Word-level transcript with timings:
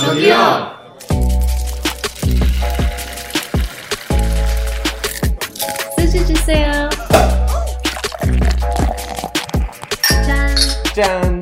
저기요. 0.00 0.76
스시 5.98 6.26
주세요. 6.26 6.88
짠. 10.24 10.56
Jan. 10.94 11.40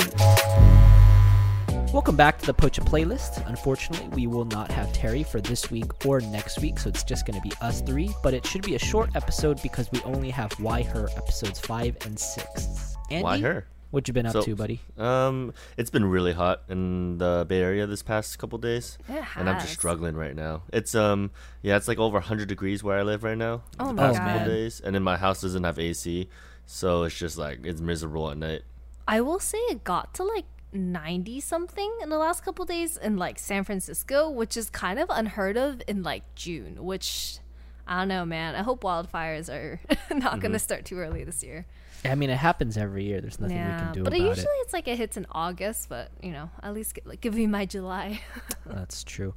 Welcome 1.93 2.17
back 2.17 2.39
to 2.41 2.47
the 2.47 2.55
Pocha 2.55 2.85
playlist. 2.85 3.47
Unfortunately, 3.49 4.09
we 4.09 4.27
will 4.27 4.45
not 4.47 4.71
have 4.73 4.93
Terry 4.93 5.23
for 5.23 5.41
this 5.41 5.71
week 5.71 6.05
or 6.05 6.21
next 6.21 6.61
week, 6.61 6.79
so 6.79 6.89
it's 6.89 7.05
just 7.05 7.25
going 7.25 7.41
to 7.41 7.49
be 7.49 7.53
us 7.61 7.81
three. 7.83 8.11
But 8.23 8.35
it 8.35 8.45
should 8.47 8.63
be 8.63 8.75
a 8.75 8.79
short 8.81 9.11
episode 9.15 9.63
because 9.63 9.91
we 9.93 10.01
only 10.03 10.31
have 10.31 10.53
Why 10.59 10.83
Her 10.83 11.09
episodes 11.17 11.61
five 11.61 11.97
and 12.05 12.19
six. 12.19 12.97
Andy, 13.11 13.23
Why 13.23 13.39
her? 13.39 13.67
What 13.92 14.08
you 14.08 14.14
been 14.14 14.28
up 14.28 14.34
So- 14.34 14.42
to, 14.44 14.56
buddy? 14.56 14.82
Um, 14.98 15.52
it's 15.76 15.90
been 15.90 16.06
really 16.06 16.34
hot 16.34 16.62
in 16.70 17.18
the 17.18 17.46
Bay 17.50 17.60
Area 17.62 17.88
this 17.88 18.04
past 18.04 18.38
couple 18.38 18.60
days, 18.60 18.98
It 19.08 19.24
and 19.36 19.50
I'm 19.50 19.60
just 19.60 19.74
struggling 19.74 20.16
right 20.16 20.36
now. 20.36 20.62
It's 20.72 20.94
um, 20.94 21.32
yeah, 21.64 21.76
it's 21.76 21.88
like 21.88 21.98
over 21.98 22.18
100 22.20 22.48
degrees 22.48 22.84
where 22.84 23.00
I 23.00 23.02
live 23.02 23.24
right 23.24 23.38
now. 23.38 23.64
Oh 23.80 23.88
the 23.88 23.94
my 23.94 24.02
past 24.04 24.20
God. 24.20 24.28
couple 24.38 24.48
days, 24.54 24.80
and 24.80 24.94
then 24.94 25.02
my 25.02 25.18
house 25.18 25.42
doesn't 25.42 25.64
have 25.64 25.80
AC, 25.80 26.30
so 26.68 27.04
it's 27.04 27.18
just 27.18 27.38
like 27.38 27.62
it's 27.66 27.82
miserable 27.82 28.30
at 28.30 28.38
night. 28.38 28.62
I 29.08 29.22
will 29.22 29.40
say 29.40 29.58
it 29.72 29.84
got 29.84 30.14
to 30.16 30.24
like 30.24 30.46
90 30.72 31.40
something 31.40 31.92
in 32.04 32.10
the 32.10 32.20
last 32.20 32.46
couple 32.46 32.64
days 32.66 32.96
in 32.96 33.18
like 33.18 33.40
San 33.40 33.64
Francisco, 33.64 34.30
which 34.30 34.56
is 34.56 34.70
kind 34.70 35.00
of 35.00 35.08
unheard 35.10 35.58
of 35.58 35.82
in 35.88 36.04
like 36.04 36.24
June, 36.36 36.84
which 36.86 37.40
I 37.88 38.02
don't 38.02 38.08
know, 38.10 38.24
man. 38.24 38.54
I 38.54 38.62
hope 38.62 38.84
wildfires 38.84 39.50
are 39.50 39.80
not 39.90 40.00
Mm-hmm. 40.34 40.40
going 40.42 40.52
to 40.52 40.60
start 40.60 40.86
too 40.86 41.00
early 41.00 41.24
this 41.24 41.44
year. 41.44 41.66
I 42.06 42.16
mean, 42.16 42.30
it 42.30 42.38
happens 42.38 42.78
every 42.78 43.04
year. 43.06 43.22
There's 43.22 43.40
nothing 43.40 43.58
we 43.58 43.64
can 43.64 43.94
do 43.94 44.04
but 44.04 44.14
about 44.14 44.16
it 44.18 44.24
But 44.24 44.38
usually 44.38 44.56
it's 44.62 44.74
like 44.74 44.88
it 44.88 44.98
hits 44.98 45.18
in 45.18 45.26
August, 45.32 45.90
but 45.90 46.12
you 46.22 46.32
know, 46.32 46.50
at 46.64 46.74
least 46.74 46.96
gi- 46.96 47.02
like 47.06 47.22
give 47.22 47.36
me 47.36 47.48
my 47.48 47.66
July. 47.66 48.22
That's 48.66 49.04
true. 49.04 49.34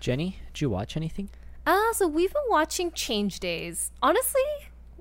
Jenny, 0.00 0.38
did 0.52 0.60
you 0.62 0.70
watch 0.70 0.96
anything? 0.96 1.28
Ah, 1.66 1.90
so 1.92 2.08
we've 2.08 2.32
been 2.32 2.42
watching 2.48 2.90
Change 2.92 3.38
Days. 3.38 3.92
Honestly, 4.02 4.40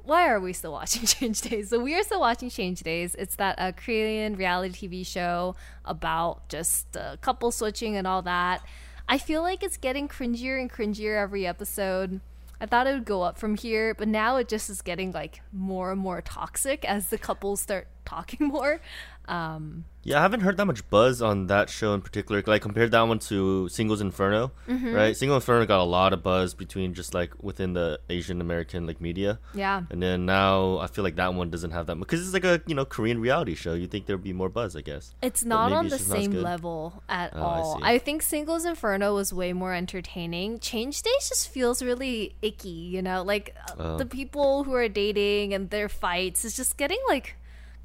why 0.03 0.27
are 0.27 0.39
we 0.39 0.53
still 0.53 0.71
watching 0.79 1.05
Change 1.05 1.41
Days? 1.41 1.69
So 1.69 1.79
we 1.79 1.95
are 1.95 2.03
still 2.03 2.19
watching 2.19 2.49
Change 2.49 2.81
Days. 2.81 3.15
It's 3.15 3.35
that 3.37 3.57
uh, 3.57 3.71
Korean 3.71 4.35
reality 4.35 4.87
TV 4.87 5.05
show 5.05 5.55
about 5.85 6.47
just 6.49 6.95
uh, 6.97 7.15
couple 7.21 7.51
switching 7.51 7.95
and 7.95 8.05
all 8.05 8.21
that. 8.23 8.61
I 9.07 9.17
feel 9.17 9.41
like 9.41 9.63
it's 9.63 9.77
getting 9.77 10.07
cringier 10.07 10.59
and 10.59 10.71
cringier 10.71 11.19
every 11.19 11.47
episode. 11.47 12.19
I 12.61 12.65
thought 12.65 12.87
it 12.87 12.93
would 12.93 13.05
go 13.05 13.21
up 13.21 13.37
from 13.37 13.55
here, 13.55 13.93
but 13.93 14.07
now 14.07 14.35
it 14.35 14.49
just 14.49 14.69
is 14.69 14.81
getting 14.81 15.11
like 15.11 15.41
more 15.53 15.91
and 15.91 15.99
more 15.99 16.21
toxic 16.21 16.83
as 16.83 17.07
the 17.09 17.17
couples 17.17 17.61
start 17.61 17.87
talking 18.05 18.47
more. 18.47 18.81
Um, 19.29 19.85
Yeah, 20.03 20.17
I 20.19 20.21
haven't 20.23 20.39
heard 20.41 20.57
that 20.57 20.65
much 20.65 20.89
buzz 20.89 21.21
on 21.21 21.47
that 21.47 21.69
show 21.69 21.93
in 21.93 22.01
particular. 22.01 22.41
Like 22.47 22.61
compared 22.63 22.91
that 22.91 23.01
one 23.03 23.19
to 23.29 23.67
Singles 23.69 24.01
Inferno, 24.01 24.51
Mm-hmm. 24.67 24.93
right? 24.93 25.15
Single 25.15 25.35
Inferno 25.37 25.65
got 25.65 25.81
a 25.81 25.89
lot 25.97 26.13
of 26.13 26.23
buzz 26.23 26.53
between 26.55 26.93
just 26.93 27.13
like 27.13 27.31
within 27.43 27.73
the 27.73 27.99
Asian 28.09 28.41
American 28.41 28.87
like 28.87 28.99
media. 29.01 29.39
yeah. 29.53 29.83
And 29.91 30.01
then 30.01 30.25
now 30.25 30.79
I 30.79 30.87
feel 30.87 31.03
like 31.03 31.17
that 31.17 31.33
one 31.33 31.49
doesn't 31.51 31.71
have 31.71 31.85
that 31.87 31.95
much 31.95 32.07
because 32.07 32.21
it's 32.25 32.33
like 32.33 32.45
a 32.45 32.61
you 32.65 32.73
know 32.75 32.85
Korean 32.85 33.19
reality 33.21 33.55
show. 33.55 33.73
You 33.73 33.87
think 33.87 34.05
there'd 34.07 34.23
be 34.23 34.33
more 34.33 34.49
buzz, 34.49 34.75
I 34.75 34.81
guess. 34.81 35.13
It's 35.21 35.43
not 35.45 35.71
on 35.73 35.85
it's 35.85 35.93
the 35.93 35.97
just 35.99 36.09
not 36.09 36.17
as 36.17 36.23
same 36.23 36.33
level 36.41 37.03
at 37.09 37.29
Oh, 37.35 37.41
all. 37.43 37.77
see. 37.77 37.83
I, 37.83 37.99
think 37.99 38.21
Singles 38.23 38.65
Inferno 38.65 39.13
was 39.15 39.31
way 39.33 39.53
more 39.53 39.73
entertaining. 39.75 40.59
Change 40.59 41.01
Days 41.03 41.29
just 41.29 41.49
feels 41.49 41.83
really 41.83 42.35
icky, 42.41 42.69
you 42.95 43.01
know, 43.03 43.21
like 43.23 43.53
uh, 43.69 43.73
Oh. 43.77 43.97
the 43.97 44.05
people 44.05 44.63
who 44.63 44.73
are 44.73 44.87
dating 44.89 45.53
and 45.53 45.69
their 45.69 45.89
fights 45.89 46.45
is 46.45 46.55
just 46.55 46.77
getting 46.77 46.97
like 47.09 47.35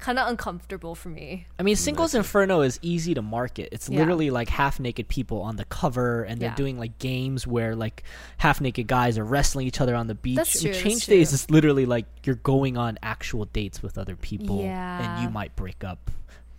kind 0.05 0.19
of 0.19 0.27
uncomfortable 0.27 0.93
for 0.93 1.09
me. 1.09 1.47
I 1.59 1.63
mean, 1.63 1.75
Singles 1.75 2.13
Inferno 2.13 2.61
is 2.61 2.79
easy 2.83 3.15
to 3.15 3.23
market. 3.23 3.69
It's 3.71 3.89
Yeah. 3.89 3.97
literally 3.97 4.29
like 4.29 4.49
half 4.49 4.79
naked 4.79 5.07
people 5.07 5.41
on 5.41 5.55
the 5.55 5.65
cover, 5.65 6.21
and 6.23 6.39
they're 6.39 6.49
Yeah. 6.51 6.55
doing 6.55 6.77
like 6.77 6.99
games 6.99 7.47
where 7.47 7.75
like 7.75 8.03
half 8.37 8.61
naked 8.61 8.85
guys 8.85 9.17
are 9.17 9.23
wrestling 9.25 9.65
each 9.65 9.81
other 9.81 9.95
on 9.95 10.05
the 10.05 10.13
beach. 10.13 10.35
That's 10.35 10.55
I 10.55 10.57
mean, 10.57 10.61
true, 10.65 10.71
that's 10.73 10.83
Change 10.83 11.05
true. 11.05 11.15
Days 11.15 11.33
is 11.33 11.49
literally 11.49 11.87
like 11.87 12.05
you're 12.23 12.35
going 12.35 12.77
on 12.77 12.99
actual 13.01 13.45
dates 13.45 13.81
with 13.81 13.97
other 13.97 14.15
people, 14.15 14.61
yeah. 14.61 15.15
and 15.15 15.23
you 15.23 15.29
might 15.31 15.55
break 15.55 15.83
up. 15.83 16.11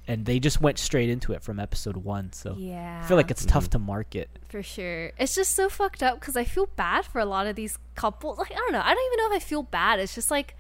And 0.08 0.24
they 0.24 0.38
just 0.40 0.60
went 0.60 0.78
straight 0.78 1.08
into 1.08 1.32
it 1.32 1.42
from 1.42 1.58
episode 1.60 1.96
one, 1.98 2.32
so 2.32 2.56
Yeah. 2.58 3.00
I 3.02 3.06
feel 3.06 3.16
like 3.16 3.30
it's 3.30 3.44
tough 3.44 3.64
mm-hmm. 3.64 3.70
to 3.72 3.78
market. 3.78 4.28
for 4.48 4.62
sure. 4.62 5.12
It's 5.18 5.34
just 5.36 5.52
so 5.54 5.68
fucked 5.68 6.02
up 6.02 6.18
because 6.18 6.36
I 6.36 6.44
feel 6.44 6.66
bad 6.76 7.04
for 7.04 7.20
a 7.20 7.24
lot 7.24 7.46
of 7.46 7.54
these 7.56 7.78
couples. 7.94 8.38
Like, 8.38 8.50
I 8.52 8.56
don't 8.56 8.72
know. 8.72 8.82
I 8.82 8.92
don't 8.94 9.06
even 9.06 9.18
know 9.18 9.36
if 9.36 9.42
I 9.42 9.44
feel 9.44 9.62
bad. 9.62 9.98
It's 10.00 10.14
just 10.14 10.30
like 10.32 10.56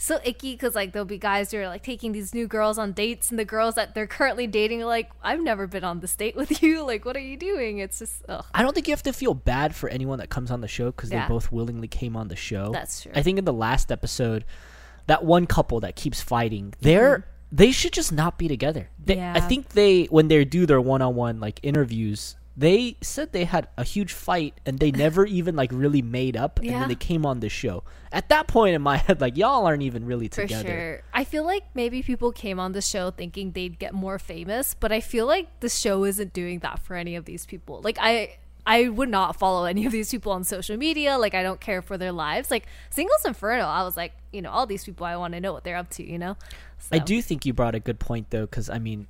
so 0.00 0.18
icky 0.24 0.52
because 0.52 0.74
like 0.74 0.92
there'll 0.92 1.04
be 1.04 1.18
guys 1.18 1.50
who 1.50 1.58
are 1.58 1.68
like 1.68 1.82
taking 1.82 2.12
these 2.12 2.34
new 2.34 2.46
girls 2.48 2.78
on 2.78 2.92
dates 2.92 3.30
and 3.30 3.38
the 3.38 3.44
girls 3.44 3.74
that 3.74 3.94
they're 3.94 4.06
currently 4.06 4.46
dating 4.46 4.82
are 4.82 4.86
like, 4.86 5.10
I've 5.22 5.40
never 5.42 5.66
been 5.66 5.84
on 5.84 6.00
this 6.00 6.16
date 6.16 6.34
with 6.36 6.62
you. 6.64 6.82
Like, 6.84 7.04
what 7.04 7.16
are 7.16 7.20
you 7.20 7.36
doing? 7.36 7.78
It's 7.78 7.98
just, 7.98 8.22
ugh. 8.28 8.44
I 8.54 8.62
don't 8.62 8.74
think 8.74 8.88
you 8.88 8.92
have 8.92 9.02
to 9.04 9.12
feel 9.12 9.34
bad 9.34 9.74
for 9.74 9.88
anyone 9.90 10.18
that 10.18 10.30
comes 10.30 10.50
on 10.50 10.60
the 10.62 10.68
show 10.68 10.86
because 10.90 11.10
Yeah. 11.12 11.22
they 11.22 11.28
both 11.28 11.52
willingly 11.52 11.86
came 11.88 12.16
on 12.16 12.28
the 12.28 12.36
show. 12.36 12.70
That's 12.72 13.02
true. 13.02 13.12
I 13.14 13.22
think 13.22 13.38
in 13.38 13.44
the 13.44 13.52
last 13.52 13.92
episode, 13.92 14.44
that 15.06 15.24
one 15.24 15.46
couple 15.46 15.80
that 15.80 15.96
keeps 15.96 16.20
fighting, 16.20 16.74
they're 16.80 17.26
they 17.52 17.72
should 17.72 17.92
just 17.92 18.12
not 18.12 18.38
be 18.38 18.46
together. 18.46 18.88
They, 19.04 19.14
I 19.20 19.38
Mm-hmm. 19.38 19.48
Think 19.48 19.68
they 19.70 20.04
when 20.04 20.28
they 20.28 20.44
do 20.44 20.66
their 20.66 20.80
one 20.80 21.02
on 21.02 21.14
one 21.16 21.40
like 21.40 21.58
interviews, 21.62 22.36
they 22.60 22.96
said 23.00 23.32
they 23.32 23.46
had 23.46 23.68
a 23.78 23.84
huge 23.84 24.12
fight 24.12 24.52
and 24.66 24.78
they 24.78 24.90
never 24.90 25.24
even 25.38 25.56
like 25.56 25.70
really 25.72 26.02
made 26.02 26.36
up, 26.36 26.60
yeah. 26.62 26.72
and 26.72 26.82
then 26.82 26.88
they 26.88 26.94
came 26.94 27.24
on 27.24 27.40
the 27.40 27.48
show. 27.48 27.82
At 28.12 28.28
that 28.28 28.48
point 28.48 28.74
in 28.74 28.82
my 28.82 28.98
head, 28.98 29.20
like 29.20 29.38
y'all 29.38 29.66
aren't 29.66 29.82
even 29.82 30.04
really 30.04 30.28
together. 30.28 30.62
For 30.62 30.68
sure. 30.68 31.02
I 31.14 31.24
feel 31.24 31.44
like 31.44 31.64
maybe 31.74 32.02
people 32.02 32.32
came 32.32 32.60
on 32.60 32.72
the 32.72 32.82
show 32.82 33.10
thinking 33.10 33.52
they'd 33.52 33.78
get 33.78 33.94
more 33.94 34.18
famous, 34.18 34.76
but 34.78 34.92
I 34.92 35.00
feel 35.00 35.26
like 35.26 35.60
the 35.60 35.70
show 35.70 36.04
isn't 36.04 36.34
doing 36.34 36.58
that 36.58 36.80
for 36.80 36.96
any 36.96 37.16
of 37.16 37.24
these 37.24 37.46
people. 37.46 37.80
Like 37.82 37.96
I 37.98 38.36
I 38.66 38.88
would 38.88 39.08
not 39.08 39.36
follow 39.36 39.64
any 39.64 39.86
of 39.86 39.92
these 39.92 40.10
people 40.10 40.32
on 40.32 40.44
social 40.44 40.76
media. 40.76 41.16
Like 41.16 41.34
I 41.34 41.42
don't 41.42 41.60
care 41.60 41.80
for 41.80 41.96
their 41.96 42.12
lives. 42.12 42.50
Like 42.50 42.66
Singles 42.90 43.24
Inferno, 43.24 43.64
I 43.64 43.84
was 43.84 43.96
like, 43.96 44.12
you 44.32 44.42
know, 44.42 44.50
all 44.50 44.66
these 44.66 44.84
people 44.84 45.06
I 45.06 45.16
want 45.16 45.32
to 45.32 45.40
know 45.40 45.54
what 45.54 45.64
they're 45.64 45.76
up 45.76 45.88
to, 45.90 46.04
you 46.04 46.18
know? 46.18 46.36
I 46.92 46.98
do 46.98 47.22
think 47.22 47.46
you 47.46 47.52
brought 47.52 47.74
a 47.74 47.80
good 47.80 47.98
point 47.98 48.30
though, 48.30 48.42
because 48.42 48.68
I 48.68 48.78
mean, 48.78 49.06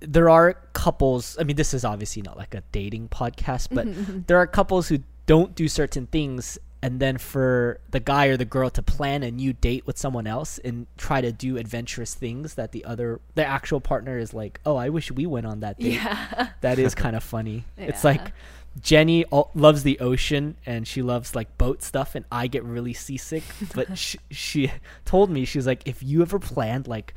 there 0.00 0.28
are 0.28 0.54
couples. 0.72 1.36
I 1.38 1.44
mean, 1.44 1.56
this 1.56 1.74
is 1.74 1.84
obviously 1.84 2.22
not 2.22 2.36
like 2.36 2.54
a 2.54 2.62
dating 2.72 3.08
podcast, 3.08 3.68
but 3.72 3.86
there 4.26 4.38
are 4.38 4.46
couples 4.46 4.88
who 4.88 4.98
don't 5.26 5.54
do 5.54 5.68
certain 5.68 6.06
things, 6.06 6.58
and 6.82 7.00
then 7.00 7.18
for 7.18 7.80
the 7.90 8.00
guy 8.00 8.26
or 8.26 8.36
the 8.36 8.44
girl 8.44 8.70
to 8.70 8.82
plan 8.82 9.22
a 9.22 9.30
new 9.30 9.52
date 9.52 9.86
with 9.86 9.96
someone 9.98 10.26
else 10.26 10.58
and 10.58 10.86
try 10.96 11.20
to 11.20 11.32
do 11.32 11.56
adventurous 11.56 12.14
things 12.14 12.54
that 12.54 12.72
the 12.72 12.84
other, 12.84 13.20
the 13.34 13.44
actual 13.44 13.80
partner 13.80 14.18
is 14.18 14.34
like, 14.34 14.60
oh, 14.66 14.76
I 14.76 14.90
wish 14.90 15.10
we 15.10 15.26
went 15.26 15.46
on 15.46 15.60
that 15.60 15.78
date. 15.78 15.94
Yeah. 15.94 16.48
That 16.60 16.78
is 16.78 16.94
kind 16.94 17.16
of 17.16 17.22
funny. 17.22 17.64
It's 17.76 18.04
like. 18.04 18.32
Jenny 18.80 19.24
loves 19.54 19.84
the 19.84 20.00
ocean 20.00 20.56
and 20.66 20.84
she 20.84 21.00
loves 21.00 21.36
like 21.36 21.56
boat 21.58 21.80
stuff, 21.80 22.16
and 22.16 22.24
I 22.32 22.48
get 22.48 22.64
really 22.64 22.92
seasick. 22.92 23.44
But 23.72 23.96
she, 23.98 24.18
she 24.32 24.72
told 25.04 25.30
me 25.30 25.44
she's 25.44 25.64
like, 25.64 25.86
if 25.86 26.02
you 26.02 26.22
ever 26.22 26.40
planned 26.40 26.88
like 26.88 27.14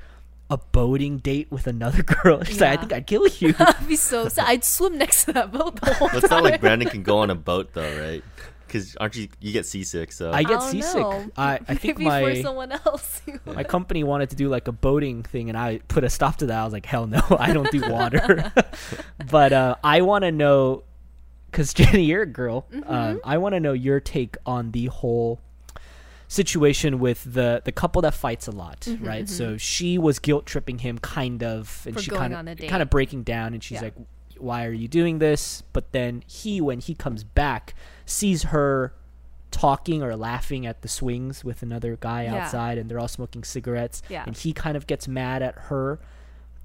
a 0.49 0.57
boating 0.57 1.17
date 1.17 1.51
with 1.51 1.67
another 1.67 2.03
girl, 2.23 2.43
she's 2.43 2.61
like, 2.61 2.77
I 2.77 2.81
think 2.81 2.93
I'd 2.93 3.07
kill 3.07 3.27
you. 3.27 3.53
I'd 3.59 3.87
be 3.87 3.95
so 3.95 4.27
sad. 4.29 4.45
I'd 4.47 4.63
swim 4.63 4.97
next 4.97 5.25
to 5.25 5.33
that 5.33 5.51
boat 5.51 5.79
the 5.81 5.93
whole 5.93 6.07
Well, 6.07 6.17
it's 6.17 6.29
not 6.29 6.43
like 6.43 6.53
time. 6.53 6.61
Brandon 6.61 6.89
can 6.89 7.03
go 7.03 7.17
on 7.19 7.29
a 7.29 7.35
boat 7.35 7.73
though, 7.73 7.99
right? 7.99 8.23
Because 8.65 8.97
aren't 8.97 9.15
you 9.15 9.29
you 9.39 9.53
get 9.53 9.65
seasick? 9.65 10.11
So 10.11 10.31
I 10.31 10.43
get 10.43 10.59
don't 10.59 10.69
seasick. 10.71 10.99
know. 10.99 11.29
I, 11.37 11.59
I 11.67 11.75
think 11.75 11.99
my 11.99 12.21
for 12.35 12.41
someone 12.41 12.71
else. 12.73 13.21
my 13.45 13.63
company 13.63 14.03
wanted 14.03 14.29
to 14.31 14.35
do 14.35 14.49
like 14.49 14.67
a 14.67 14.73
boating 14.73 15.23
thing, 15.23 15.47
and 15.47 15.57
I 15.57 15.79
put 15.87 16.03
a 16.03 16.09
stop 16.09 16.35
to 16.37 16.47
that. 16.47 16.59
I 16.59 16.63
was 16.65 16.73
like, 16.73 16.85
hell 16.85 17.07
no, 17.07 17.21
I 17.39 17.53
don't 17.53 17.71
do 17.71 17.81
water. 17.89 18.51
but 19.31 19.53
uh, 19.53 19.75
I 19.85 20.01
want 20.01 20.23
to 20.23 20.33
know, 20.33 20.83
because 21.49 21.73
Jenny, 21.73 22.03
you're 22.03 22.23
a 22.23 22.25
girl. 22.25 22.67
Mm-hmm. 22.73 22.93
Um, 22.93 23.21
I 23.23 23.37
want 23.37 23.55
to 23.55 23.61
know 23.61 23.71
your 23.71 24.01
take 24.01 24.35
on 24.45 24.71
the 24.71 24.87
whole 24.87 25.39
situation 26.27 26.99
with 26.99 27.23
the 27.33 27.61
the 27.63 27.71
couple 27.71 28.01
that 28.01 28.13
fights 28.13 28.47
a 28.47 28.51
lot, 28.51 28.87
right? 28.99 29.27
So 29.29 29.57
she 29.57 29.97
was 29.97 30.19
guilt 30.19 30.45
tripping 30.45 30.79
him, 30.79 30.97
kind 30.99 31.43
of, 31.43 31.81
and 31.85 31.95
Mm-hmm, 31.95 31.97
For 31.97 32.01
she 32.03 32.11
kind 32.11 32.33
of 32.49 32.57
kind 32.69 32.81
of 32.81 32.89
breaking 32.89 33.23
down, 33.23 33.53
and 33.53 33.63
she's 33.63 33.77
Yeah. 33.77 33.83
like, 33.83 33.95
"Why 34.37 34.65
are 34.65 34.71
you 34.73 34.87
doing 34.87 35.19
this?" 35.19 35.63
But 35.73 35.91
then 35.93 36.23
he, 36.27 36.59
when 36.61 36.79
he 36.79 36.93
comes 36.95 37.23
back, 37.23 37.73
sees 38.05 38.43
her 38.43 38.93
talking 39.49 40.03
or 40.03 40.15
laughing 40.17 40.65
at 40.65 40.81
the 40.81 40.87
swings 40.89 41.43
with 41.45 41.63
another 41.63 41.95
guy 41.99 42.23
Yeah. 42.23 42.35
outside 42.35 42.77
and 42.77 42.91
they're 42.91 42.99
all 42.99 43.07
smoking 43.07 43.43
cigarettes 43.45 44.01
Yeah. 44.09 44.23
and 44.27 44.35
he 44.35 44.51
kind 44.51 44.75
of 44.75 44.87
gets 44.87 45.07
mad 45.07 45.41
at 45.41 45.55
her 45.69 45.99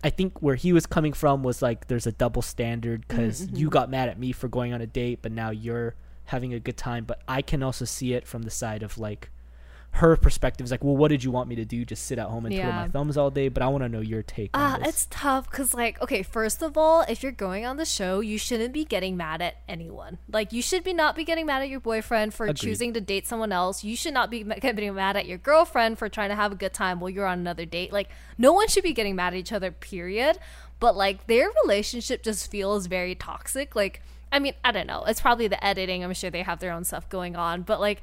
i 0.03 0.11
think 0.11 0.43
where 0.43 0.56
he 0.56 0.73
was 0.73 0.85
coming 0.85 1.12
from 1.12 1.44
was 1.44 1.62
like 1.62 1.87
there's 1.87 2.08
a 2.08 2.12
double 2.12 2.43
standard 2.43 3.06
because 3.06 3.43
Mm-hmm, 3.47 3.56
you 3.56 3.70
got 3.70 3.88
mad 3.88 4.08
at 4.08 4.19
me 4.19 4.32
for 4.32 4.49
going 4.49 4.73
on 4.75 4.81
a 4.81 4.87
date 4.88 5.20
but 5.23 5.31
now 5.31 5.50
you're 5.50 5.94
having 6.25 6.53
a 6.53 6.58
good 6.58 6.76
time 6.76 7.05
but 7.05 7.23
i 7.29 7.41
can 7.41 7.62
also 7.62 7.85
see 7.85 8.15
it 8.15 8.26
from 8.26 8.43
the 8.43 8.50
side 8.50 8.82
of 8.82 8.99
like 8.99 9.31
her 9.97 10.17
perspective 10.17 10.65
is 10.65 10.71
like 10.71 10.83
well 10.83 10.97
what 10.97 11.09
did 11.09 11.23
you 11.23 11.31
want 11.31 11.49
me 11.49 11.55
to 11.55 11.65
do 11.67 11.85
just 11.85 12.06
sit 12.06 12.19
at 12.19 12.27
home 12.27 12.47
and 12.47 12.55
twiddle 12.55 12.73
my 12.73 12.89
thumbs 12.89 13.17
all 13.19 13.31
day 13.31 13.49
but 13.49 13.62
i 13.62 13.69
want 13.69 13.85
to 13.85 13.89
know 13.91 14.00
your 14.00 14.23
take 14.23 14.50
Ah, 14.55 14.75
on 14.75 14.81
this 14.81 14.89
it's 14.89 15.06
tough 15.11 15.50
because, 15.50 15.75
like, 15.75 16.00
okay, 16.03 16.23
first 16.23 16.62
of 16.62 16.77
all, 16.79 17.03
if 17.09 17.23
you're 17.23 17.31
going 17.33 17.65
on 17.67 17.77
the 17.77 17.85
show, 17.85 18.21
you 18.21 18.39
shouldn't 18.39 18.73
be 18.73 18.85
getting 18.85 19.17
mad 19.17 19.41
at 19.43 19.56
anyone. 19.69 20.19
Like, 20.31 20.53
you 20.53 20.61
should 20.62 20.83
be 20.85 20.93
not 20.93 21.15
be 21.17 21.25
getting 21.25 21.47
mad 21.47 21.62
at 21.62 21.69
your 21.69 21.81
boyfriend 21.81 22.35
for 22.35 22.44
Agreed. 22.47 22.56
choosing 22.56 22.93
to 22.94 23.00
date 23.00 23.27
someone 23.27 23.53
else. 23.53 23.85
You 23.85 23.97
should 23.97 24.12
not 24.15 24.31
be 24.31 24.43
getting 24.44 24.94
mad 24.94 25.17
at 25.17 25.27
your 25.27 25.39
girlfriend 25.39 25.99
for 25.99 26.09
trying 26.09 26.31
to 26.31 26.35
have 26.37 26.53
a 26.53 26.55
good 26.55 26.73
time 26.75 27.00
while 27.00 27.11
you're 27.11 27.27
on 27.27 27.39
another 27.39 27.65
date. 27.65 27.93
Like, 27.93 28.09
no 28.39 28.53
one 28.53 28.69
should 28.69 28.83
be 28.85 28.93
getting 28.93 29.15
mad 29.17 29.35
at 29.35 29.39
each 29.39 29.53
other, 29.53 29.71
period. 29.71 30.39
But, 30.81 30.97
like, 30.97 31.27
their 31.27 31.49
relationship 31.65 32.23
just 32.23 32.50
feels 32.50 32.87
very 32.87 33.15
toxic. 33.15 33.75
Like, 33.77 34.03
I 34.31 34.39
mean, 34.39 34.55
I 34.65 34.73
don't 34.73 34.87
know. 34.87 35.05
It's 35.06 35.21
probably 35.21 35.49
the 35.49 35.62
editing. 35.65 36.03
I'm 36.03 36.12
sure 36.15 36.31
they 36.31 36.43
have 36.43 36.61
their 36.61 36.73
own 36.73 36.85
stuff 36.85 37.09
going 37.09 37.37
on, 37.37 37.62
but 37.62 37.81
like 37.81 38.00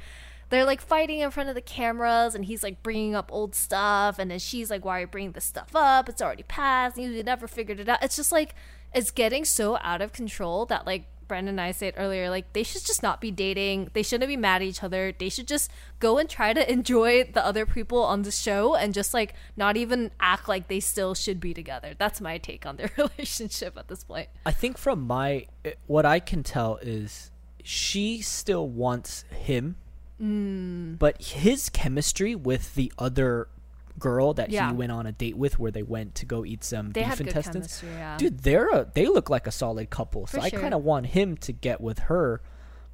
they're 0.50 0.66
like 0.66 0.82
fighting 0.82 1.20
in 1.20 1.32
front 1.32 1.50
of 1.50 1.56
the 1.56 1.62
cameras 1.62 2.36
and 2.36 2.46
he's 2.46 2.64
like 2.64 2.82
bringing 2.84 3.16
up 3.16 3.30
old 3.32 3.56
stuff 3.56 4.20
and 4.20 4.30
then 4.30 4.40
she's 4.40 4.70
like 4.70 4.84
why 4.84 4.98
are 4.98 5.02
you 5.02 5.08
bringing 5.08 5.32
this 5.32 5.46
stuff 5.46 5.70
up 5.76 6.10
it's 6.10 6.22
already 6.22 6.44
passed 6.44 6.98
you 6.98 7.24
never 7.24 7.48
figured 7.48 7.80
it 7.80 7.90
out 7.90 8.04
it's 8.04 8.16
just 8.16 8.32
like 8.32 8.56
it's 8.94 9.12
getting 9.12 9.46
so 9.46 9.78
out 9.82 10.02
of 10.02 10.14
control 10.14 10.66
that 10.66 10.86
like 10.86 11.06
Brandon 11.30 11.54
and 11.54 11.62
I 11.62 11.72
said 11.72 11.94
earlier, 11.96 12.30
like 12.30 12.52
they 12.52 12.64
should 12.64 12.86
just 12.86 13.02
not 13.02 13.22
be 13.22 13.32
dating. 13.32 13.92
They 13.94 14.04
shouldn't 14.04 14.28
be 14.28 14.36
mad 14.36 14.62
at 14.62 14.68
each 14.68 14.84
other. 14.84 15.14
They 15.18 15.30
should 15.30 15.48
just 15.48 15.72
go 16.00 16.18
and 16.18 16.28
try 16.28 16.52
to 16.52 16.70
enjoy 16.70 17.24
the 17.24 17.46
other 17.46 17.66
people 17.66 18.04
on 18.04 18.24
the 18.24 18.32
show 18.32 18.76
and 18.76 18.94
just 18.94 19.14
like 19.14 19.36
not 19.56 19.78
even 19.78 20.12
act 20.20 20.50
like 20.50 20.68
they 20.68 20.82
still 20.82 21.14
should 21.14 21.40
be 21.40 21.54
together. 21.54 21.94
That's 21.98 22.20
my 22.20 22.40
take 22.40 22.66
on 22.66 22.76
their 22.76 22.92
relationship 22.98 23.78
at 23.78 23.88
this 23.88 24.04
point. 24.04 24.28
I 24.46 24.52
think 24.52 24.78
from 24.78 25.08
my 25.08 25.46
eh, 25.64 25.74
what 25.88 26.06
I 26.06 26.20
can 26.20 26.44
tell 26.44 26.78
is 26.82 27.32
she 27.64 28.22
still 28.22 28.68
wants 28.68 29.24
him, 29.30 29.78
Mm. 30.22 31.00
but 31.00 31.22
his 31.22 31.70
chemistry 31.70 32.36
with 32.36 32.76
the 32.76 32.92
other 33.00 33.48
girl 33.98 34.34
that 34.34 34.50
Yeah. 34.50 34.70
he 34.70 34.76
went 34.76 34.92
on 34.92 35.06
a 35.06 35.12
date 35.12 35.38
with, 35.38 35.60
where 35.60 35.72
they 35.72 35.84
went 35.84 36.16
to 36.16 36.26
go 36.26 36.46
eat 36.46 36.64
some 36.64 36.92
They 36.92 37.04
beef 37.04 37.20
intestines. 37.22 37.54
chemistry, 37.82 37.90
yeah. 37.90 38.18
Dude, 38.18 38.40
they're 38.40 38.70
a, 38.70 38.88
they 38.94 39.08
look 39.08 39.30
like 39.30 39.46
a 39.48 39.52
solid 39.52 39.90
couple. 39.90 40.26
So 40.28 40.40
For 40.40 40.44
I 40.46 40.50
sure. 40.50 40.60
kind 40.60 40.74
of 40.74 40.84
want 40.84 41.08
him 41.08 41.36
to 41.38 41.52
get 41.52 41.82
with 41.82 42.00
her, 42.00 42.42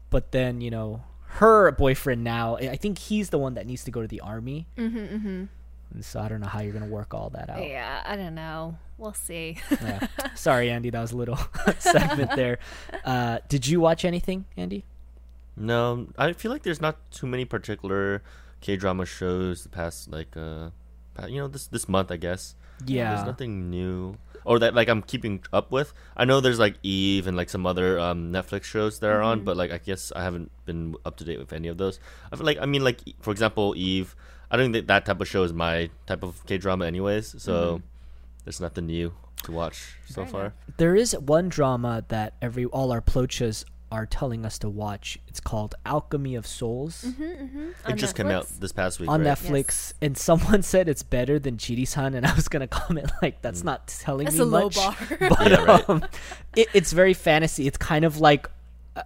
but 0.09 0.31
then 0.31 0.61
you 0.61 0.71
know 0.71 1.03
her 1.39 1.71
boyfriend 1.71 2.23
now. 2.23 2.55
I 2.57 2.75
think 2.77 2.97
he's 2.97 3.29
the 3.29 3.37
one 3.37 3.55
that 3.55 3.67
needs 3.67 3.83
to 3.83 3.91
go 3.91 4.01
to 4.01 4.07
the 4.07 4.21
army. 4.21 4.67
Mm-hmm, 4.77 4.97
mm-hmm. 4.97 5.43
And 5.93 6.03
so 6.05 6.19
I 6.19 6.27
don't 6.27 6.41
know 6.41 6.47
how 6.47 6.61
you're 6.61 6.73
gonna 6.73 6.85
work 6.87 7.13
all 7.13 7.29
that 7.31 7.49
out. 7.49 7.67
Yeah, 7.67 8.01
I 8.05 8.15
don't 8.15 8.33
know. 8.35 8.77
We'll 8.97 9.13
see. 9.13 9.57
Yeah. 9.69 10.07
Sorry, 10.35 10.71
Andy. 10.71 10.89
That 10.89 11.01
was 11.01 11.11
a 11.11 11.17
little 11.17 11.37
segment 11.79 12.31
there. 12.35 12.59
Uh, 13.03 13.37
did 13.49 13.67
you 13.67 13.79
watch 13.79 14.03
anything, 14.05 14.45
Andy? 14.57 14.83
No, 15.57 16.07
I 16.17 16.33
feel 16.33 16.51
like 16.51 16.63
there's 16.63 16.81
not 16.81 16.97
too 17.11 17.27
many 17.27 17.45
particular 17.45 18.21
K 18.61 18.75
drama 18.75 19.05
shows 19.05 19.63
the 19.63 19.69
past 19.69 20.11
like 20.11 20.35
uh, 20.35 20.69
you 21.27 21.37
know 21.37 21.47
this 21.47 21.67
this 21.67 21.87
month 21.87 22.11
I 22.11 22.17
guess. 22.17 22.55
Yeah. 22.85 23.15
There's 23.15 23.25
nothing 23.25 23.69
new 23.69 24.17
or 24.43 24.59
that 24.59 24.75
like 24.75 24.89
I'm 24.89 25.01
keeping 25.01 25.43
up 25.53 25.71
with. 25.71 25.93
I 26.17 26.25
know 26.25 26.41
there's 26.41 26.59
like 26.59 26.75
Eve 26.83 27.25
and 27.27 27.37
like 27.37 27.49
some 27.49 27.65
other 27.65 27.97
um, 27.99 28.31
Netflix 28.33 28.63
shows 28.65 28.99
that 28.99 29.09
are 29.09 29.21
on, 29.21 29.37
Mm-hmm. 29.39 29.45
but 29.45 29.57
like 29.57 29.71
I 29.71 29.77
guess 29.77 30.11
I 30.15 30.23
haven't 30.23 30.51
been 30.65 30.95
up 31.05 31.15
to 31.17 31.23
date 31.23 31.39
with 31.39 31.53
any 31.53 31.67
of 31.69 31.77
those. 31.77 31.99
I 32.31 32.35
feel 32.35 32.45
like 32.45 32.57
I 32.59 32.65
mean 32.65 32.83
like 32.83 32.99
for 33.21 33.31
example 33.31 33.73
Eve. 33.77 34.15
I 34.51 34.57
don't 34.57 34.71
think 34.71 34.87
that 34.87 35.05
type 35.05 35.19
of 35.21 35.27
show 35.27 35.43
is 35.43 35.53
my 35.53 35.89
type 36.05 36.21
of 36.21 36.45
K 36.45 36.57
drama 36.57 36.85
anyways. 36.85 37.41
So 37.41 37.81
there's 38.43 38.61
nothing 38.61 38.85
new 38.87 39.13
to 39.43 39.51
watch 39.51 39.95
so 40.07 40.21
Mm-hmm. 40.23 40.31
Far. 40.31 40.53
There 40.77 40.95
is 40.95 41.13
one 41.17 41.49
drama 41.49 42.03
that 42.09 42.33
every 42.41 42.65
all 42.65 42.91
our 42.91 43.01
plochas 43.01 43.65
are 43.91 44.05
telling 44.05 44.45
us 44.45 44.57
to 44.59 44.69
watch. 44.69 45.19
It's 45.27 45.39
called 45.39 45.75
Alchemy 45.85 46.35
of 46.35 46.45
Souls 46.47 47.03
It 47.03 47.17
Mm-hmm. 47.19 47.69
On 47.91 47.97
just 47.97 48.15
came 48.15 48.27
out 48.27 48.47
this 48.59 48.71
past 48.71 48.99
week. 48.99 49.09
on 49.09 49.23
right? 49.23 49.37
Netflix, 49.37 49.93
and 50.01 50.17
someone 50.17 50.61
said 50.73 50.89
it's 50.89 51.03
better 51.03 51.37
than 51.39 51.57
Jirisan, 51.57 52.15
and 52.15 52.25
I 52.25 52.33
was 52.35 52.47
gonna 52.47 52.67
comment 52.81 53.11
like 53.21 53.41
that's 53.41 53.61
Mm. 53.61 53.65
not 53.65 53.87
telling 53.87 54.25
That's 54.25 54.37
me 54.37 54.41
a 54.41 54.45
low 54.45 54.69
bar. 54.69 54.95
but 55.19 55.49
Yeah, 55.51 55.63
right. 55.65 55.89
um, 55.89 56.03
it, 56.55 56.67
it's 56.73 56.91
very 56.91 57.13
fantasy. 57.13 57.67
It's 57.67 57.77
kind 57.77 58.03
of 58.05 58.19
like. 58.19 58.49
uh, 58.95 59.03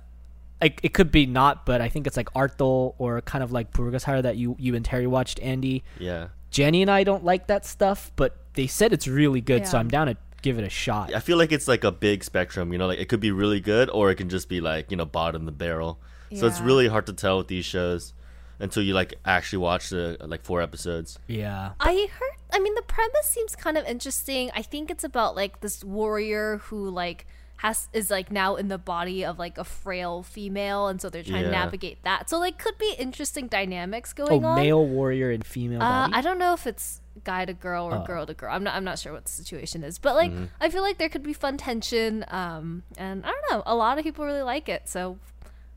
Like 0.61 0.79
it 0.83 0.93
could 0.93 1.11
be 1.11 1.25
not, 1.25 1.65
but 1.65 1.79
I 1.81 1.89
think 1.89 2.07
it's 2.07 2.17
like 2.17 2.29
Arthdal 2.33 2.95
or 2.97 3.21
kind 3.21 3.43
of 3.43 3.51
like 3.51 3.71
Bulgasal 3.73 4.23
that 4.23 4.37
you 4.37 4.55
you 4.59 4.75
and 4.75 4.83
Terry 4.85 5.07
watched, 5.07 5.39
Andy. 5.41 5.83
Yeah. 5.99 6.27
Jenny 6.51 6.81
and 6.81 6.89
I 6.89 7.03
don't 7.03 7.23
like 7.23 7.47
that 7.47 7.65
stuff, 7.65 8.11
but 8.15 8.35
they 8.55 8.65
said 8.67 8.91
it's 8.91 9.07
really 9.07 9.39
good, 9.41 9.67
so 9.67 9.77
I'm 9.77 9.87
down 9.87 10.07
to 10.07 10.17
give 10.41 10.57
it 10.57 10.63
a 10.63 10.69
shot. 10.69 11.13
I 11.13 11.19
feel 11.19 11.37
like 11.37 11.51
it's 11.51 11.67
like 11.67 11.83
a 11.83 11.91
big 11.91 12.23
spectrum, 12.23 12.71
you 12.71 12.77
know, 12.77 12.87
like 12.87 12.99
it 12.99 13.09
could 13.09 13.19
be 13.19 13.31
really 13.31 13.59
good 13.59 13.89
or 13.89 14.09
it 14.11 14.15
can 14.15 14.29
just 14.29 14.49
be 14.49 14.61
like, 14.61 14.91
you 14.91 14.97
know, 14.97 15.05
bottom 15.05 15.45
the 15.45 15.51
barrel. 15.51 15.99
So 16.35 16.45
it's 16.45 16.59
really 16.61 16.87
hard 16.87 17.07
to 17.07 17.13
tell 17.13 17.39
with 17.39 17.47
these 17.47 17.65
shows 17.65 18.13
until 18.59 18.83
you 18.83 18.93
like 18.93 19.15
actually 19.25 19.57
watch 19.59 19.89
the 19.89 20.15
like 20.21 20.43
four 20.43 20.61
episodes. 20.61 21.17
Yeah. 21.27 21.71
I 21.79 22.07
heard. 22.11 22.35
I 22.53 22.59
mean, 22.59 22.75
the 22.75 22.83
premise 22.83 23.25
seems 23.25 23.55
kind 23.55 23.77
of 23.77 23.85
interesting. 23.85 24.51
I 24.53 24.61
think 24.61 24.91
it's 24.91 25.03
about 25.03 25.35
like 25.35 25.61
this 25.61 25.83
warrior 25.83 26.57
who 26.65 26.89
like 26.89 27.25
has 27.57 27.89
is 27.93 28.09
like 28.11 28.31
now 28.31 28.55
in 28.57 28.67
the 28.67 28.77
body 28.77 29.25
of 29.25 29.39
like 29.39 29.57
a 29.57 29.63
frail 29.63 30.21
female, 30.23 30.87
and 30.87 31.01
so 31.01 31.09
they're 31.09 31.23
trying 31.23 31.45
to 31.45 31.51
navigate 31.51 32.03
that. 32.03 32.29
So 32.29 32.37
like, 32.39 32.57
could 32.59 32.77
be 32.77 32.95
interesting 32.99 33.47
dynamics 33.47 34.13
Oh, 34.19 34.25
going 34.27 34.45
on. 34.45 34.55
male 34.55 34.85
warrior 34.85 35.31
and 35.31 35.43
female 35.45 35.81
Uh, 35.81 36.07
body. 36.07 36.13
I 36.13 36.21
don't 36.21 36.37
know 36.39 36.53
if 36.53 36.65
it's 36.67 37.01
guy 37.23 37.45
to 37.45 37.53
girl 37.53 37.85
or 37.85 37.95
Oh. 37.97 38.03
girl 38.05 38.25
to 38.25 38.33
girl. 38.33 38.53
I'm 38.53 38.63
not. 38.63 38.75
I'm 38.75 38.83
not 38.83 38.99
sure 38.99 39.13
what 39.13 39.25
the 39.25 39.31
situation 39.31 39.83
is, 39.83 39.97
but 39.99 40.15
like, 40.15 40.31
I 40.59 40.69
feel 40.69 40.81
like 40.81 40.97
there 40.97 41.09
could 41.09 41.23
be 41.23 41.33
fun 41.33 41.57
tension. 41.57 42.25
Um, 42.29 42.83
and 42.97 43.23
I 43.25 43.29
don't 43.31 43.51
know. 43.51 43.63
A 43.65 43.75
lot 43.75 43.97
of 43.97 44.03
people 44.03 44.25
really 44.25 44.41
like 44.41 44.67
it, 44.69 44.87
so 44.89 45.17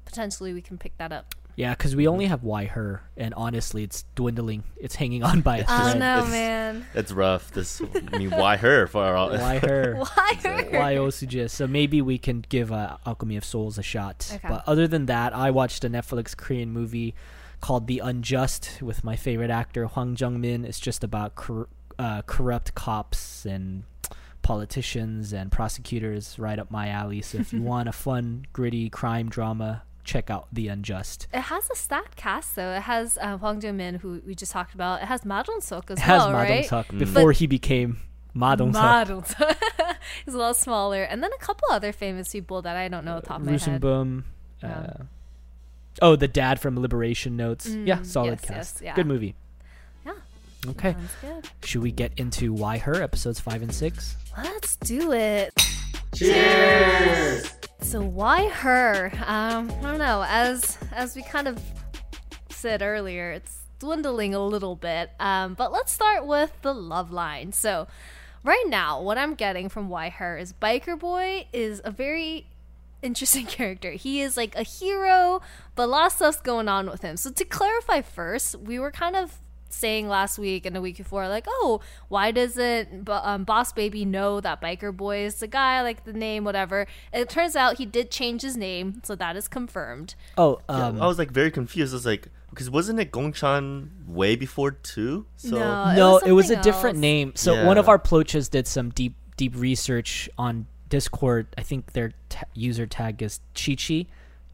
potentially 0.05 0.53
we 0.53 0.63
can 0.63 0.79
pick 0.79 0.97
that 0.99 1.13
up. 1.13 1.35
Yeah, 1.55 1.75
because 1.75 1.95
we 1.95 2.09
only 2.09 2.25
have 2.27 2.43
why 2.45 2.65
her, 2.65 3.03
and 3.15 3.35
honestly, 3.35 3.83
it's 3.85 4.07
dwindling. 4.15 4.65
It's 4.79 4.95
hanging 4.95 5.23
on 5.23 5.43
by 5.43 5.59
a 5.59 5.65
Oh 5.69 5.83
thread. 5.83 5.99
no, 5.99 6.15
it's- 6.21 6.31
man! 6.31 6.87
It's 6.95 7.13
rough. 7.13 7.51
This 7.53 7.83
I 8.13 8.17
mean, 8.17 8.31
why 8.31 8.57
her 8.57 8.87
for 8.87 9.05
all 9.15 9.31
Why 9.31 9.59
her? 9.59 9.95
Why 10.15 10.39
her? 10.43 10.63
Why 10.71 10.95
Osuja? 10.95 11.51
So 11.51 11.67
maybe 11.67 12.01
we 12.01 12.17
can 12.17 12.43
give 12.49 12.73
uh, 12.73 12.97
Alchemy 13.05 13.37
of 13.37 13.45
Souls 13.45 13.77
a 13.77 13.83
shot. 13.83 14.31
Okay. 14.35 14.49
But 14.49 14.65
other 14.67 14.89
than 14.89 15.05
that, 15.07 15.35
I 15.35 15.51
watched 15.51 15.85
a 15.85 15.91
Netflix 15.91 16.35
Korean 16.35 16.71
movie 16.71 17.15
called 17.63 17.87
The 17.87 18.01
Unjust 18.01 18.83
with 18.83 19.03
my 19.03 19.17
favorite 19.17 19.49
actor 19.51 19.87
Hwang 19.87 20.17
Jung 20.19 20.39
Min. 20.41 20.67
It's 20.67 20.81
just 20.81 21.03
about 21.03 21.35
cor- 21.37 21.69
uh, 21.99 22.21
corrupt 22.27 22.75
cops 22.75 23.47
and 23.47 23.85
politicians 24.43 25.33
and 25.33 25.51
prosecutors. 25.51 26.39
Right 26.39 26.59
up 26.59 26.71
my 26.71 26.89
alley. 26.89 27.23
So 27.23 27.39
if 27.39 27.53
you 27.55 27.63
want 27.73 27.89
a 27.89 27.93
fun, 27.93 28.47
gritty 28.53 28.91
crime 28.91 29.31
drama, 29.31 29.85
check 30.05 30.29
out 30.29 30.49
The 30.53 30.69
Unjust. 30.69 31.29
It 31.33 31.43
has 31.43 31.71
a 31.71 31.77
stacked 31.77 32.17
cast 32.17 32.57
though. 32.57 32.73
It 32.73 32.83
has 32.83 33.17
uh, 33.23 33.39
Hwang 33.39 33.63
Jung 33.63 33.77
Min, 33.77 33.95
who 33.97 34.21
we 34.27 34.35
just 34.35 34.53
talked 34.53 34.75
about. 34.75 35.01
It 35.01 35.07
has 35.07 35.25
Ma 35.25 35.43
Dong 35.43 35.61
Seok 35.61 35.91
as 35.91 35.99
It 35.99 36.03
has 36.03 36.23
well, 36.23 36.33
Ma 36.33 36.39
right? 36.43 36.69
Dong-seok 36.69 36.99
before 36.99 37.33
he 37.33 37.47
became 37.47 37.99
Ma 38.35 38.57
Dong-seok. 38.57 39.57
He's 40.25 40.35
a 40.35 40.39
lot 40.39 40.57
smaller, 40.57 41.05
and 41.05 41.23
then 41.23 41.31
a 41.33 41.39
couple 41.39 41.69
other 41.71 41.93
famous 41.93 42.33
people 42.33 42.61
that 42.63 42.77
I 42.77 42.89
don't 42.89 43.05
know 43.05 43.17
off 43.17 43.23
the 43.23 43.29
top 43.29 43.41
of 43.41 43.47
my 43.47 43.53
head. 43.53 43.61
Ryoo 43.61 43.79
Seung-bum. 43.79 44.25
Yeah. 44.63 44.79
Uh, 44.79 45.03
oh, 46.01 46.17
the 46.17 46.29
dad 46.29 46.61
from 46.61 46.79
Liberation 46.81 47.37
Notes. 47.37 47.69
yeah, 47.69 47.99
Mm, 47.99 48.07
solid 48.07 48.39
yes, 48.41 48.45
cast. 48.45 48.75
yes, 48.77 48.83
yeah. 48.83 48.95
Good 48.95 49.07
movie. 49.07 49.35
Yeah. 50.07 50.13
Okay. 50.69 50.97
Good. 51.21 51.49
Should 51.65 51.83
we 51.83 51.91
get 51.93 52.13
into 52.17 52.53
Why 52.53 52.79
Her 52.79 53.03
episodes 53.03 53.39
five 53.41 53.63
and 53.63 53.75
six? 53.75 54.17
Let's 54.37 54.77
do 54.77 55.13
it. 55.13 55.53
Cheers. 56.15 57.53
So 57.81 58.01
why 58.01 58.49
her? 58.49 59.11
Um, 59.27 59.71
I 59.71 59.83
don't 59.83 59.99
know. 59.99 60.25
As 60.27 60.79
as 60.93 61.17
we 61.17 61.23
kind 61.23 61.49
of 61.49 61.61
said 62.49 62.81
earlier, 62.81 63.33
it's 63.33 63.59
dwindling 63.81 64.35
a 64.35 64.45
little 64.45 64.77
bit. 64.77 65.11
Um, 65.19 65.55
but 65.55 65.73
let's 65.73 65.91
start 65.93 66.27
with 66.27 66.53
the 66.63 66.73
love 66.73 67.11
line. 67.11 67.53
So 67.53 67.89
right 68.45 68.65
now, 68.69 69.03
what 69.03 69.19
I'm 69.19 69.35
getting 69.35 69.69
from 69.69 69.89
why 69.89 70.11
her 70.11 70.39
is 70.39 70.53
Biker 70.53 70.99
Boy 70.99 71.47
is 71.53 71.81
a 71.85 71.91
very 71.91 72.47
interesting 73.03 73.47
character. 73.59 73.93
He 73.93 74.21
is 74.21 74.37
like 74.37 74.55
a 74.57 74.63
hero, 74.63 75.41
but 75.75 75.85
a 75.85 75.87
lot 75.87 76.07
of 76.07 76.13
stuff's 76.13 76.41
going 76.41 76.69
on 76.69 76.89
with 76.91 77.03
him. 77.03 77.17
So 77.17 77.31
to 77.31 77.45
clarify 77.45 78.01
first, 78.03 78.57
we 78.59 78.79
were 78.79 78.91
kind 78.91 79.17
of 79.17 79.39
saying 79.69 80.07
last 80.07 80.39
week 80.39 80.67
and 80.67 80.77
the 80.77 80.81
week 80.83 80.99
before, 80.99 81.29
like, 81.29 81.47
oh, 81.49 81.81
why 82.09 82.31
doesn't 82.31 83.05
Bo- 83.07 83.21
um, 83.23 83.45
Boss 83.45 83.73
Baby 83.73 84.05
know 84.05 84.39
that 84.41 84.61
Biker 84.61 84.95
Boy 84.95 85.25
is 85.25 85.37
the 85.37 85.47
guy, 85.47 85.81
like 85.83 86.05
the 86.05 86.13
name, 86.13 86.45
whatever? 86.45 86.87
And 87.13 87.23
it 87.23 87.29
turns 87.31 87.57
out 87.57 87.79
he 87.79 87.87
did 87.87 88.11
change 88.11 88.43
his 88.43 88.57
name, 88.57 89.01
so 89.03 89.15
that 89.17 89.35
is 89.37 89.49
confirmed. 89.49 90.15
Oh, 90.37 90.61
Yeah, 90.69 90.89
um, 90.89 91.01
I 91.03 91.07
was 91.07 91.19
like 91.19 91.31
very 91.31 91.51
confused. 91.51 91.95
I 91.95 91.97
was 91.97 92.07
like, 92.07 92.29
because 92.51 92.69
wasn't 92.69 93.01
it 93.01 93.13
Gongchan 93.13 94.07
way 94.07 94.37
before 94.37 94.73
two? 94.73 95.25
So 95.37 95.57
No. 95.57 95.85
it 95.89 95.97
no, 95.97 96.13
was 96.13 96.23
it 96.25 96.33
was 96.33 96.51
a 96.51 96.55
something 96.55 96.71
different 96.73 96.99
name. 96.99 97.33
So 97.35 97.65
one 97.67 97.79
of 97.79 97.89
our 97.89 97.99
plochas 97.99 98.51
did 98.51 98.67
some 98.67 98.91
deep, 98.91 99.17
deep 99.39 99.55
research 99.57 100.29
on 100.37 100.67
Discord. 100.93 101.47
I 101.57 101.63
think 101.63 101.95
their 101.95 102.13
ta- 102.29 102.45
user 102.53 102.87
tag 102.87 103.23
is 103.23 103.41
Chi 103.55 103.77
Chi, 103.77 104.05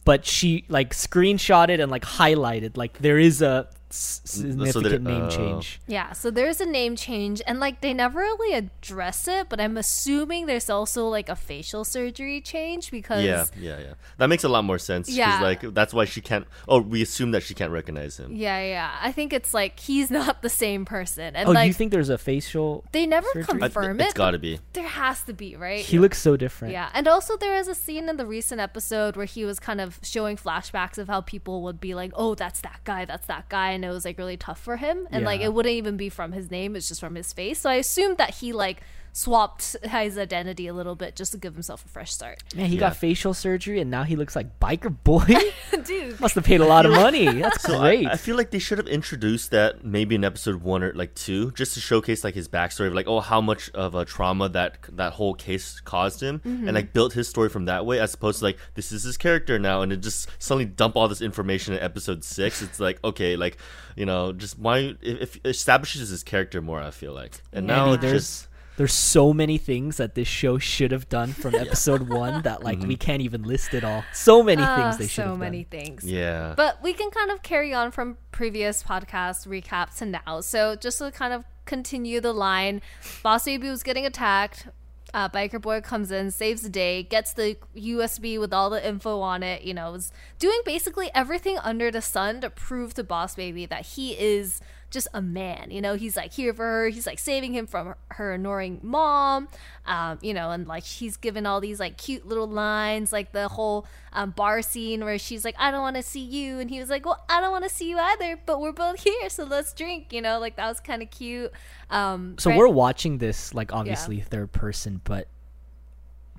but 0.04 0.24
she 0.24 0.64
like 0.68 0.94
screenshotted 0.94 1.82
and 1.82 1.90
like 1.90 2.04
highlighted 2.04 2.76
like 2.76 2.98
there 2.98 3.18
is 3.18 3.42
a 3.42 3.66
s- 3.90 4.20
significant 4.24 5.04
name 5.04 5.22
oh. 5.22 5.30
change. 5.30 5.80
Yeah, 5.86 6.12
so 6.12 6.30
there's 6.30 6.60
a 6.60 6.66
name 6.66 6.96
change, 6.96 7.40
and 7.46 7.60
like 7.60 7.80
they 7.80 7.94
never 7.94 8.20
really 8.20 8.54
address 8.54 9.26
it, 9.28 9.48
but 9.48 9.60
I'm 9.60 9.76
assuming 9.76 10.46
there's 10.46 10.68
also 10.70 11.08
like 11.08 11.28
a 11.28 11.36
facial 11.36 11.84
surgery 11.84 12.40
change 12.40 12.90
because 12.90 13.24
yeah, 13.24 13.46
yeah, 13.58 13.78
yeah. 13.78 13.94
That 14.18 14.28
makes 14.28 14.44
a 14.44 14.48
lot 14.48 14.64
more 14.64 14.78
sense. 14.78 15.08
Yeah. 15.08 15.40
like 15.40 15.60
that's 15.74 15.94
why 15.94 16.04
she 16.04 16.20
can't. 16.20 16.46
Oh, 16.68 16.80
we 16.80 17.02
assume 17.02 17.30
that 17.32 17.42
she 17.42 17.54
can't 17.54 17.72
recognize 17.72 18.18
him. 18.18 18.34
Yeah, 18.34 18.60
yeah. 18.62 18.96
I 19.00 19.12
think 19.12 19.32
it's 19.32 19.54
like 19.54 19.80
he's 19.80 20.10
not 20.20 20.42
the 20.42 20.50
same 20.50 20.84
person. 20.84 21.34
And 21.36 21.48
Oh, 21.48 21.52
like 21.52 21.66
you 21.68 21.72
think 21.72 21.90
there's 21.92 22.10
a 22.10 22.18
facial? 22.18 22.84
they 22.92 23.06
never 23.06 23.26
surgery? 23.32 23.62
I- 23.62 23.68
confirm 23.68 24.00
it's 24.00 24.10
it. 24.10 24.16
got 24.16 24.32
to 24.32 24.38
be. 24.38 24.60
There 24.74 24.86
has 24.86 25.22
to 25.24 25.32
be, 25.32 25.56
right? 25.56 25.80
He 25.84 25.98
looks 25.98 26.18
so 26.20 26.36
different. 26.36 26.72
yeah. 26.72 26.90
And 26.94 27.08
also 27.08 27.36
there 27.36 27.56
is 27.56 27.68
a 27.68 27.74
scene 27.74 28.08
in 28.08 28.16
the 28.16 28.26
recent 28.26 28.60
episode 28.60 29.16
where 29.16 29.26
he 29.26 29.44
was 29.44 29.58
kind 29.58 29.80
of 29.80 29.98
showing 30.02 30.36
flashbacks 30.36 30.98
of 30.98 31.08
how 31.08 31.20
people 31.22 31.62
would 31.62 31.80
be 31.80 31.94
like, 31.94 32.12
"Oh, 32.14 32.34
that's 32.34 32.60
that 32.60 32.80
guy, 32.84 33.04
that's 33.04 33.26
that 33.28 33.48
guy." 33.48 33.77
It 33.84 33.90
was 33.90 34.04
like 34.04 34.18
really 34.18 34.36
tough 34.36 34.60
for 34.60 34.76
him. 34.76 35.08
And 35.10 35.24
like 35.24 35.40
it 35.40 35.52
wouldn't 35.52 35.74
even 35.74 35.96
be 35.96 36.08
from 36.08 36.32
his 36.32 36.50
name, 36.50 36.76
it's 36.76 36.88
just 36.88 37.00
from 37.00 37.14
his 37.14 37.32
face. 37.32 37.60
So 37.60 37.70
I 37.70 37.74
assumed 37.74 38.18
that 38.18 38.34
he 38.34 38.52
like 38.52 38.82
swapped 39.12 39.76
his 39.82 40.18
identity 40.18 40.66
a 40.66 40.74
little 40.74 40.94
bit 40.94 41.16
just 41.16 41.32
to 41.32 41.38
give 41.38 41.54
himself 41.54 41.84
a 41.84 41.88
fresh 41.88 42.12
start. 42.12 42.42
Man, 42.54 42.66
he 42.66 42.74
Yeah. 42.74 42.80
got 42.80 42.96
facial 42.96 43.34
surgery 43.34 43.80
and 43.80 43.90
now 43.90 44.02
he 44.04 44.16
looks 44.16 44.36
like 44.36 44.58
biker 44.60 44.94
boy. 45.04 45.24
Dude, 45.84 46.20
Must 46.20 46.34
have 46.34 46.44
paid 46.44 46.60
a 46.60 46.66
lot 46.66 46.86
of 46.86 46.92
money. 46.92 47.26
That's 47.40 47.62
So 47.62 47.80
great. 47.80 48.06
I 48.06 48.16
feel 48.16 48.36
like 48.36 48.50
they 48.50 48.58
should 48.58 48.78
have 48.78 48.88
introduced 48.88 49.50
that 49.50 49.84
maybe 49.84 50.14
in 50.14 50.24
episode 50.24 50.62
one 50.62 50.82
or 50.82 50.92
like 50.94 51.14
two, 51.14 51.50
just 51.52 51.74
to 51.74 51.80
showcase 51.80 52.24
like 52.24 52.34
his 52.34 52.48
backstory 52.48 52.88
of 52.88 52.94
like 52.94 53.06
oh 53.08 53.20
how 53.20 53.40
much 53.40 53.70
of 53.70 53.94
a 53.94 54.04
trauma 54.04 54.48
that 54.50 54.78
that 54.92 55.14
whole 55.14 55.34
case 55.34 55.80
caused 55.80 56.22
him, 56.22 56.40
and 56.44 56.58
mm-hmm. 56.60 56.74
like 56.74 56.92
built 56.92 57.12
his 57.12 57.28
story 57.28 57.48
from 57.48 57.64
that 57.66 57.86
way, 57.86 57.98
as 58.00 58.14
opposed 58.14 58.38
to 58.40 58.44
like 58.44 58.58
this 58.74 58.92
is 58.92 59.02
his 59.02 59.16
character 59.16 59.58
now, 59.58 59.82
and 59.82 59.92
it 59.92 59.98
just 59.98 60.28
suddenly 60.38 60.64
dump 60.64 60.96
all 60.96 61.08
this 61.08 61.20
information 61.20 61.74
in 61.74 61.80
episode 61.80 62.24
six. 62.24 62.62
It's 62.62 62.80
like 62.80 62.98
okay, 63.04 63.36
like 63.36 63.56
you 63.96 64.06
know, 64.06 64.32
just 64.32 64.58
why 64.58 64.94
if, 65.00 65.20
if 65.22 65.36
it 65.36 65.46
establishes 65.46 66.08
his 66.08 66.22
character 66.22 66.60
more, 66.60 66.80
I 66.80 66.90
feel 66.90 67.12
like, 67.12 67.40
and 67.52 67.66
now 67.66 67.86
Andy, 67.86 67.94
it's 67.94 68.02
there's 68.02 68.12
just 68.12 68.48
there's 68.78 68.94
so 68.94 69.34
many 69.34 69.58
things 69.58 69.98
that 69.98 70.14
this 70.14 70.26
show 70.26 70.56
should 70.58 70.90
have 70.92 71.08
done 71.10 71.32
from 71.34 71.54
episode 71.64 72.08
one 72.08 72.40
that 72.42 72.62
like 72.64 72.78
Mm-hmm. 72.78 72.88
we 72.88 72.96
can't 72.96 73.20
even 73.22 73.42
list 73.42 73.74
it 73.74 73.84
all. 73.84 74.02
So 74.14 74.42
many 74.42 74.62
Ah, 74.62 74.76
things 74.76 74.96
they 74.96 75.06
should 75.08 75.24
have 75.26 75.32
done. 75.32 75.38
so 75.40 75.44
have 75.44 75.52
many 75.52 75.64
done. 75.64 75.80
things. 75.80 76.04
yeah. 76.04 76.54
But 76.56 76.82
we 76.82 76.92
can 76.94 77.10
kind 77.10 77.30
of 77.30 77.42
carry 77.42 77.74
on 77.74 77.90
from 77.90 78.16
previous 78.32 78.82
podcast 78.82 79.46
recaps 79.46 79.98
to 79.98 80.06
now. 80.06 80.40
So 80.40 80.74
just 80.76 80.98
to 80.98 81.10
kind 81.10 81.32
of 81.34 81.44
continue 81.66 82.20
the 82.20 82.32
line, 82.32 82.80
Boss 83.22 83.44
Baby 83.44 83.68
was 83.68 83.82
getting 83.82 84.06
attacked. 84.06 84.68
Uh, 85.14 85.26
Biker 85.28 85.60
Boy 85.60 85.80
comes 85.80 86.10
in, 86.10 86.30
saves 86.30 86.60
the 86.62 86.68
day, 86.68 87.02
gets 87.02 87.32
the 87.32 87.56
USB 87.74 88.38
with 88.38 88.52
all 88.52 88.68
the 88.70 88.86
info 88.86 89.20
on 89.20 89.42
it. 89.42 89.62
You 89.62 89.72
know, 89.74 89.94
is 89.94 90.12
doing 90.38 90.60
basically 90.66 91.10
everything 91.14 91.58
under 91.58 91.90
the 91.90 92.02
sun 92.02 92.42
to 92.42 92.50
prove 92.50 92.92
to 92.94 93.02
Boss 93.02 93.34
Baby 93.34 93.64
that 93.66 93.86
he 93.86 94.12
is 94.12 94.60
just 94.90 95.08
a 95.12 95.20
man. 95.20 95.70
You 95.70 95.80
know, 95.82 95.94
he's 95.96 96.16
like 96.16 96.32
here 96.32 96.54
for 96.54 96.62
her. 96.64 96.88
He's 96.88 97.06
like 97.06 97.18
saving 97.18 97.52
him 97.52 97.66
from 97.66 97.88
her, 97.88 97.96
her 98.12 98.32
annoying 98.32 98.80
mom. 98.82 99.48
Um, 99.86 100.18
you 100.22 100.32
know, 100.34 100.50
and 100.50 100.66
like 100.66 100.84
he's 100.84 101.16
given 101.16 101.44
all 101.46 101.60
these 101.60 101.78
like 101.80 101.96
cute 101.98 102.26
little 102.26 102.46
lines, 102.48 103.12
like 103.12 103.32
the 103.32 103.48
whole 103.48 103.86
um, 104.12 104.30
bar 104.30 104.62
scene 104.62 105.04
where 105.04 105.18
she's 105.18 105.44
like, 105.44 105.54
"I 105.58 105.70
don't 105.70 105.80
want 105.82 105.96
to 105.96 106.02
see 106.02 106.20
you," 106.20 106.58
and 106.58 106.70
he 106.70 106.78
was 106.80 106.88
like, 106.90 107.04
"Well, 107.04 107.22
I 107.28 107.40
don't 107.40 107.50
want 107.52 107.64
to 107.64 107.70
see 107.70 107.88
you 107.90 107.98
either, 107.98 108.38
but 108.46 108.60
we're 108.60 108.72
both 108.72 109.00
here, 109.02 109.28
so 109.28 109.44
let's 109.44 109.72
drink." 109.74 110.12
You 110.12 110.22
know, 110.22 110.38
like 110.38 110.56
that 110.56 110.66
was 110.68 110.80
kind 110.80 111.02
of 111.02 111.10
cute. 111.10 111.52
Um, 111.90 112.36
So 112.38 112.48
Brent- 112.50 112.58
we're 112.58 112.68
watching 112.68 113.18
this 113.18 113.52
like 113.54 113.72
obviously 113.72 114.20
third 114.20 114.52
person, 114.52 115.00
but 115.04 115.28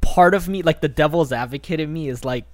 part 0.01 0.33
of 0.33 0.47
me, 0.47 0.61
like 0.61 0.81
the 0.81 0.87
devil's 0.87 1.31
advocate 1.31 1.79
in 1.79 1.91
me, 1.91 2.09
is 2.09 2.23
like 2.25 2.45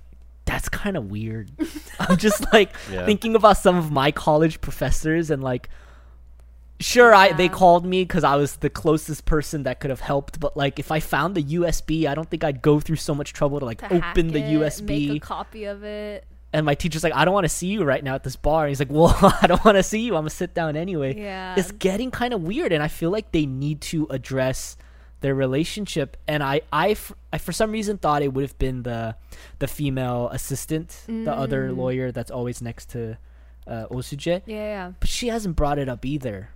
that's 0.45 0.69
kind 0.69 0.95
of 0.95 1.09
weird. 1.09 1.49
I'm 1.99 2.17
just 2.17 2.51
like 2.53 2.71
Yeah. 2.91 3.05
thinking 3.05 3.35
about 3.35 3.57
some 3.57 3.75
of 3.77 3.91
my 3.91 4.11
college 4.11 4.61
professors 4.61 5.29
and 5.31 5.43
like. 5.43 5.69
Sure, 6.79 7.13
I 7.15 7.31
they 7.31 7.47
called 7.47 7.85
me 7.85 8.03
because 8.03 8.23
I 8.25 8.35
was 8.35 8.57
the 8.57 8.69
closest 8.69 9.25
person 9.25 9.63
that 9.63 9.79
could 9.79 9.89
have 9.89 10.01
helped. 10.01 10.39
But 10.39 10.57
like, 10.57 10.77
if 10.77 10.91
I 10.91 10.99
found 10.99 11.33
the 11.35 11.43
USB, 11.43 12.05
I 12.05 12.15
don't 12.15 12.29
think 12.29 12.43
I'd 12.43 12.61
go 12.61 12.79
through 12.81 12.97
so 12.97 13.15
much 13.15 13.31
trouble 13.31 13.59
to 13.59 13.65
like 13.65 13.79
to 13.79 13.85
open 14.09 14.27
the 14.33 14.39
it, 14.39 14.51
USB. 14.59 15.07
make 15.09 15.23
a 15.23 15.25
copy 15.25 15.63
of 15.65 15.83
it. 15.85 16.25
and 16.51 16.65
my 16.65 16.75
teacher's 16.75 17.03
like, 17.03 17.13
I 17.13 17.23
don't 17.25 17.33
want 17.33 17.45
to 17.45 17.49
see 17.49 17.67
you 17.67 17.83
right 17.83 18.03
now 18.03 18.15
at 18.15 18.23
this 18.23 18.35
bar. 18.35 18.65
And 18.65 18.69
he's 18.69 18.79
like, 18.79 18.91
Well, 18.91 19.15
I 19.41 19.47
don't 19.47 19.63
want 19.63 19.75
to 19.77 19.83
see 19.83 20.01
you. 20.01 20.15
I'm 20.15 20.21
gonna 20.21 20.29
sit 20.31 20.53
down 20.53 20.75
anyway. 20.75 21.15
Yeah. 21.17 21.55
It's 21.57 21.71
getting 21.71 22.11
kind 22.11 22.33
of 22.33 22.43
weird, 22.43 22.73
and 22.73 22.83
I 22.83 22.89
feel 22.89 23.09
like 23.09 23.31
they 23.31 23.45
need 23.45 23.79
to 23.91 24.07
address 24.09 24.75
their 25.21 25.33
relationship. 25.33 26.17
And 26.27 26.43
I, 26.43 26.59
I, 26.73 26.89
f- 26.91 27.13
I 27.31 27.37
for 27.37 27.53
some 27.53 27.71
reason 27.71 27.97
thought 27.97 28.21
it 28.21 28.33
would 28.33 28.41
have 28.43 28.57
been 28.59 28.83
the, 28.83 29.15
the 29.59 29.67
female 29.67 30.27
assistant, 30.29 31.03
the 31.07 31.31
other 31.33 31.69
Mm. 31.69 31.77
lawyer 31.77 32.11
that's 32.11 32.29
always 32.29 32.61
next 32.61 32.89
to, 32.89 33.17
uh, 33.65 33.87
Osuje. 33.89 34.41
Yeah, 34.45 34.55
yeah. 34.55 34.91
But 34.99 35.09
she 35.09 35.29
hasn't 35.29 35.55
brought 35.55 35.79
it 35.79 35.87
up 35.89 36.05
either. 36.05 36.49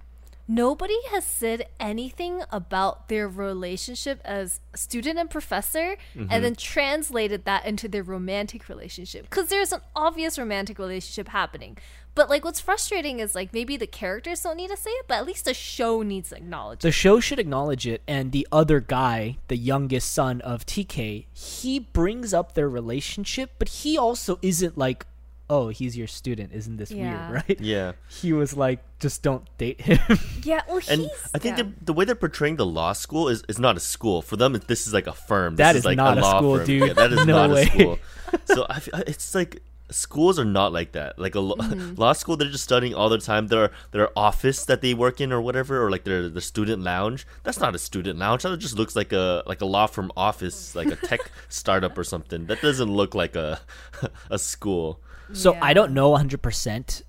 Nobody 0.51 0.97
has 1.11 1.23
said 1.25 1.67
anything 1.79 2.41
about 2.51 3.07
their 3.07 3.27
relationship 3.27 4.19
as 4.25 4.61
student 4.73 5.19
and 5.19 5.29
professor 5.29 5.95
and 6.15 6.27
then 6.27 6.53
mm-hmm. 6.53 6.53
translated 6.53 7.45
that 7.45 7.67
into 7.67 7.87
their 7.87 8.01
romantic 8.01 8.67
relationship. 8.67 9.29
Because 9.29 9.49
there's 9.49 9.71
an 9.71 9.81
obvious 9.95 10.39
romantic 10.39 10.79
relationship 10.79 11.27
happening. 11.27 11.77
But 12.15 12.31
like 12.31 12.43
what's 12.43 12.59
frustrating 12.59 13.19
is 13.19 13.35
like 13.35 13.53
maybe 13.53 13.77
the 13.77 13.87
characters 13.87 14.41
don't 14.41 14.57
need 14.57 14.71
to 14.71 14.75
say 14.75 14.89
it, 14.89 15.05
but 15.07 15.19
at 15.19 15.27
least 15.27 15.45
the 15.45 15.53
show 15.53 16.01
needs 16.01 16.29
to 16.29 16.37
acknowledge 16.37 16.79
it. 16.79 16.81
The 16.81 16.91
show 16.91 17.19
should 17.19 17.39
acknowledge 17.39 17.85
it, 17.85 18.01
and 18.07 18.31
the 18.31 18.47
other 18.51 18.79
guy, 18.79 19.37
the 19.47 19.55
youngest 19.55 20.11
son 20.11 20.41
of 20.41 20.65
TK, 20.65 21.27
he 21.31 21.79
brings 21.79 22.33
up 22.33 22.55
their 22.55 22.67
relationship, 22.67 23.51
but 23.59 23.69
he 23.69 23.97
also 23.97 24.39
isn't 24.41 24.77
like, 24.77 25.05
oh, 25.49 25.69
he's 25.69 25.97
your 25.97 26.07
student. 26.07 26.51
Isn't 26.53 26.77
this 26.77 26.91
Yeah. 26.91 27.31
weird, 27.31 27.43
right? 27.49 27.59
yeah. 27.59 27.91
He 28.21 28.33
was 28.33 28.55
like, 28.55 28.79
just 28.99 29.23
don't 29.23 29.43
date 29.57 29.81
him. 29.81 29.99
Yeah, 30.43 30.61
well 30.67 30.77
he's 30.77 30.89
And 30.89 31.09
I 31.33 31.37
think 31.39 31.57
yeah. 31.57 31.63
the, 31.63 31.85
the 31.85 31.93
way 31.93 32.05
they're 32.05 32.15
portraying 32.15 32.55
the 32.57 32.65
law 32.65 32.93
school 32.93 33.29
is, 33.29 33.43
is 33.49 33.59
not 33.59 33.75
a 33.75 33.79
school. 33.79 34.21
For 34.21 34.35
them, 34.37 34.53
this 34.67 34.87
is 34.87 34.93
like 34.93 35.07
a 35.07 35.13
firm. 35.13 35.55
That 35.55 35.73
this 35.73 35.81
is 35.81 35.85
like 35.85 35.97
not 35.97 36.17
a 36.17 36.21
law 36.21 36.37
school, 36.37 36.57
firm. 36.57 36.65
dude. 36.65 36.87
Yeah, 36.89 36.93
that 36.93 37.11
is 37.13 37.25
No 37.31 37.47
not 37.47 37.49
way. 37.55 37.63
a 37.63 37.65
school. 37.65 37.99
So 38.45 38.65
I, 38.69 38.79
feel- 38.79 38.93
it's 39.07 39.33
like 39.35 39.61
schools 39.89 40.37
are 40.39 40.45
not 40.45 40.71
like 40.73 40.91
that. 40.93 41.17
Like 41.19 41.35
a 41.35 41.39
Mm-hmm. 41.59 41.95
law 41.95 42.13
school, 42.13 42.37
they're 42.37 42.49
just 42.49 42.63
studying 42.63 42.93
all 42.93 43.09
the 43.09 43.17
time. 43.17 43.47
Their 43.47 43.71
their 43.91 44.09
office 44.17 44.65
that 44.65 44.81
they 44.81 44.93
work 44.93 45.19
in 45.21 45.31
or 45.31 45.41
whatever, 45.41 45.83
or 45.83 45.89
like 45.91 46.03
their 46.03 46.29
the 46.29 46.41
student 46.41 46.81
lounge. 46.83 47.25
That's 47.43 47.59
not 47.59 47.75
a 47.75 47.79
student 47.79 48.17
lounge. 48.19 48.43
That 48.43 48.57
just 48.57 48.77
looks 48.77 48.95
like 48.95 49.11
a 49.13 49.43
like 49.45 49.61
a 49.61 49.65
law 49.65 49.87
firm 49.87 50.11
office, 50.17 50.75
like 50.75 50.87
a 50.87 50.95
tech 50.95 51.19
startup 51.49 51.97
or 51.97 52.03
something. 52.03 52.45
That 52.47 52.61
doesn't 52.61 52.89
look 52.91 53.13
like 53.15 53.35
a 53.35 53.59
a 54.29 54.39
school. 54.39 54.99
So 55.33 55.53
Yeah. 55.53 55.59
I 55.63 55.73
don't 55.73 55.93
know 55.93 56.11
100%, 56.11 57.03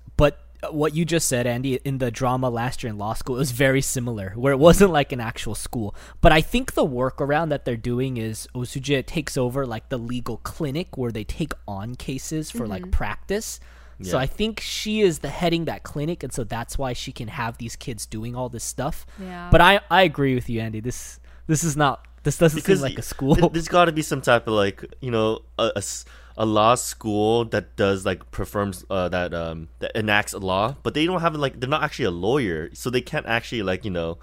what 0.69 0.93
you 0.95 1.05
just 1.05 1.27
said, 1.27 1.47
Andy, 1.47 1.75
in 1.83 1.97
the 1.97 2.11
drama 2.11 2.49
last 2.49 2.83
year 2.83 2.91
in 2.91 2.97
law 2.97 3.13
school, 3.13 3.35
it 3.35 3.39
was 3.39 3.51
very 3.51 3.81
similar, 3.81 4.31
where 4.35 4.53
it 4.53 4.59
wasn't 4.59 4.91
like 4.91 5.11
an 5.11 5.19
actual 5.19 5.55
school. 5.55 5.95
But 6.21 6.31
I 6.31 6.41
think 6.41 6.73
the 6.73 6.85
workaround 6.85 7.49
that 7.49 7.65
they're 7.65 7.75
doing 7.75 8.17
is 8.17 8.47
Osuje 8.53 9.05
takes 9.05 9.37
over 9.37 9.65
like 9.65 9.89
the 9.89 9.97
legal 9.97 10.37
clinic 10.37 10.97
where 10.97 11.11
they 11.11 11.23
take 11.23 11.53
on 11.67 11.95
cases 11.95 12.51
for 12.51 12.67
like 12.67 12.83
mm-hmm. 12.83 12.91
practice. 12.91 13.59
So 14.03 14.17
I 14.17 14.25
think 14.25 14.59
she 14.59 15.01
is 15.01 15.19
the 15.19 15.29
heading 15.29 15.65
that 15.65 15.83
clinic, 15.83 16.23
and 16.23 16.33
so 16.33 16.43
that's 16.43 16.77
why 16.77 16.93
she 16.93 17.11
can 17.11 17.27
have 17.27 17.59
these 17.59 17.75
kids 17.75 18.07
doing 18.07 18.35
all 18.35 18.49
this 18.49 18.63
stuff. 18.63 19.05
Yeah. 19.19 19.49
But 19.51 19.61
I 19.61 19.81
I 19.89 20.03
agree 20.03 20.35
with 20.35 20.49
you, 20.49 20.59
Andy. 20.59 20.79
This 20.79 21.19
this 21.47 21.63
is 21.63 21.77
not 21.77 22.07
this 22.23 22.37
doesn't 22.37 22.61
seem 22.61 22.79
like 22.79 22.97
a 22.97 23.01
school. 23.01 23.35
there's 23.49 23.67
got 23.67 23.85
to 23.85 23.91
be 23.91 24.01
some 24.01 24.21
type 24.21 24.47
of 24.47 24.53
like 24.53 24.83
you 25.01 25.11
know 25.11 25.41
a, 25.57 25.71
a 25.75 25.77
s- 25.77 26.05
a 26.41 26.45
law 26.45 26.73
school 26.73 27.45
that 27.45 27.75
does 27.75 28.03
like 28.03 28.31
performs 28.31 28.83
uh, 28.89 29.07
that 29.09 29.31
um 29.31 29.67
that 29.77 29.91
enacts 29.95 30.33
a 30.33 30.39
law, 30.39 30.75
but 30.81 30.95
they 30.95 31.05
don't 31.05 31.21
have 31.21 31.35
like 31.35 31.59
they're 31.59 31.69
not 31.69 31.83
actually 31.83 32.05
a 32.05 32.11
lawyer, 32.11 32.71
so 32.73 32.89
they 32.89 32.99
can't 32.99 33.27
actually 33.27 33.61
like 33.61 33.85
you 33.85 33.91
know 33.91 34.17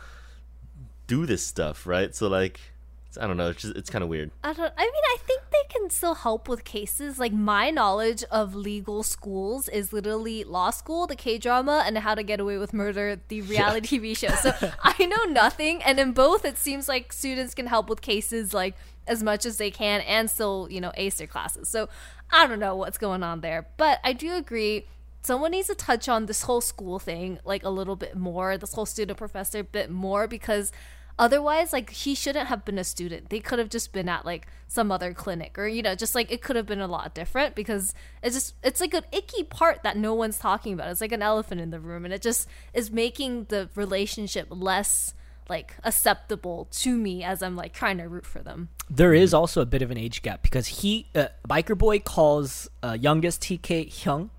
do 1.06 1.26
this 1.26 1.46
stuff, 1.46 1.86
right? 1.86 2.12
So 2.16 2.26
like 2.26 2.58
it's, 3.06 3.16
I 3.16 3.28
don't 3.28 3.36
know, 3.36 3.50
it's 3.50 3.62
just 3.62 3.76
it's 3.76 3.88
kind 3.88 4.02
of 4.02 4.08
weird. 4.08 4.32
I 4.42 4.52
don't. 4.52 4.72
I 4.76 4.82
mean, 4.82 5.04
I 5.14 5.16
think 5.28 5.42
they 5.52 5.62
can 5.68 5.90
still 5.90 6.16
help 6.16 6.48
with 6.48 6.64
cases. 6.64 7.20
Like 7.20 7.32
my 7.32 7.70
knowledge 7.70 8.24
of 8.32 8.52
legal 8.52 9.04
schools 9.04 9.68
is 9.68 9.92
literally 9.92 10.42
law 10.42 10.70
school, 10.70 11.06
the 11.06 11.14
K 11.14 11.38
drama, 11.38 11.84
and 11.86 11.96
How 11.98 12.16
to 12.16 12.24
Get 12.24 12.40
Away 12.40 12.58
with 12.58 12.74
Murder, 12.74 13.20
the 13.28 13.42
reality 13.42 14.00
TV 14.00 14.16
show. 14.16 14.34
So 14.34 14.52
I 14.82 15.06
know 15.06 15.22
nothing, 15.32 15.84
and 15.84 16.00
in 16.00 16.14
both, 16.14 16.44
it 16.44 16.58
seems 16.58 16.88
like 16.88 17.12
students 17.12 17.54
can 17.54 17.68
help 17.68 17.88
with 17.88 18.00
cases 18.00 18.52
like 18.52 18.74
as 19.08 19.22
much 19.22 19.44
as 19.46 19.56
they 19.56 19.70
can, 19.70 20.00
and 20.02 20.30
still 20.30 20.68
you 20.70 20.80
know 20.80 20.92
ace 20.96 21.16
their 21.16 21.26
classes. 21.26 21.68
So 21.68 21.88
I 22.30 22.46
don't 22.46 22.60
know 22.60 22.76
what's 22.76 22.98
going 22.98 23.22
on 23.22 23.40
there, 23.40 23.68
but 23.76 24.00
I 24.04 24.12
do 24.12 24.34
agree. 24.34 24.86
Someone 25.22 25.50
needs 25.50 25.66
to 25.66 25.74
touch 25.74 26.08
on 26.08 26.26
this 26.26 26.42
whole 26.42 26.60
school 26.60 26.98
thing 26.98 27.38
like 27.44 27.64
a 27.64 27.70
little 27.70 27.96
bit 27.96 28.16
more, 28.16 28.56
this 28.56 28.72
whole 28.74 28.86
student 28.86 29.18
professor 29.18 29.62
bit 29.62 29.90
more 29.90 30.28
because 30.28 30.72
otherwise 31.18 31.72
like 31.72 31.90
he 31.90 32.14
shouldn't 32.14 32.48
have 32.48 32.64
been 32.64 32.78
a 32.78 32.84
student 32.84 33.28
they 33.28 33.40
could 33.40 33.58
have 33.58 33.68
just 33.68 33.92
been 33.92 34.08
at 34.08 34.24
like 34.24 34.46
some 34.68 34.92
other 34.92 35.12
clinic 35.12 35.58
or 35.58 35.66
you 35.66 35.82
know 35.82 35.94
just 35.94 36.14
like 36.14 36.30
it 36.30 36.40
could 36.40 36.54
have 36.54 36.66
been 36.66 36.80
a 36.80 36.86
lot 36.86 37.14
different 37.14 37.54
because 37.54 37.92
it's 38.22 38.34
just 38.34 38.54
it's 38.62 38.80
like 38.80 38.94
an 38.94 39.04
icky 39.10 39.42
part 39.42 39.82
that 39.82 39.96
no 39.96 40.14
one's 40.14 40.38
talking 40.38 40.72
about 40.72 40.88
it's 40.88 41.00
like 41.00 41.12
an 41.12 41.22
elephant 41.22 41.60
in 41.60 41.70
the 41.70 41.80
room 41.80 42.04
and 42.04 42.14
it 42.14 42.22
just 42.22 42.46
is 42.72 42.90
making 42.90 43.44
the 43.48 43.68
relationship 43.74 44.46
less 44.50 45.14
like 45.48 45.74
acceptable 45.84 46.66
to 46.70 46.96
me 46.96 47.22
as 47.24 47.42
i'm 47.42 47.56
like 47.56 47.72
trying 47.72 47.98
to 47.98 48.04
root 48.08 48.26
for 48.26 48.40
them 48.40 48.68
There 48.90 49.12
is 49.14 49.32
also 49.34 49.60
a 49.62 49.66
bit 49.66 49.82
of 49.82 49.90
an 49.90 49.98
age 49.98 50.22
gap 50.22 50.42
because 50.42 50.66
he, 50.80 51.06
uh, 51.14 51.28
Biker 51.48 51.76
Boy, 51.76 51.98
calls 52.00 52.70
uh, 52.82 52.96
youngest 52.98 53.42
TK 53.42 53.88
Hyung, 53.90 54.30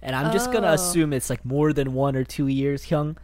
and 0.00 0.14
I'm 0.14 0.30
just 0.32 0.52
gonna 0.52 0.68
Oh. 0.70 0.74
assume 0.78 1.12
it's 1.12 1.28
like 1.30 1.44
more 1.44 1.72
than 1.72 1.92
one 1.92 2.14
or 2.14 2.22
two 2.22 2.46
years 2.46 2.86
Hyung, 2.86 3.16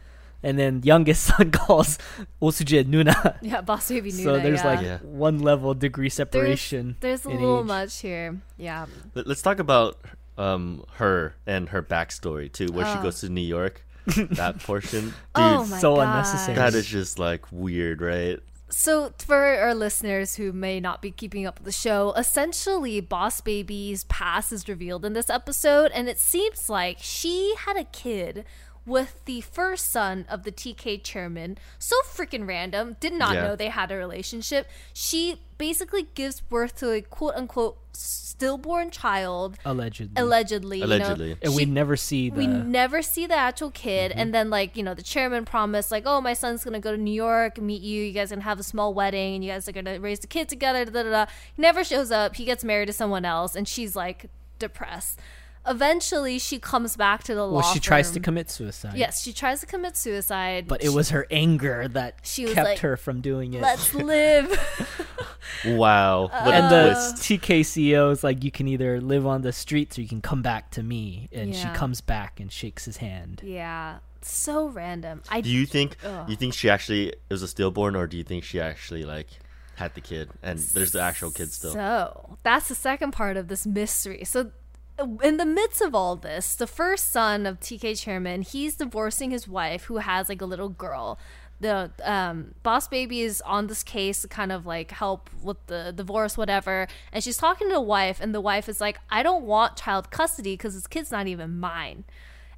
and 0.43 0.59
then 0.59 0.81
youngest 0.83 1.23
son 1.31 1.51
calls 1.51 1.97
Osuje 2.41 2.83
Nuna. 2.83 3.37
yeah 3.41 3.61
boss 3.61 3.87
baby 3.87 4.11
knew 4.11 4.23
so 4.23 4.39
there's 4.39 4.59
yeah. 4.63 4.67
like 4.75 4.81
Yeah. 4.83 4.97
one 5.03 5.39
level 5.39 5.73
degree 5.73 6.09
separation. 6.09 6.97
there's 6.99 7.23
a 7.25 7.29
little 7.29 7.61
age. 7.61 7.65
much 7.67 7.93
here 8.01 8.41
yeah 8.57 8.85
Let- 9.15 9.27
Let's 9.27 9.41
talk 9.41 9.59
about 9.59 9.97
um 10.37 10.83
her 10.99 11.35
and 11.47 11.69
her 11.69 11.81
backstory 11.81 12.51
too, 12.51 12.67
where 12.75 12.85
she 12.85 12.97
Oh. 12.99 13.03
goes 13.03 13.19
to 13.21 13.29
New 13.29 13.47
York. 13.57 13.85
that 14.31 14.59
portion, 14.59 15.13
oh 15.35 15.49
dude, 15.49 15.59
oh 15.59 15.65
my 15.71 15.77
so 15.79 15.95
gosh. 15.95 16.07
unnecessary. 16.07 16.55
that 16.57 16.73
is 16.73 16.85
just 16.85 17.19
like 17.19 17.45
weird, 17.51 18.01
right? 18.01 18.39
So, 18.69 19.13
for 19.19 19.35
our 19.37 19.75
listeners 19.75 20.35
who 20.35 20.51
may 20.51 20.79
not 20.79 20.99
be 20.99 21.11
keeping 21.11 21.45
up 21.45 21.59
with 21.59 21.65
the 21.65 21.71
show, 21.71 22.11
essentially, 22.13 23.01
Boss 23.01 23.39
Baby's 23.39 24.03
past 24.05 24.51
is 24.51 24.67
revealed 24.67 25.05
in 25.05 25.13
this 25.13 25.29
episode, 25.29 25.91
and 25.93 26.09
it 26.09 26.17
seems 26.17 26.69
like 26.69 26.97
she 26.99 27.53
had 27.67 27.77
a 27.77 27.83
kid 27.83 28.45
with 28.85 29.21
the 29.25 29.41
first 29.41 29.91
son 29.91 30.25
of 30.27 30.41
the 30.43 30.51
TK 30.51 31.03
chairman. 31.03 31.57
So 31.77 31.95
freaking 32.03 32.47
random. 32.47 32.97
Did 32.99 33.13
not 33.13 33.35
Yeah. 33.35 33.43
know 33.43 33.55
they 33.55 33.69
had 33.69 33.91
a 33.91 33.95
relationship. 33.95 34.67
She 34.91 35.39
basically 35.67 36.07
gives 36.13 36.41
birth 36.41 36.75
to 36.75 36.91
a 36.91 36.99
quote 37.01 37.35
unquote 37.35 37.77
stillborn 37.93 38.91
child, 38.91 39.57
allegedly. 39.63 40.13
allegedly. 40.21 40.79
you 40.79 40.87
know. 40.87 40.95
Allegedly. 40.95 41.37
and 41.41 41.55
we 41.55 41.63
never 41.63 41.95
see 41.95 42.29
the. 42.29 42.37
we 42.37 42.47
never 42.47 43.01
see 43.01 43.25
the 43.27 43.35
actual 43.49 43.71
kid 43.71 44.11
Mm-hmm. 44.11 44.19
and 44.19 44.33
then 44.35 44.49
like 44.49 44.75
you 44.75 44.83
know 44.83 44.93
the 44.93 45.03
chairman 45.13 45.45
promised 45.45 45.89
like 45.89 46.03
oh 46.05 46.19
my 46.19 46.33
son's 46.33 46.63
gonna 46.65 46.79
go 46.87 46.91
to 46.91 46.97
new 46.97 47.13
york 47.13 47.57
and 47.59 47.65
meet 47.67 47.81
you 47.81 48.03
you 48.03 48.11
guys 48.11 48.31
are 48.31 48.35
gonna 48.35 48.43
have 48.43 48.59
a 48.59 48.63
small 48.73 48.93
wedding 48.93 49.35
and 49.35 49.43
you 49.45 49.51
guys 49.51 49.69
are 49.69 49.71
gonna 49.71 49.99
raise 49.99 50.19
the 50.19 50.27
kid 50.27 50.49
together 50.49 50.83
da, 50.83 51.03
da, 51.03 51.09
da. 51.09 51.25
he 51.55 51.61
never 51.61 51.83
shows 51.83 52.11
up 52.11 52.35
he 52.35 52.43
gets 52.51 52.63
married 52.63 52.87
to 52.87 52.93
someone 52.93 53.23
else 53.23 53.55
and 53.55 53.65
she's 53.67 53.95
like 53.95 54.19
depressed 54.59 55.19
eventually 55.65 56.37
she 56.39 56.59
comes 56.59 56.95
back 56.97 57.23
to 57.23 57.33
the 57.33 57.45
law 57.47 57.59
well, 57.61 57.73
she 57.73 57.79
tries 57.79 58.11
to 58.11 58.19
commit 58.19 58.49
suicide. 58.49 58.95
yes 58.95 59.21
she 59.23 59.31
tries 59.31 59.59
to 59.61 59.65
commit 59.65 59.95
suicide 59.95 60.67
But 60.67 60.83
it 60.83 60.89
was 60.89 61.09
her 61.11 61.25
anger 61.31 61.87
that 61.89 62.15
She 62.23 62.45
kept 62.45 62.67
like, 62.67 62.79
her 62.79 62.97
from 62.97 63.21
doing 63.21 63.53
it. 63.53 63.61
let's 63.61 63.93
live 64.15 64.47
Wow. 65.65 66.23
What 66.23 66.53
and 66.53 66.71
the 66.71 66.91
twist. 66.93 67.17
TK 67.17 67.61
CEO 67.61 68.11
is 68.11 68.23
like, 68.23 68.43
you 68.43 68.51
can 68.51 68.67
either 68.67 68.99
live 69.01 69.25
on 69.27 69.41
the 69.41 69.51
streets 69.53 69.97
or 69.97 70.01
you 70.01 70.07
can 70.07 70.21
come 70.21 70.41
back 70.41 70.71
to 70.71 70.83
me. 70.83 71.27
And 71.31 71.53
she 71.55 71.67
comes 71.69 72.01
back 72.01 72.39
and 72.39 72.51
shakes 72.51 72.85
his 72.85 72.97
hand. 72.97 73.41
yeah 73.43 73.99
so 74.25 74.67
random 74.69 75.21
i 75.29 75.41
Do 75.41 75.49
you 75.49 75.65
think 75.65 75.97
Ugh. 76.05 76.29
you 76.29 76.37
think 76.37 76.53
she 76.53 76.69
actually 76.69 77.09
it 77.09 77.19
was 77.29 77.41
a 77.43 77.47
stillborn, 77.47 77.93
or 77.95 78.07
do 78.07 78.15
you 78.15 78.23
think 78.23 78.45
she 78.45 78.57
actually 78.57 79.03
like 79.03 79.27
had 79.75 79.93
the 79.95 80.01
kid 80.01 80.29
and 80.41 80.57
there's 80.59 80.93
the 80.93 81.01
actual 81.01 81.29
kid 81.29 81.51
still? 81.51 81.73
So 81.73 82.37
that's 82.41 82.69
the 82.69 82.75
second 82.75 83.11
part 83.11 83.35
of 83.35 83.49
this 83.49 83.65
mystery. 83.67 84.23
So 84.23 84.51
in 85.23 85.37
the 85.37 85.45
midst 85.45 85.81
of 85.81 85.95
all 85.95 86.15
this, 86.15 86.55
the 86.55 86.67
first 86.67 87.11
son 87.11 87.45
of 87.45 87.59
TK 87.59 87.99
Chairman, 87.99 88.41
he's 88.41 88.75
divorcing 88.75 89.31
his 89.31 89.47
wife 89.47 89.85
who 89.85 89.97
has 89.97 90.29
like 90.29 90.41
a 90.41 90.45
little 90.45 90.69
girl. 90.69 91.17
The 91.59 91.91
um, 92.03 92.55
boss 92.61 92.87
baby 92.87 93.21
is 93.21 93.41
on 93.41 93.67
this 93.67 93.83
case 93.83 94.21
to 94.21 94.27
kind 94.27 94.51
of 94.51 94.65
like 94.65 94.91
help 94.91 95.29
with 95.41 95.65
the 95.67 95.93
divorce, 95.95 96.37
whatever. 96.37 96.87
And 97.11 97.23
she's 97.23 97.37
talking 97.37 97.69
to 97.69 97.73
the 97.73 97.81
wife, 97.81 98.19
and 98.19 98.35
the 98.35 98.41
wife 98.41 98.67
is 98.67 98.81
like, 98.81 98.99
I 99.09 99.23
don't 99.23 99.45
want 99.45 99.77
child 99.77 100.11
custody 100.11 100.53
because 100.53 100.73
this 100.73 100.87
kid's 100.87 101.11
not 101.11 101.27
even 101.27 101.59
mine. 101.59 102.03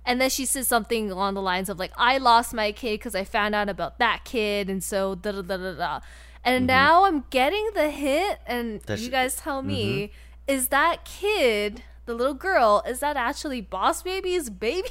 And 0.05 0.21
then 0.21 0.29
she 0.29 0.45
says 0.45 0.67
something 0.67 1.09
along 1.11 1.33
the 1.33 1.41
lines 1.41 1.67
of 1.67 1.79
like, 1.79 1.91
"I 1.97 2.17
lost 2.19 2.53
my 2.53 2.71
kid 2.71 2.99
because 2.99 3.15
I 3.15 3.23
found 3.23 3.55
out 3.55 3.69
about 3.69 3.97
that 3.99 4.23
kid, 4.23 4.69
and 4.69 4.83
so 4.83 5.15
da 5.15 5.31
da 5.31 5.41
da 5.41 5.57
da 5.57 5.73
da." 5.73 5.99
And 6.43 6.67
now 6.67 7.05
I'm 7.05 7.25
getting 7.31 7.71
the 7.73 7.89
hit, 7.89 8.39
and 8.45 8.81
That's- 8.81 9.01
you 9.01 9.09
guys 9.09 9.35
tell 9.35 9.63
me, 9.63 10.11
is 10.47 10.67
that 10.67 11.05
kid, 11.05 11.81
the 12.05 12.13
little 12.13 12.33
girl, 12.33 12.83
is 12.87 12.99
that 12.99 13.17
actually 13.17 13.61
Boss 13.61 14.01
Baby's 14.03 14.49
baby? 14.49 14.89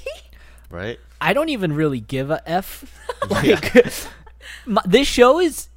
Right? 0.70 0.98
I 1.20 1.32
don't 1.34 1.50
even 1.50 1.72
really 1.74 2.00
give 2.00 2.30
a 2.30 2.42
F. 2.48 2.84
Like, 3.30 3.74
my, 4.66 4.82
this 4.84 5.06
show 5.08 5.40
is. 5.40 5.68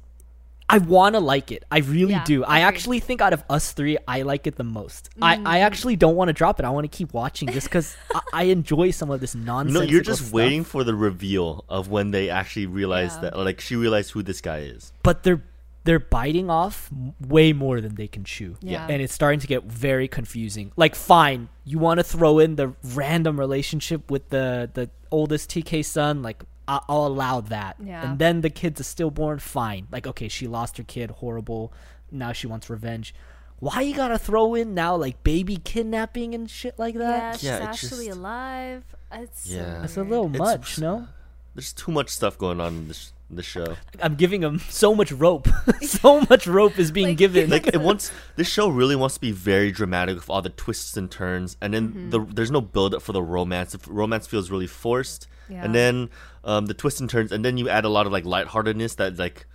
I 0.68 0.76
want 0.76 1.14
to 1.14 1.20
like 1.20 1.50
it. 1.50 1.64
I 1.70 1.78
really 1.78 2.12
Yeah, 2.12 2.24
do. 2.24 2.44
I 2.44 2.58
agreed. 2.58 2.68
actually 2.68 3.00
think 3.00 3.22
out 3.22 3.32
of 3.32 3.42
us 3.48 3.72
three, 3.72 3.96
I 4.06 4.20
like 4.22 4.46
it 4.46 4.56
the 4.56 4.64
most. 4.64 5.08
I, 5.22 5.34
I 5.34 5.36
mm. 5.36 5.60
actually 5.60 5.96
don't 5.96 6.14
want 6.14 6.28
to 6.28 6.34
drop 6.34 6.58
it. 6.58 6.66
I 6.66 6.70
want 6.70 6.84
to 6.84 6.94
keep 6.94 7.14
watching 7.14 7.48
just 7.48 7.68
because 7.68 7.96
I, 8.14 8.20
I 8.34 8.42
enjoy 8.44 8.90
some 8.90 9.10
of 9.10 9.20
this 9.20 9.34
nonsense. 9.34 9.72
No, 9.72 9.80
you're 9.80 10.02
just 10.02 10.30
waiting 10.30 10.64
for 10.64 10.84
the 10.84 10.94
reveal 10.94 11.64
of 11.70 11.88
when 11.88 12.10
they 12.10 12.28
actually 12.28 12.66
realize 12.66 13.14
Yeah. 13.14 13.30
that, 13.30 13.38
like, 13.38 13.60
she 13.62 13.76
realized 13.76 14.10
who 14.10 14.22
this 14.22 14.42
guy 14.42 14.58
is. 14.58 14.92
but 15.02 15.22
they're 15.22 15.42
they're 15.84 15.98
biting 15.98 16.50
off 16.50 16.90
way 17.20 17.52
more 17.52 17.80
than 17.80 17.94
they 17.94 18.08
can 18.08 18.24
chew. 18.24 18.56
Yeah. 18.60 18.86
And 18.88 19.00
it's 19.00 19.14
starting 19.14 19.40
to 19.40 19.46
get 19.46 19.64
very 19.64 20.06
confusing. 20.08 20.72
Like 20.76 20.94
fine, 20.94 21.48
you 21.64 21.78
want 21.78 21.98
to 21.98 22.04
throw 22.04 22.38
in 22.38 22.56
the 22.56 22.74
random 22.94 23.38
relationship 23.40 24.10
with 24.10 24.28
the 24.28 24.70
the 24.74 24.90
oldest 25.10 25.50
TK 25.50 25.84
son, 25.84 26.22
like 26.22 26.42
I- 26.66 26.82
I'll 26.88 27.06
allow 27.06 27.40
that. 27.42 27.76
Yeah. 27.82 28.10
And 28.10 28.18
then 28.18 28.42
the 28.42 28.50
kid's 28.50 28.80
a 28.80 28.84
stillborn, 28.84 29.38
fine. 29.38 29.86
Like 29.90 30.06
okay, 30.06 30.28
she 30.28 30.46
lost 30.46 30.76
her 30.76 30.82
kid, 30.84 31.10
horrible. 31.12 31.72
Now 32.10 32.32
she 32.32 32.46
wants 32.46 32.68
revenge. 32.68 33.14
Why 33.60 33.80
you 33.80 33.94
gotta 33.94 34.18
throw 34.18 34.54
in 34.54 34.74
now 34.74 34.94
like 34.96 35.24
baby 35.24 35.56
kidnapping 35.56 36.34
and 36.34 36.48
shit 36.50 36.78
like 36.78 36.94
yeah, 36.94 37.00
that? 37.00 37.34
she's 37.36 37.44
Yeah, 37.44 37.56
it 37.56 37.62
actually 37.62 38.06
just- 38.06 38.18
alive. 38.18 38.84
It's 39.10 39.48
so 39.48 39.56
Yeah. 39.56 39.82
It's 39.84 39.96
a 39.96 40.00
weird. 40.00 40.10
little 40.10 40.26
It's- 40.34 40.40
much, 40.40 40.78
no? 40.78 41.08
There's 41.54 41.72
too 41.72 41.90
much 41.90 42.10
stuff 42.10 42.36
going 42.38 42.60
on 42.60 42.76
in 42.76 42.88
this 42.88 43.12
in 43.30 43.36
this 43.36 43.46
show. 43.46 43.76
I'm 44.02 44.14
giving 44.14 44.42
him 44.42 44.58
so 44.68 44.94
much 44.94 45.12
rope. 45.12 45.48
so 45.82 46.20
much 46.30 46.46
rope 46.46 46.78
is 46.78 46.90
being 46.90 47.08
Like- 47.08 47.16
given. 47.18 47.50
Like 47.50 47.66
it 47.66 47.80
wants 47.80 48.10
this 48.36 48.48
show 48.48 48.68
really 48.68 48.96
wants 48.96 49.14
to 49.16 49.20
be 49.20 49.32
very 49.32 49.70
dramatic 49.70 50.14
with 50.16 50.30
all 50.30 50.42
the 50.42 50.50
twists 50.50 50.96
and 50.96 51.10
turns, 51.10 51.56
and 51.60 51.72
then 51.74 51.88
Mm-hmm. 51.88 52.10
the 52.10 52.20
there's 52.34 52.50
no 52.50 52.60
build 52.60 52.94
up 52.94 53.02
for 53.02 53.12
the 53.12 53.22
romance. 53.22 53.72
The 53.72 53.80
romance 53.92 54.26
feels 54.26 54.50
really 54.50 54.66
forced, 54.66 55.26
Yeah. 55.48 55.64
and 55.64 55.74
then 55.74 56.10
um, 56.44 56.66
the 56.66 56.74
twists 56.74 57.00
and 57.00 57.08
turns, 57.10 57.32
and 57.32 57.44
then 57.44 57.58
you 57.58 57.68
add 57.68 57.84
a 57.84 57.88
lot 57.90 58.06
of 58.06 58.12
like 58.12 58.24
lightheartedness 58.24 58.94
that 58.96 59.18
like 59.18 59.46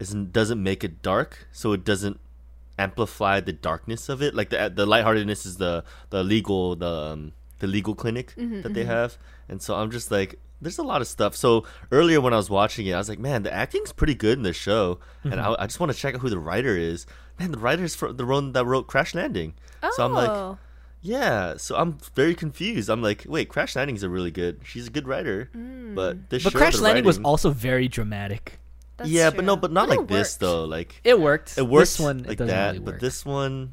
isn't 0.00 0.32
doesn't 0.32 0.62
make 0.62 0.82
it 0.82 1.02
dark, 1.02 1.46
so 1.52 1.72
it 1.72 1.84
doesn't 1.84 2.18
amplify 2.78 3.38
the 3.40 3.52
darkness 3.52 4.08
of 4.08 4.22
it. 4.22 4.34
Like 4.34 4.50
the 4.50 4.72
the 4.74 4.86
lightheartedness 4.86 5.46
is 5.46 5.56
the 5.58 5.84
the 6.10 6.24
legal 6.24 6.74
the 6.76 6.90
um, 7.12 7.32
the 7.60 7.66
legal 7.68 7.94
clinic 7.94 8.34
Mm-hmm, 8.36 8.62
that 8.62 8.74
they 8.74 8.84
have, 8.84 9.18
and 9.48 9.62
so 9.62 9.76
I'm 9.76 9.90
just 9.90 10.10
like. 10.10 10.38
There's 10.64 10.78
a 10.78 10.82
lot 10.82 11.00
of 11.00 11.06
stuff. 11.06 11.36
So 11.36 11.64
earlier 11.92 12.20
when 12.20 12.32
I 12.34 12.36
was 12.36 12.50
watching 12.50 12.86
it, 12.86 12.92
I 12.94 12.98
was 12.98 13.08
like, 13.08 13.20
"Man, 13.20 13.44
the 13.44 13.52
acting's 13.54 13.92
pretty 13.92 14.14
good 14.16 14.36
in 14.38 14.42
this 14.42 14.56
show," 14.56 14.98
and 15.22 15.34
Mm-hmm. 15.34 15.52
I, 15.60 15.62
I 15.62 15.66
just 15.66 15.78
want 15.78 15.92
to 15.92 15.96
check 15.98 16.14
out 16.16 16.20
who 16.20 16.28
the 16.30 16.38
writer 16.38 16.76
is. 16.76 17.06
Man, 17.38 17.52
the 17.52 17.58
writer's 17.58 17.94
for 17.94 18.12
the 18.12 18.26
one 18.26 18.52
that 18.52 18.64
wrote 18.66 18.86
Crash 18.88 19.14
Landing. 19.14 19.54
Oh. 19.82 19.92
So 19.96 20.04
I'm 20.04 20.12
like, 20.12 20.28
Oh. 20.30 20.58
yeah. 21.02 21.56
So 21.56 21.76
I'm 21.76 21.98
very 22.14 22.34
confused. 22.34 22.88
I'm 22.88 23.02
like, 23.02 23.24
wait, 23.28 23.48
Crash 23.48 23.76
Landing's 23.76 24.02
a 24.02 24.08
really 24.08 24.30
good. 24.30 24.60
She's 24.64 24.86
a 24.88 24.90
good 24.90 25.06
writer, 25.06 25.50
Mm. 25.56 25.94
but 25.94 26.30
this 26.30 26.42
but 26.44 26.52
show, 26.52 26.58
Crash 26.58 26.76
the 26.76 26.82
Landing 26.82 27.04
was 27.04 27.18
also 27.20 27.50
very 27.50 27.88
dramatic. 27.88 28.58
That's 28.96 29.10
yeah, 29.10 29.30
but 29.30 29.44
no, 29.44 29.56
but 29.56 29.72
not 29.72 29.88
it 29.88 29.98
like 29.98 30.06
this 30.08 30.34
worked. 30.34 30.40
though. 30.40 30.64
Like 30.66 31.00
It 31.02 31.20
worked. 31.20 31.58
it 31.58 31.62
works 31.66 31.96
This 31.96 32.00
one 32.04 32.18
like 32.22 32.38
doesn't 32.38 32.46
that, 32.46 32.72
really 32.74 32.78
but 32.84 33.00
this 33.00 33.24
one, 33.26 33.72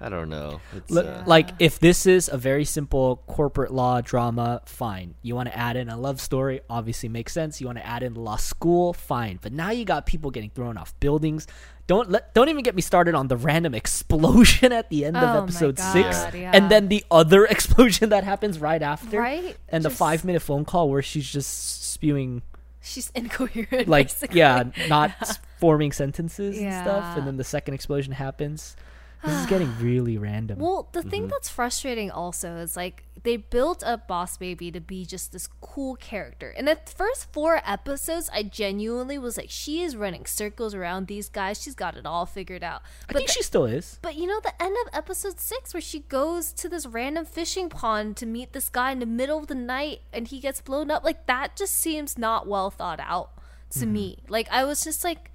I 0.00 0.08
don't 0.08 0.28
know. 0.28 0.60
It's, 0.76 0.90
Look, 0.90 1.06
uh, 1.06 1.24
Like 1.26 1.50
if 1.58 1.80
this 1.80 2.06
is 2.06 2.28
a 2.28 2.36
very 2.38 2.64
simple 2.64 3.22
corporate 3.26 3.72
law 3.72 4.00
drama, 4.00 4.62
fine. 4.64 5.14
You 5.22 5.34
want 5.34 5.48
to 5.48 5.58
add 5.58 5.76
in 5.76 5.88
a 5.88 5.96
love 5.96 6.20
story, 6.20 6.60
obviously 6.70 7.08
makes 7.08 7.32
sense. 7.32 7.60
You 7.60 7.66
want 7.66 7.78
to 7.78 7.86
add 7.86 8.02
in 8.04 8.14
law 8.14 8.36
school, 8.36 8.92
fine. 8.92 9.40
But 9.42 9.52
now 9.52 9.70
you 9.70 9.84
got 9.84 10.06
people 10.06 10.30
getting 10.30 10.50
thrown 10.50 10.76
off 10.78 10.98
buildings. 11.00 11.48
Don't 11.88 12.10
let 12.10 12.32
don't 12.34 12.48
even 12.48 12.62
get 12.62 12.74
me 12.76 12.82
started 12.82 13.14
on 13.16 13.28
the 13.28 13.36
random 13.36 13.74
explosion 13.74 14.72
at 14.80 14.88
the 14.90 15.04
end 15.04 15.16
Oh 15.16 15.20
of 15.20 15.44
episode 15.44 15.76
God, 15.76 15.92
six, 15.92 16.34
yeah. 16.36 16.52
and 16.54 16.70
then 16.70 16.88
the 16.88 17.04
other 17.10 17.44
explosion 17.50 18.10
that 18.10 18.24
happens 18.24 18.58
right 18.60 18.82
after, 18.82 19.18
Right? 19.18 19.56
And 19.68 19.82
the 19.84 19.90
five 19.90 20.24
minute 20.24 20.42
phone 20.42 20.64
call 20.64 20.90
where 20.90 21.02
she's 21.02 21.28
just 21.28 21.82
spewing 21.90 22.42
She's 22.80 23.10
incoherent. 23.14 23.88
like 23.88 24.08
basically. 24.08 24.38
yeah, 24.38 24.64
not 24.88 25.12
s- 25.22 25.38
forming 25.58 25.90
sentences 25.92 26.56
and 26.58 26.72
stuff, 26.84 27.16
and 27.16 27.26
then 27.26 27.36
the 27.36 27.44
second 27.44 27.74
explosion 27.74 28.12
happens. 28.12 28.76
This 29.24 29.34
is 29.40 29.46
getting 29.46 29.72
really 29.80 30.16
random. 30.18 30.58
Well, 30.58 30.88
the 30.92 31.00
Mm-hmm. 31.00 31.08
thing 31.10 31.28
that's 31.28 31.48
frustrating 31.48 32.10
also 32.10 32.56
is 32.56 32.76
like 32.76 33.04
they 33.24 33.36
built 33.36 33.82
up 33.82 34.06
Boss 34.06 34.36
Baby 34.36 34.70
to 34.70 34.80
be 34.80 35.04
just 35.04 35.32
this 35.32 35.48
cool 35.60 35.96
character. 35.96 36.50
In 36.50 36.66
the 36.66 36.78
first 36.86 37.32
four 37.32 37.60
episodes, 37.66 38.30
I 38.32 38.44
genuinely 38.44 39.18
was 39.18 39.36
like, 39.36 39.50
she 39.50 39.82
is 39.82 39.96
running 39.96 40.24
circles 40.24 40.72
around 40.72 41.08
these 41.08 41.28
guys. 41.28 41.60
She's 41.60 41.74
got 41.74 41.96
it 41.96 42.06
all 42.06 42.26
figured 42.26 42.62
out. 42.62 42.82
I 43.08 43.12
think 43.14 43.26
the- 43.26 43.32
she 43.32 43.42
still 43.42 43.64
is. 43.64 43.98
But 44.02 44.14
you 44.14 44.26
know, 44.26 44.38
the 44.40 44.60
end 44.62 44.76
of 44.86 44.94
episode 44.94 45.40
six, 45.40 45.74
where 45.74 45.80
she 45.80 46.00
goes 46.00 46.52
to 46.52 46.68
this 46.68 46.86
random 46.86 47.24
fishing 47.24 47.68
pond 47.68 48.16
to 48.18 48.26
meet 48.26 48.52
this 48.52 48.68
guy 48.68 48.92
in 48.92 49.00
the 49.00 49.06
middle 49.06 49.38
of 49.38 49.48
the 49.48 49.54
night 49.56 50.02
and 50.12 50.28
he 50.28 50.38
gets 50.38 50.60
blown 50.60 50.90
up, 50.90 51.02
like 51.04 51.26
that 51.26 51.56
just 51.56 51.74
seems 51.74 52.16
not 52.18 52.46
well 52.46 52.70
thought 52.70 53.00
out 53.00 53.30
to 53.70 53.84
me. 53.84 54.18
Like, 54.28 54.48
I 54.50 54.64
was 54.64 54.82
just 54.84 55.02
like, 55.04 55.30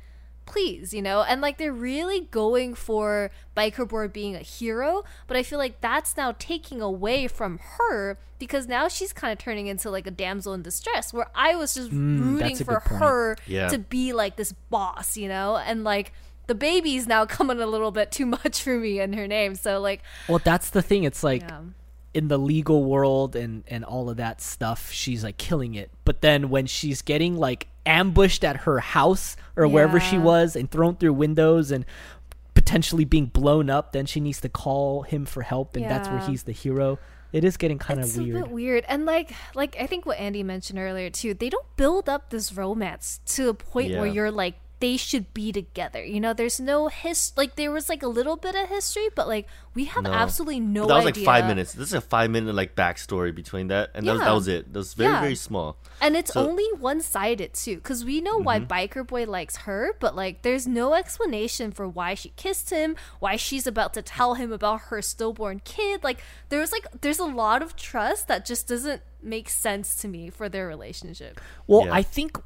please, 0.45 0.93
you 0.93 1.01
know? 1.01 1.23
And 1.23 1.41
like, 1.41 1.57
they're 1.57 1.73
really 1.73 2.21
going 2.21 2.73
for 2.75 3.31
Biker 3.55 3.87
Boy 3.87 4.07
being 4.07 4.35
a 4.35 4.39
hero, 4.39 5.03
but 5.27 5.37
I 5.37 5.43
feel 5.43 5.59
like 5.59 5.81
that's 5.81 6.15
now 6.17 6.33
taking 6.37 6.81
away 6.81 7.27
from 7.27 7.59
her 7.77 8.17
because 8.39 8.67
now 8.67 8.87
she's 8.87 9.13
kind 9.13 9.31
of 9.31 9.37
turning 9.39 9.67
into 9.67 9.89
like 9.89 10.05
a 10.07 10.11
damsel 10.11 10.53
in 10.53 10.61
distress, 10.61 11.13
where 11.13 11.27
I 11.33 11.55
was 11.55 11.73
just 11.73 11.91
mm, 11.91 12.19
rooting 12.19 12.57
for 12.57 12.79
her 12.81 13.37
Yeah. 13.47 13.69
to 13.69 13.77
be 13.77 14.11
like 14.13 14.35
this 14.35 14.51
boss, 14.69 15.15
you 15.17 15.27
know? 15.27 15.55
And 15.57 15.83
like, 15.83 16.11
the 16.47 16.55
baby's 16.55 17.07
now 17.07 17.25
coming 17.37 17.59
a 17.61 17.65
little 17.67 17.91
bit 17.91 18.11
too 18.11 18.25
much 18.25 18.61
for 18.61 18.77
me 18.77 18.99
in 18.99 19.13
her 19.13 19.27
name. 19.27 19.55
So 19.55 19.79
like, 19.79 20.01
Well, 20.27 20.41
that's 20.43 20.69
the 20.71 20.81
thing. 20.81 21.03
It's 21.05 21.23
like 21.23 21.41
yeah, 21.41 21.61
in 22.13 22.27
the 22.27 22.37
legal 22.37 22.83
world 22.83 23.35
and 23.35 23.63
and 23.67 23.83
all 23.85 24.09
of 24.09 24.17
that 24.17 24.41
stuff, 24.41 24.91
she's 24.91 25.23
like 25.23 25.37
killing 25.37 25.73
it. 25.75 25.89
But 26.03 26.21
then 26.21 26.49
when 26.49 26.65
she's 26.65 27.01
getting 27.01 27.37
like 27.37 27.67
ambushed 27.85 28.43
at 28.43 28.57
her 28.57 28.79
house 28.79 29.35
or 29.55 29.67
wherever 29.67 29.99
she 29.99 30.17
was 30.17 30.55
and 30.55 30.69
thrown 30.69 30.95
through 30.95 31.13
windows 31.13 31.71
and 31.71 31.85
potentially 32.53 33.05
being 33.05 33.25
blown 33.25 33.69
up, 33.69 33.91
then 33.91 34.05
she 34.05 34.19
needs 34.19 34.41
to 34.41 34.49
call 34.49 35.03
him 35.03 35.25
for 35.25 35.41
help, 35.41 35.75
and 35.75 35.85
that's 35.85 36.07
where 36.07 36.19
he's 36.19 36.43
the 36.43 36.51
hero. 36.51 36.99
It 37.33 37.43
is 37.43 37.57
getting 37.57 37.79
kind 37.79 37.99
it's 37.99 38.15
of 38.15 38.21
a 38.21 38.23
weird. 38.23 38.43
bit 38.43 38.51
weird. 38.51 38.85
And 38.87 39.05
like, 39.05 39.33
like 39.55 39.75
I 39.79 39.87
think 39.87 40.05
what 40.05 40.19
Andy 40.19 40.43
mentioned 40.43 40.77
earlier 40.77 41.09
too, 41.09 41.33
they 41.33 41.49
don't 41.49 41.65
build 41.75 42.07
up 42.07 42.29
this 42.29 42.53
romance 42.53 43.19
to 43.25 43.49
a 43.49 43.53
point 43.55 43.91
where 43.91 44.05
you're 44.05 44.31
like 44.31 44.55
they 44.83 44.97
should 44.97 45.33
be 45.33 45.51
together. 45.53 46.03
You 46.03 46.19
know, 46.19 46.33
there's 46.33 46.59
no 46.59 46.89
his 46.89 47.31
like 47.37 47.55
there 47.55 47.71
was 47.71 47.87
like 47.87 48.03
a 48.03 48.07
little 48.19 48.35
bit 48.35 48.53
of 48.53 48.67
history, 48.67 49.07
but 49.15 49.29
like 49.29 49.47
we 49.73 49.85
have 49.85 50.03
No. 50.03 50.11
absolutely 50.11 50.59
no 50.59 50.81
But 50.83 50.87
that 50.89 50.95
was 50.95 51.05
idea. 51.07 51.23
like 51.23 51.33
five 51.35 51.45
minutes. 51.47 51.71
This 51.71 51.87
is 51.87 51.93
a 51.93 52.01
five 52.01 52.29
minute 52.29 52.53
like 52.53 52.75
backstory 52.75 53.33
between 53.33 53.67
that, 53.69 53.91
and 53.95 54.05
that, 54.05 54.11
was, 54.13 54.19
Yeah. 54.21 54.25
that 54.27 54.33
was 54.41 54.47
it. 54.49 54.73
That 54.73 54.79
was 54.79 54.93
very 54.93 55.13
Yeah. 55.13 55.21
very 55.21 55.35
small. 55.47 55.77
And 56.01 56.17
it's 56.19 56.33
So- 56.33 56.41
Mm-hmm. 56.41 56.49
only 56.49 56.69
one 56.91 56.99
sided 57.01 57.53
too, 57.53 57.77
because 57.77 58.03
we 58.03 58.19
know 58.19 58.37
why 58.37 58.59
Biker 58.59 59.07
Boy 59.07 59.23
likes 59.25 59.55
her, 59.67 59.95
but 60.01 60.15
like 60.17 60.41
there's 60.41 60.67
no 60.67 60.93
explanation 60.95 61.71
for 61.71 61.87
why 61.87 62.13
she 62.13 62.29
kissed 62.35 62.69
him, 62.69 62.97
why 63.23 63.37
she's 63.37 63.65
about 63.65 63.93
to 63.93 64.01
tell 64.01 64.33
him 64.35 64.51
about 64.51 64.81
her 64.91 65.01
stillborn 65.01 65.61
kid. 65.63 66.03
Like 66.03 66.19
there's 66.49 66.71
like 66.75 66.87
there's 67.03 67.19
a 67.19 67.31
lot 67.43 67.61
of 67.61 67.77
trust 67.77 68.27
that 68.27 68.45
just 68.45 68.67
doesn't 68.67 69.01
make 69.21 69.47
sense 69.49 69.95
to 70.01 70.07
me 70.09 70.29
for 70.29 70.49
their 70.49 70.67
relationship. 70.67 71.39
Well, 71.67 71.85
Yeah. 71.85 71.93
I 71.99 72.03
think 72.03 72.37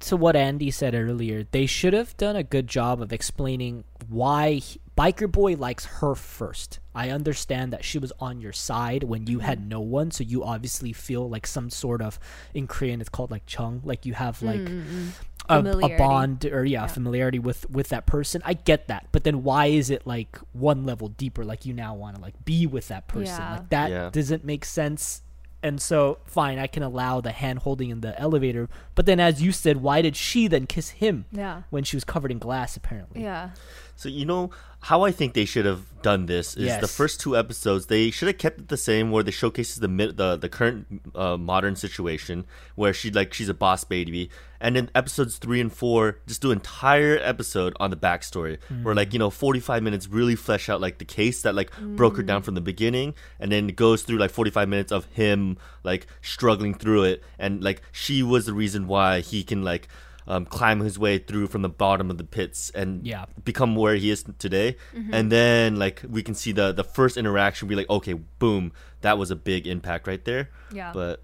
to 0.00 0.16
what 0.16 0.34
Andy 0.36 0.70
said 0.70 0.94
earlier, 0.94 1.44
they 1.50 1.66
should 1.66 1.92
have 1.92 2.16
done 2.16 2.36
a 2.36 2.42
good 2.42 2.66
job 2.66 3.00
of 3.02 3.12
explaining 3.12 3.84
why 4.08 4.54
he- 4.54 4.80
Biker 4.96 5.30
Boy 5.30 5.54
likes 5.56 5.86
her 5.86 6.14
first. 6.14 6.78
I 6.94 7.10
understand 7.10 7.72
that 7.72 7.84
she 7.84 7.98
was 7.98 8.12
on 8.20 8.40
your 8.40 8.52
side 8.52 9.02
when 9.04 9.26
you 9.26 9.38
had 9.38 9.66
no 9.66 9.80
one, 9.80 10.10
so 10.10 10.24
you 10.24 10.44
obviously 10.44 10.92
feel 10.92 11.28
like 11.28 11.46
some 11.46 11.70
sort 11.70 12.02
of 12.02 12.18
in 12.52 12.66
Korean 12.66 13.00
it's 13.00 13.08
called 13.08 13.30
like 13.30 13.46
chung, 13.46 13.80
like 13.84 14.04
you 14.04 14.12
have 14.14 14.42
like 14.42 14.60
mm, 14.60 14.84
mm, 14.84 15.08
a, 15.48 15.94
a 15.94 15.98
bond 15.98 16.44
or 16.46 16.64
yeah, 16.64 16.86
familiarity 16.86 17.38
with 17.38 17.68
with 17.70 17.88
that 17.90 18.04
person. 18.06 18.42
I 18.44 18.54
get 18.54 18.88
that, 18.88 19.06
but 19.12 19.24
then 19.24 19.42
why 19.42 19.66
is 19.66 19.88
it 19.90 20.06
like 20.06 20.38
one 20.52 20.84
level 20.84 21.08
deeper? 21.08 21.44
Like 21.44 21.64
you 21.64 21.72
now 21.72 21.94
want 21.94 22.16
to 22.16 22.22
like 22.22 22.44
be 22.44 22.66
with 22.66 22.88
that 22.88 23.06
person? 23.08 23.36
Yeah. 23.42 23.52
Like 23.52 23.68
that 23.70 23.90
Yeah. 23.90 24.10
doesn't 24.10 24.44
make 24.44 24.64
sense. 24.66 25.22
And 25.62 25.80
so, 25.80 26.18
fine, 26.24 26.58
I 26.58 26.66
can 26.66 26.82
allow 26.82 27.20
the 27.20 27.32
hand 27.32 27.58
holding 27.60 27.90
in 27.90 28.00
the 28.00 28.18
elevator. 28.18 28.68
But 28.94 29.04
then, 29.04 29.20
as 29.20 29.42
you 29.42 29.52
said, 29.52 29.78
why 29.82 30.00
did 30.00 30.16
she 30.16 30.48
then 30.48 30.66
kiss 30.66 30.90
him 30.90 31.26
Yeah. 31.30 31.62
when 31.68 31.84
she 31.84 31.96
was 31.96 32.04
covered 32.04 32.30
in 32.32 32.38
glass? 32.38 32.76
Apparently, 32.76 33.22
Yeah. 33.22 33.50
So 33.96 34.08
you 34.08 34.24
know 34.24 34.50
how 34.84 35.02
I 35.02 35.10
think 35.12 35.34
they 35.34 35.44
should 35.44 35.66
have 35.66 36.00
done 36.00 36.24
this 36.24 36.56
is 36.56 36.78
the 36.80 36.88
first 36.88 37.20
two 37.20 37.36
episodes 37.36 37.86
they 37.86 38.10
should 38.10 38.28
have 38.28 38.38
kept 38.38 38.58
it 38.58 38.68
the 38.68 38.78
same 38.78 39.10
where 39.10 39.22
they 39.22 39.30
showcases 39.30 39.76
the 39.76 39.88
the 39.88 40.38
the 40.40 40.48
current 40.48 40.86
uh, 41.14 41.36
modern 41.36 41.76
situation 41.76 42.46
where 42.76 42.94
she 42.94 43.10
like 43.10 43.34
she's 43.34 43.50
a 43.50 43.54
boss 43.54 43.84
baby 43.84 44.30
and 44.60 44.76
then 44.76 44.90
episodes 44.94 45.38
three 45.38 45.60
and 45.60 45.72
four 45.72 46.18
just 46.26 46.42
do 46.42 46.50
entire 46.50 47.18
episode 47.22 47.74
on 47.80 47.90
the 47.90 47.96
backstory 47.96 48.58
where 48.82 48.94
like 48.94 49.12
you 49.12 49.18
know 49.18 49.30
45 49.30 49.82
minutes 49.82 50.06
really 50.08 50.36
flesh 50.36 50.68
out 50.68 50.80
like 50.80 50.98
the 50.98 51.04
case 51.04 51.42
that 51.42 51.54
like 51.54 51.70
broke 51.80 52.16
her 52.16 52.22
down 52.22 52.42
from 52.42 52.54
the 52.54 52.60
beginning. 52.60 53.14
And 53.38 53.50
then 53.50 53.68
it 53.70 53.76
goes 53.76 54.02
through 54.02 54.18
like 54.18 54.30
45 54.30 54.68
minutes 54.68 54.92
of 54.92 55.06
him 55.06 55.56
like 55.82 56.06
struggling 56.22 56.74
through 56.74 57.04
it. 57.04 57.22
And 57.38 57.62
like 57.64 57.82
she 57.92 58.22
was 58.22 58.46
the 58.46 58.52
reason 58.54 58.86
why 58.86 59.20
he 59.20 59.42
can 59.44 59.62
like 59.62 59.88
um, 60.26 60.44
climb 60.44 60.80
his 60.80 60.98
way 60.98 61.18
through 61.18 61.46
from 61.48 61.62
the 61.62 61.68
bottom 61.68 62.10
of 62.10 62.18
the 62.18 62.24
pits 62.24 62.70
and 62.70 63.04
Yeah. 63.06 63.24
become 63.44 63.74
where 63.74 63.94
he 63.96 64.10
is 64.10 64.24
today. 64.38 64.76
And 65.12 65.32
then 65.32 65.76
like 65.76 66.02
we 66.08 66.22
can 66.22 66.34
see 66.34 66.52
the 66.52 66.70
the 66.72 66.84
first 66.84 67.16
interaction 67.16 67.66
be 67.66 67.74
like 67.74 67.88
okay 67.90 68.12
boom 68.14 68.72
that 69.00 69.16
was 69.16 69.30
a 69.30 69.36
big 69.36 69.66
impact 69.66 70.06
right 70.06 70.24
there. 70.24 70.50
Yeah. 70.72 70.92
but 70.92 71.22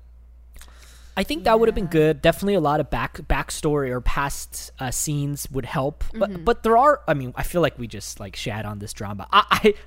I 1.17 1.23
think 1.25 1.45
that 1.45 1.59
would 1.59 1.69
have 1.69 1.75
been 1.75 1.87
good. 1.87 2.21
Definitely, 2.21 2.55
a 2.55 2.61
lot 2.61 2.79
of 2.81 2.91
back 2.91 3.17
backstory 3.29 3.89
or 3.91 4.01
past 4.03 4.71
uh, 4.79 4.91
scenes 4.91 5.49
would 5.51 5.65
help. 5.65 6.05
Mm-hmm. 6.05 6.19
But 6.19 6.45
but 6.45 6.63
there 6.63 6.77
are. 6.77 7.01
I 7.09 7.15
mean, 7.15 7.33
I 7.37 7.43
feel 7.43 7.63
like 7.63 7.79
we 7.79 7.87
just 7.87 8.21
like 8.21 8.37
shat 8.37 8.67
on 8.67 8.79
this 8.81 8.93
drama. 8.93 9.27
I 9.33 9.45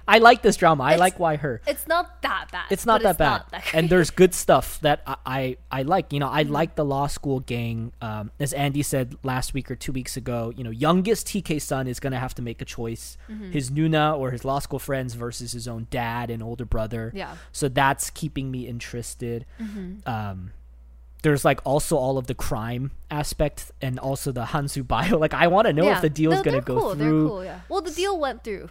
I, 0.07 0.15
I 0.15 0.17
like 0.19 0.41
this 0.41 0.55
drama. 0.55 0.83
I 0.83 0.87
It's- 0.93 0.99
like 0.99 1.19
why 1.19 1.35
her. 1.35 1.61
It's 1.67 1.85
not 1.87 2.21
that 2.23 2.51
bad. 2.51 2.65
It's 2.71 2.85
not 2.85 3.03
but 3.03 3.17
that 3.17 3.17
bad, 3.19 3.29
not 3.29 3.51
that 3.51 3.73
and 3.75 3.89
there's 3.89 4.09
good 4.09 4.33
stuff 4.33 4.79
that 4.81 5.01
I 5.05 5.15
I, 5.25 5.57
I 5.71 5.81
like. 5.83 6.11
You 6.13 6.19
know, 6.19 6.27
Mm-hmm. 6.29 6.35
I 6.37 6.41
like 6.59 6.75
the 6.75 6.85
law 6.85 7.07
school 7.07 7.39
gang. 7.41 7.91
Um, 8.01 8.31
as 8.39 8.53
Andy 8.53 8.81
said 8.83 9.15
last 9.23 9.53
week 9.53 9.69
or 9.69 9.75
two 9.75 9.91
weeks 9.91 10.17
ago, 10.17 10.51
you 10.55 10.63
know, 10.63 10.71
youngest 10.71 11.27
TK 11.27 11.61
son 11.61 11.87
is 11.87 11.99
gonna 11.99 12.19
have 12.19 12.33
to 12.35 12.41
make 12.41 12.61
a 12.61 12.65
choice: 12.65 13.17
Mm-hmm. 13.29 13.51
his 13.51 13.69
Nuna 13.71 14.17
or 14.17 14.31
his 14.31 14.43
law 14.45 14.59
school 14.59 14.79
friends 14.79 15.13
versus 15.13 15.51
his 15.51 15.67
own 15.67 15.87
dad 15.91 16.29
and 16.31 16.41
older 16.41 16.65
brother. 16.65 17.11
Yeah. 17.13 17.35
So 17.51 17.69
that's 17.69 18.09
keeping 18.09 18.49
me 18.51 18.67
interested. 18.67 19.45
Mm-hmm. 19.61 20.09
Um, 20.09 20.51
there's 21.21 21.43
like 21.43 21.59
also 21.65 21.97
all 21.97 22.17
of 22.17 22.27
the 22.27 22.35
crime 22.35 22.91
aspect 23.11 23.71
and 23.81 23.99
also 23.99 24.31
the 24.31 24.45
Hansu 24.45 24.87
bio. 24.87 25.17
Like 25.19 25.33
I 25.33 25.47
want 25.47 25.67
to 25.67 25.73
know 25.73 25.89
if 25.91 26.01
the 26.01 26.09
deal's 26.09 26.35
No, 26.35 26.43
gonna 26.43 26.51
they're 26.57 26.61
go 26.61 26.79
cool. 26.79 26.95
through. 26.95 26.97
They're 27.21 27.29
cool, 27.29 27.43
yeah. 27.43 27.59
Well, 27.69 27.81
the 27.81 27.91
deal 27.91 28.17
went 28.19 28.43
through. 28.43 28.69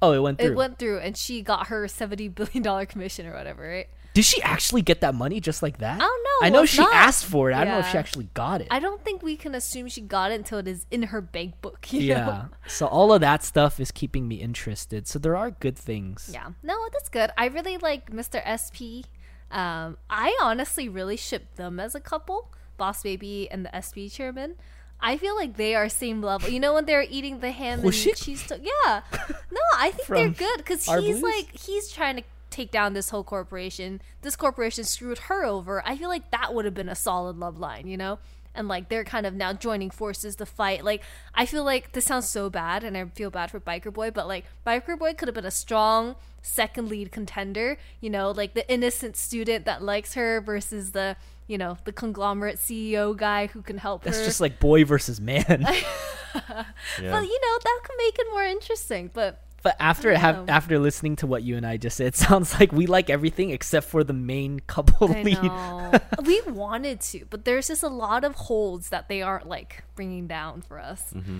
Oh, 0.00 0.12
it 0.12 0.20
went 0.20 0.38
through. 0.38 0.52
It 0.52 0.56
went 0.56 0.78
through, 0.78 0.98
and 1.00 1.16
she 1.16 1.42
got 1.42 1.66
her 1.68 1.88
seventy 1.88 2.28
billion 2.28 2.62
dollar 2.62 2.86
commission 2.86 3.26
or 3.26 3.32
whatever, 3.34 3.68
right? 3.68 3.88
Did 4.14 4.24
she 4.24 4.42
actually 4.42 4.82
get 4.82 5.00
that 5.02 5.14
money 5.14 5.38
just 5.38 5.62
like 5.62 5.78
that? 5.78 5.96
I 5.96 5.98
don't 5.98 6.24
know. 6.24 6.46
I 6.46 6.48
know 6.50 6.62
It's 6.62 6.72
she 6.72 6.80
not- 6.80 6.92
asked 6.94 7.24
for 7.24 7.50
it. 7.50 7.54
I 7.54 7.62
don't 7.64 7.74
know 7.74 7.78
if 7.80 7.90
she 7.90 7.98
actually 7.98 8.28
got 8.34 8.60
it. 8.60 8.66
I 8.70 8.80
don't 8.80 9.04
think 9.04 9.22
we 9.22 9.36
can 9.36 9.54
assume 9.54 9.86
she 9.86 10.00
got 10.00 10.32
it 10.32 10.34
until 10.36 10.58
it 10.58 10.66
is 10.66 10.86
in 10.90 11.04
her 11.04 11.20
bank 11.20 11.60
book. 11.60 11.86
Yeah. 11.90 12.26
Know? 12.26 12.44
So 12.66 12.86
all 12.86 13.12
of 13.12 13.20
that 13.20 13.44
stuff 13.44 13.78
is 13.78 13.92
keeping 13.92 14.26
me 14.26 14.36
interested. 14.36 15.06
So 15.06 15.20
there 15.20 15.36
are 15.36 15.50
good 15.52 15.78
things. 15.78 16.30
Yeah. 16.32 16.48
No, 16.64 16.76
that's 16.92 17.08
good. 17.08 17.30
I 17.38 17.46
really 17.46 17.76
like 17.76 18.10
Mr. 18.10 18.42
SP. 18.42 19.06
Um, 19.50 19.96
I 20.10 20.36
honestly 20.42 20.88
really 20.88 21.16
ship 21.16 21.54
them 21.56 21.80
as 21.80 21.94
a 21.94 22.00
couple, 22.00 22.50
Boss 22.76 23.02
Baby 23.02 23.48
and 23.50 23.64
the 23.64 23.70
SB 23.70 24.12
chairman. 24.12 24.54
I 25.00 25.16
feel 25.16 25.36
like 25.36 25.56
they 25.56 25.74
are 25.74 25.88
same 25.88 26.20
level. 26.22 26.50
You 26.50 26.58
know 26.60 26.74
when 26.74 26.84
they're 26.84 27.06
eating 27.08 27.38
the 27.40 27.52
ham 27.52 27.80
and 27.80 27.94
cheese 28.18 28.44
to- 28.48 28.60
Yeah. 28.62 29.02
No, 29.50 29.60
I 29.76 29.90
think 29.92 30.08
they're 30.08 30.28
good 30.48 30.56
because 30.58 30.88
he's 31.00 31.22
like 31.22 31.56
he's 31.56 31.88
trying 31.90 32.16
to 32.16 32.22
take 32.50 32.70
down 32.70 32.94
this 32.94 33.10
whole 33.10 33.24
corporation. 33.24 34.00
This 34.22 34.36
corporation 34.36 34.84
screwed 34.84 35.18
her 35.18 35.44
over. 35.44 35.82
I 35.86 35.96
feel 35.96 36.08
like 36.08 36.30
that 36.30 36.54
would 36.54 36.64
have 36.64 36.74
been 36.74 36.88
a 36.88 36.94
solid 36.94 37.36
love 37.36 37.58
line, 37.58 37.86
you 37.86 37.96
know? 37.96 38.18
And 38.54 38.66
like 38.66 38.88
they're 38.88 39.04
kind 39.04 39.26
of 39.26 39.34
now 39.34 39.52
joining 39.52 39.90
forces 39.90 40.34
to 40.36 40.46
fight. 40.46 40.84
Like 40.84 41.02
I 41.34 41.46
feel 41.46 41.64
like 41.64 41.92
this 41.92 42.06
sounds 42.06 42.28
so 42.28 42.50
bad, 42.50 42.82
and 42.82 42.96
I 42.96 43.04
feel 43.04 43.30
bad 43.30 43.50
for 43.50 43.60
Biker 43.60 43.92
Boy, 43.92 44.10
but 44.10 44.26
like 44.26 44.46
Biker 44.66 44.98
Boy 44.98 45.14
could 45.14 45.28
have 45.28 45.34
been 45.34 45.44
a 45.44 45.50
strong 45.50 46.16
second 46.42 46.88
lead 46.88 47.12
contender. 47.12 47.78
You 48.00 48.10
know, 48.10 48.30
like 48.32 48.54
the 48.54 48.68
innocent 48.72 49.16
student 49.16 49.64
that 49.66 49.82
likes 49.82 50.14
her 50.14 50.40
versus 50.40 50.90
the 50.90 51.16
you 51.46 51.56
know 51.56 51.78
the 51.84 51.92
conglomerate 51.92 52.56
CEO 52.56 53.16
guy 53.16 53.46
who 53.46 53.62
can 53.62 53.78
help 53.78 54.02
That's 54.02 54.18
her. 54.18 54.24
just 54.24 54.40
like 54.40 54.58
boy 54.58 54.84
versus 54.84 55.20
man. 55.20 55.46
yeah 55.68 56.64
But 56.96 57.22
you 57.22 57.40
know 57.40 57.58
that 57.64 57.80
could 57.84 57.96
make 57.98 58.18
it 58.18 58.26
more 58.30 58.44
interesting. 58.44 59.10
But 59.12 59.40
but 59.62 59.76
after 59.80 60.12
I 60.12 60.18
have 60.18 60.46
know. 60.46 60.52
after 60.52 60.78
listening 60.78 61.16
to 61.16 61.26
what 61.26 61.42
you 61.42 61.56
and 61.56 61.66
I 61.66 61.76
just 61.76 61.96
said, 61.96 62.06
it 62.08 62.16
sounds 62.16 62.58
like 62.58 62.72
we 62.72 62.86
like 62.86 63.10
everything 63.10 63.50
except 63.50 63.88
for 63.88 64.04
the 64.04 64.12
main 64.12 64.60
couple 64.60 65.12
I 65.12 65.22
lead. 65.22 65.42
know 65.42 65.92
we 66.24 66.40
wanted 66.42 67.00
to, 67.00 67.26
but 67.30 67.44
there's 67.44 67.68
just 67.68 67.82
a 67.82 67.88
lot 67.88 68.24
of 68.24 68.34
holds 68.34 68.90
that 68.90 69.08
they 69.08 69.22
aren't 69.22 69.48
like 69.48 69.84
bringing 69.94 70.26
down 70.26 70.62
for 70.62 70.78
us. 70.78 71.02
Mm-hmm. 71.12 71.38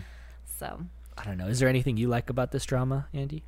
So 0.58 0.84
I 1.16 1.24
don't 1.24 1.38
know. 1.38 1.46
Is 1.46 1.60
there 1.60 1.68
anything 1.68 1.96
you 1.96 2.08
like 2.08 2.30
about 2.30 2.52
this 2.52 2.64
drama, 2.64 3.08
Andy? 3.12 3.44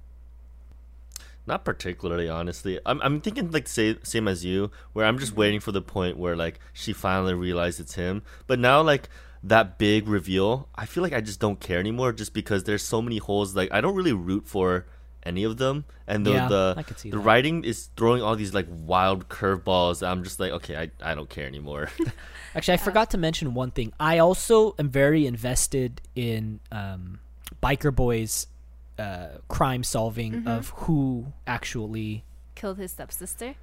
Not 1.46 1.64
particularly, 1.64 2.28
honestly. 2.28 2.78
I'm, 2.84 3.00
I'm 3.02 3.20
thinking 3.20 3.50
like 3.50 3.66
say, 3.66 3.96
same 4.02 4.28
as 4.28 4.44
you, 4.44 4.70
where 4.92 5.06
I'm 5.06 5.18
just 5.18 5.32
mm-hmm. 5.32 5.40
waiting 5.40 5.60
for 5.60 5.72
the 5.72 5.82
point 5.82 6.16
where 6.16 6.36
like 6.36 6.60
she 6.72 6.92
finally 6.92 7.34
realizes 7.34 7.80
it's 7.80 7.94
him. 7.94 8.22
But 8.46 8.58
now 8.58 8.82
like 8.82 9.08
that 9.42 9.78
big 9.78 10.08
reveal, 10.08 10.68
I 10.74 10.86
feel 10.86 11.02
like 11.02 11.12
I 11.12 11.20
just 11.20 11.40
don't 11.40 11.60
care 11.60 11.78
anymore, 11.78 12.12
just 12.12 12.34
because 12.34 12.64
there's 12.64 12.82
so 12.82 13.00
many 13.00 13.18
holes. 13.18 13.56
Like 13.56 13.72
I 13.72 13.80
don't 13.80 13.94
really 13.94 14.12
root 14.12 14.46
for 14.46 14.86
any 15.22 15.44
of 15.44 15.58
them, 15.58 15.84
and 16.06 16.24
the 16.26 16.30
Yeah, 16.32 16.48
the, 16.48 16.74
I 16.78 16.82
could 16.82 16.98
see 16.98 17.10
the 17.10 17.18
that. 17.18 17.22
writing 17.22 17.62
is 17.64 17.90
throwing 17.96 18.22
all 18.22 18.36
these 18.36 18.54
like 18.54 18.66
wild 18.70 19.28
curveballs. 19.28 20.06
I'm 20.06 20.24
just 20.24 20.40
like, 20.40 20.50
okay, 20.52 20.76
I, 20.76 21.10
I 21.10 21.14
don't 21.14 21.28
care 21.28 21.46
anymore. 21.46 21.90
Actually, 22.54 22.74
I 22.74 22.78
forgot 22.78 23.10
to 23.10 23.18
mention 23.18 23.54
one 23.54 23.70
thing. 23.70 23.92
I 24.00 24.18
also 24.18 24.74
am 24.78 24.88
very 24.90 25.26
invested 25.26 26.00
in 26.14 26.60
um, 26.72 27.20
Biker 27.62 27.94
Boy's 27.94 28.46
uh, 28.98 29.38
crime 29.48 29.82
solving 29.84 30.32
Mm-hmm. 30.32 30.48
of 30.48 30.68
who 30.70 31.32
actually 31.46 32.24
killed 32.54 32.76
his 32.78 32.92
stepsister. 32.92 33.54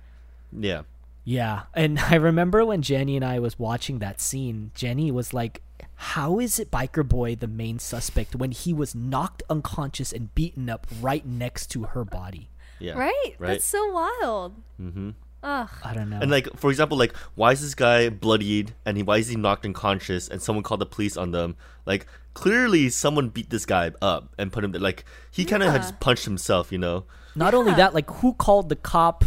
yeah, 0.51 0.83
Yeah, 1.23 1.63
and 1.73 1.99
I 2.13 2.15
remember 2.15 2.63
when 2.65 2.81
Jenny 2.81 3.15
and 3.15 3.25
I 3.25 3.39
was 3.39 3.59
watching 3.59 3.99
that 3.99 4.21
scene, 4.21 4.71
Jenny 4.73 5.11
was 5.11 5.33
like, 5.33 5.61
"How 5.97 6.39
is 6.39 6.59
it 6.59 6.71
Biker 6.71 7.07
Boy 7.07 7.35
the 7.35 7.47
main 7.47 7.79
suspect 7.79 8.35
when 8.35 8.51
he 8.51 8.73
was 8.73 8.95
knocked 8.95 9.43
unconscious 9.49 10.13
and 10.13 10.33
beaten 10.35 10.69
up 10.69 10.87
right 11.01 11.25
next 11.25 11.67
to 11.71 11.83
her 11.83 12.05
body?" 12.05 12.49
yeah, 12.79 12.93
Right? 12.93 13.35
right. 13.39 13.47
That's 13.49 13.65
so 13.65 13.91
wild. 13.91 14.55
Mm-hmm. 14.79 15.09
Ugh. 15.43 15.69
I 15.83 15.93
don't 15.93 16.09
know. 16.09 16.19
And 16.21 16.31
like 16.31 16.47
for 16.57 16.69
example, 16.69 16.97
like 16.97 17.15
why 17.35 17.51
is 17.51 17.61
this 17.61 17.75
guy 17.75 18.09
bloodied 18.09 18.73
and 18.85 18.97
he 18.97 19.03
why 19.03 19.17
is 19.17 19.27
he 19.29 19.35
knocked 19.35 19.65
unconscious 19.65 20.27
and 20.27 20.41
someone 20.41 20.63
called 20.63 20.81
the 20.81 20.85
police 20.85 21.15
on 21.17 21.31
them? 21.31 21.55
Like 21.85 22.07
clearly 22.33 22.89
someone 22.89 23.29
beat 23.29 23.49
this 23.49 23.65
guy 23.65 23.91
up 24.01 24.33
and 24.37 24.51
put 24.51 24.63
him 24.63 24.71
there. 24.71 24.81
Like 24.81 25.05
he 25.31 25.45
kind 25.45 25.63
of 25.63 25.71
Yeah. 25.73 25.77
just 25.79 25.99
punched 25.99 26.25
himself, 26.25 26.71
you 26.71 26.77
know. 26.77 27.05
Not 27.35 27.53
only 27.53 27.73
that, 27.73 27.93
like 27.93 28.09
who 28.09 28.33
called 28.33 28.69
the 28.69 28.75
cop 28.75 29.23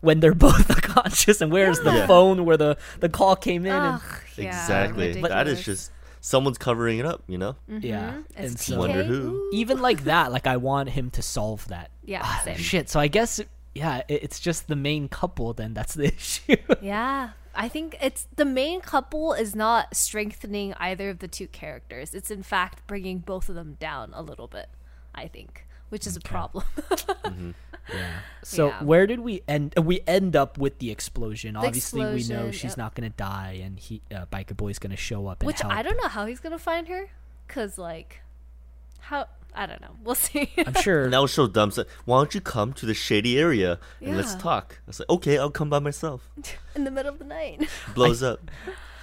when 0.00 0.20
they're 0.20 0.34
both 0.48 0.70
unconscious, 0.70 1.40
and 1.40 1.50
where's 1.52 1.80
the 1.80 1.92
Yeah. 1.92 2.06
phone 2.06 2.44
where 2.44 2.56
the 2.56 2.76
the 3.00 3.08
call 3.08 3.36
came 3.36 3.66
in? 3.66 3.72
Ugh. 3.72 4.00
And, 4.36 4.44
yeah, 4.44 4.50
exactly. 4.62 5.12
That 5.22 5.46
is 5.48 5.58
ridiculous. 5.58 5.64
just 5.64 5.92
someone's 6.20 6.58
covering 6.58 6.98
it 6.98 7.06
up, 7.06 7.22
you 7.28 7.38
know. 7.38 7.56
Mm-hmm. 7.70 7.86
yeah, 7.86 8.18
It's 8.30 8.38
and 8.38 8.58
so 8.58 8.78
Wonder 8.80 9.04
TK. 9.04 9.06
who. 9.06 9.50
Even 9.52 9.80
like 9.80 10.04
that, 10.04 10.32
like 10.32 10.46
I 10.46 10.56
want 10.56 10.90
him 10.90 11.10
to 11.10 11.22
solve 11.22 11.66
that. 11.68 11.90
Yeah, 12.04 12.20
ah, 12.24 12.40
same. 12.44 12.56
Shit. 12.56 12.90
So 12.90 12.98
I 13.00 13.08
guess 13.08 13.40
yeah, 13.74 13.98
it, 14.08 14.22
it's 14.24 14.40
just 14.40 14.68
the 14.68 14.76
main 14.76 15.08
couple. 15.08 15.52
Then 15.52 15.74
that's 15.74 15.94
the 15.94 16.04
issue. 16.14 16.56
Yeah. 16.80 17.30
I 17.58 17.68
think 17.68 17.96
it's 18.02 18.26
the 18.36 18.44
main 18.44 18.82
couple 18.82 19.32
is 19.32 19.54
not 19.56 19.96
strengthening 19.96 20.74
either 20.74 21.08
of 21.08 21.20
the 21.20 21.28
two 21.28 21.46
characters. 21.46 22.12
It's 22.12 22.30
in 22.30 22.42
fact 22.42 22.86
bringing 22.86 23.20
both 23.20 23.48
of 23.48 23.54
them 23.54 23.76
down 23.80 24.10
a 24.14 24.20
little 24.22 24.46
bit. 24.46 24.66
I 25.14 25.28
think, 25.28 25.65
which 25.88 26.06
is 26.06 26.16
a 26.16 26.20
problem. 26.20 26.64
Yeah. 27.88 28.18
So 28.42 28.66
Yeah. 28.68 28.82
where 28.82 29.06
did 29.06 29.20
we 29.20 29.42
end? 29.46 29.74
uh, 29.78 29.82
We 29.82 30.00
end 30.08 30.34
up 30.34 30.58
with 30.58 30.80
the 30.80 30.90
explosion. 30.90 31.54
Obviously, 31.54 32.00
we 32.00 32.24
know 32.24 32.50
she's 32.50 32.72
yep. 32.72 32.78
not 32.78 32.94
gonna 32.96 33.10
die, 33.10 33.60
and 33.62 33.78
he, 33.78 34.02
uh, 34.12 34.26
Biker 34.26 34.56
Boy's 34.56 34.80
gonna 34.80 34.96
show 34.96 35.28
up 35.28 35.40
and 35.40 35.46
which 35.46 35.60
help. 35.60 35.72
I 35.72 35.82
don't 35.82 35.96
know 36.02 36.08
how 36.08 36.26
he's 36.26 36.40
gonna 36.40 36.58
find 36.58 36.88
her, 36.88 37.10
cause 37.46 37.78
like, 37.78 38.22
how 38.98 39.26
I 39.54 39.66
don't 39.66 39.80
know. 39.80 39.94
We'll 40.02 40.16
see. 40.16 40.50
I'm 40.66 40.74
sure. 40.82 41.04
Now 41.08 41.18
that 41.18 41.22
was 41.22 41.32
so 41.32 41.46
dumb. 41.46 41.70
So, 41.70 41.84
why 42.04 42.18
don't 42.18 42.34
you 42.34 42.40
come 42.40 42.72
to 42.72 42.86
the 42.86 42.92
shady 42.94 43.38
area 43.38 43.78
and 44.02 44.16
let's 44.16 44.34
talk? 44.48 44.80
I 44.80 44.88
was 44.88 44.98
like, 44.98 45.08
okay, 45.08 45.38
I'll 45.38 45.50
come 45.52 45.70
by 45.70 45.78
myself. 45.78 46.28
in 46.74 46.82
the 46.82 46.90
middle 46.90 47.12
of 47.12 47.20
the 47.20 47.24
night. 47.24 47.68
Blows 47.94 48.20
up. 48.20 48.40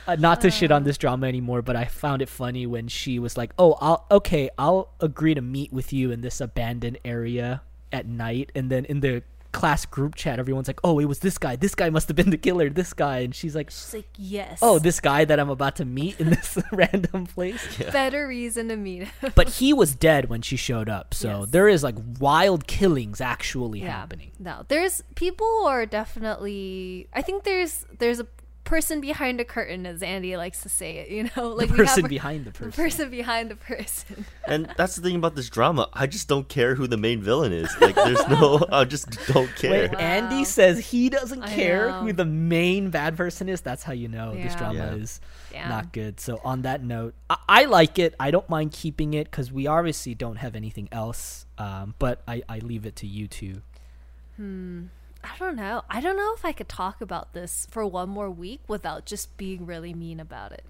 Uh, 0.08 0.16
not 0.16 0.42
to 0.42 0.52
shit 0.52 0.72
on 0.72 0.84
this 0.84 0.98
drama 0.98 1.28
anymore, 1.28 1.62
but 1.62 1.76
I 1.76 1.86
found 1.86 2.22
it 2.22 2.30
funny 2.30 2.66
when 2.66 2.88
she 2.88 3.20
was 3.20 3.38
like, 3.38 3.52
"Oh, 3.58 3.78
I'll 3.82 4.06
okay, 4.12 4.50
I'll 4.58 4.90
agree 5.00 5.34
to 5.34 5.42
meet 5.42 5.72
with 5.74 5.94
you 5.94 6.12
in 6.12 6.22
this 6.22 6.42
abandoned 6.42 6.98
area 7.06 7.62
at 7.92 8.06
night," 8.06 8.52
and 8.56 8.70
then 8.70 8.86
in 8.86 9.00
the 9.02 9.24
class 9.52 9.86
group 9.86 10.16
chat, 10.16 10.40
everyone's 10.40 10.68
like, 10.68 10.80
"Oh, 10.84 10.98
it 10.98 11.06
was 11.06 11.20
this 11.20 11.38
guy. 11.38 11.56
This 11.56 11.76
guy 11.76 11.92
must 11.92 12.08
have 12.08 12.16
been 12.16 12.32
the 12.32 12.38
killer. 12.40 12.72
This 12.72 12.92
guy," 12.92 13.20
and 13.20 13.36
she's 13.36 13.56
like, 13.56 13.70
She's 13.70 13.94
like, 13.94 14.10
yes. 14.18 14.58
"Oh, 14.64 14.80
this 14.80 15.00
guy 15.00 15.26
that 15.26 15.40
I'm 15.40 15.52
about 15.52 15.76
to 15.76 15.86
meet 15.86 16.20
in 16.20 16.32
this 16.32 16.58
random 16.72 17.28
place." 17.28 17.62
better 17.92 18.28
reason 18.28 18.70
to 18.70 18.76
meet 18.76 19.04
him. 19.10 19.32
But 19.36 19.50
he 19.50 19.72
was 19.72 19.94
dead 19.96 20.28
when 20.28 20.42
she 20.42 20.56
showed 20.58 20.90
up, 20.90 21.14
so 21.14 21.42
Yes. 21.42 21.50
there 21.52 21.68
is 21.70 21.84
like 21.84 21.96
wild 22.20 22.66
killings 22.66 23.22
actually 23.22 23.82
happening. 23.82 24.32
No, 24.40 24.66
there's 24.70 25.04
people 25.16 25.46
who 25.46 25.66
are 25.68 25.86
definitely. 25.86 27.08
I 27.14 27.22
think 27.22 27.44
there's 27.44 27.86
there's 28.00 28.20
a 28.20 28.28
person 28.74 29.02
behind 29.02 29.40
a 29.40 29.46
curtain, 29.46 29.86
as 29.86 30.02
Andy 30.02 30.36
likes 30.38 30.62
to 30.64 30.70
say 30.70 30.98
it. 30.98 31.10
You 31.10 31.30
know, 31.36 31.50
like 31.50 31.68
the 31.70 31.74
we 31.74 31.78
have 31.80 31.88
person 31.88 32.06
a- 32.06 32.10
behind 32.10 32.46
the 32.46 32.52
the 32.52 32.60
person. 32.60 32.72
person 32.84 33.10
behind 33.12 33.52
the 33.52 33.56
person. 33.56 34.26
And 34.48 34.74
that's 34.78 34.96
the 34.96 35.02
thing 35.02 35.16
about 35.16 35.36
this 35.36 35.50
drama. 35.50 35.90
I 35.94 36.08
just 36.08 36.28
don't 36.28 36.48
care 36.50 36.76
who 36.76 36.88
the 36.88 36.98
main 36.98 37.22
villain 37.22 37.54
is. 37.54 37.70
Like, 37.80 37.96
there's 37.96 38.28
no. 38.28 38.66
I 38.72 38.84
just 38.86 39.08
don't 39.28 39.54
care. 39.56 39.90
Wait, 39.90 39.94
Andy 40.00 40.44
says 40.44 40.80
he 40.80 41.10
doesn't 41.10 41.44
I 41.44 41.54
care 41.54 41.90
know. 41.90 42.02
who 42.02 42.14
the 42.14 42.26
main 42.26 42.90
bad 42.90 43.16
person 43.16 43.48
is. 43.50 43.62
That's 43.62 43.84
how 43.84 43.94
you 43.94 44.08
know 44.08 44.34
this 44.34 44.56
drama 44.56 44.76
Yeah. 44.76 44.94
is 44.96 45.22
Yeah. 45.54 45.70
not 45.70 45.94
good. 45.94 46.20
So 46.20 46.42
on 46.44 46.64
that 46.64 46.84
note, 46.84 47.14
I, 47.30 47.38
I 47.48 47.66
like 47.66 48.00
it. 48.00 48.16
I 48.20 48.32
don't 48.32 48.50
mind 48.50 48.72
keeping 48.72 49.14
it 49.14 49.26
because 49.32 49.52
we 49.52 49.68
obviously 49.68 50.16
don't 50.16 50.38
have 50.38 50.56
anything 50.56 50.90
else. 50.92 51.46
Um, 51.58 51.94
but 52.00 52.22
I, 52.28 52.42
I 52.50 52.60
leave 52.60 52.86
it 52.86 52.96
to 52.98 53.08
you 53.08 53.28
two. 53.28 53.62
I 55.24 55.38
don't 55.40 55.56
know. 55.56 55.84
I 55.90 56.02
don't 56.02 56.18
know 56.18 56.34
if 56.36 56.44
I 56.46 56.52
could 56.52 56.70
talk 56.70 57.02
about 57.02 57.34
this 57.34 57.68
for 57.72 57.86
one 57.86 58.10
more 58.10 58.30
week 58.30 58.62
without 58.68 59.06
just 59.06 59.38
being 59.38 59.66
really 59.66 59.94
mean 59.94 60.20
about 60.20 60.52
it. 60.52 60.66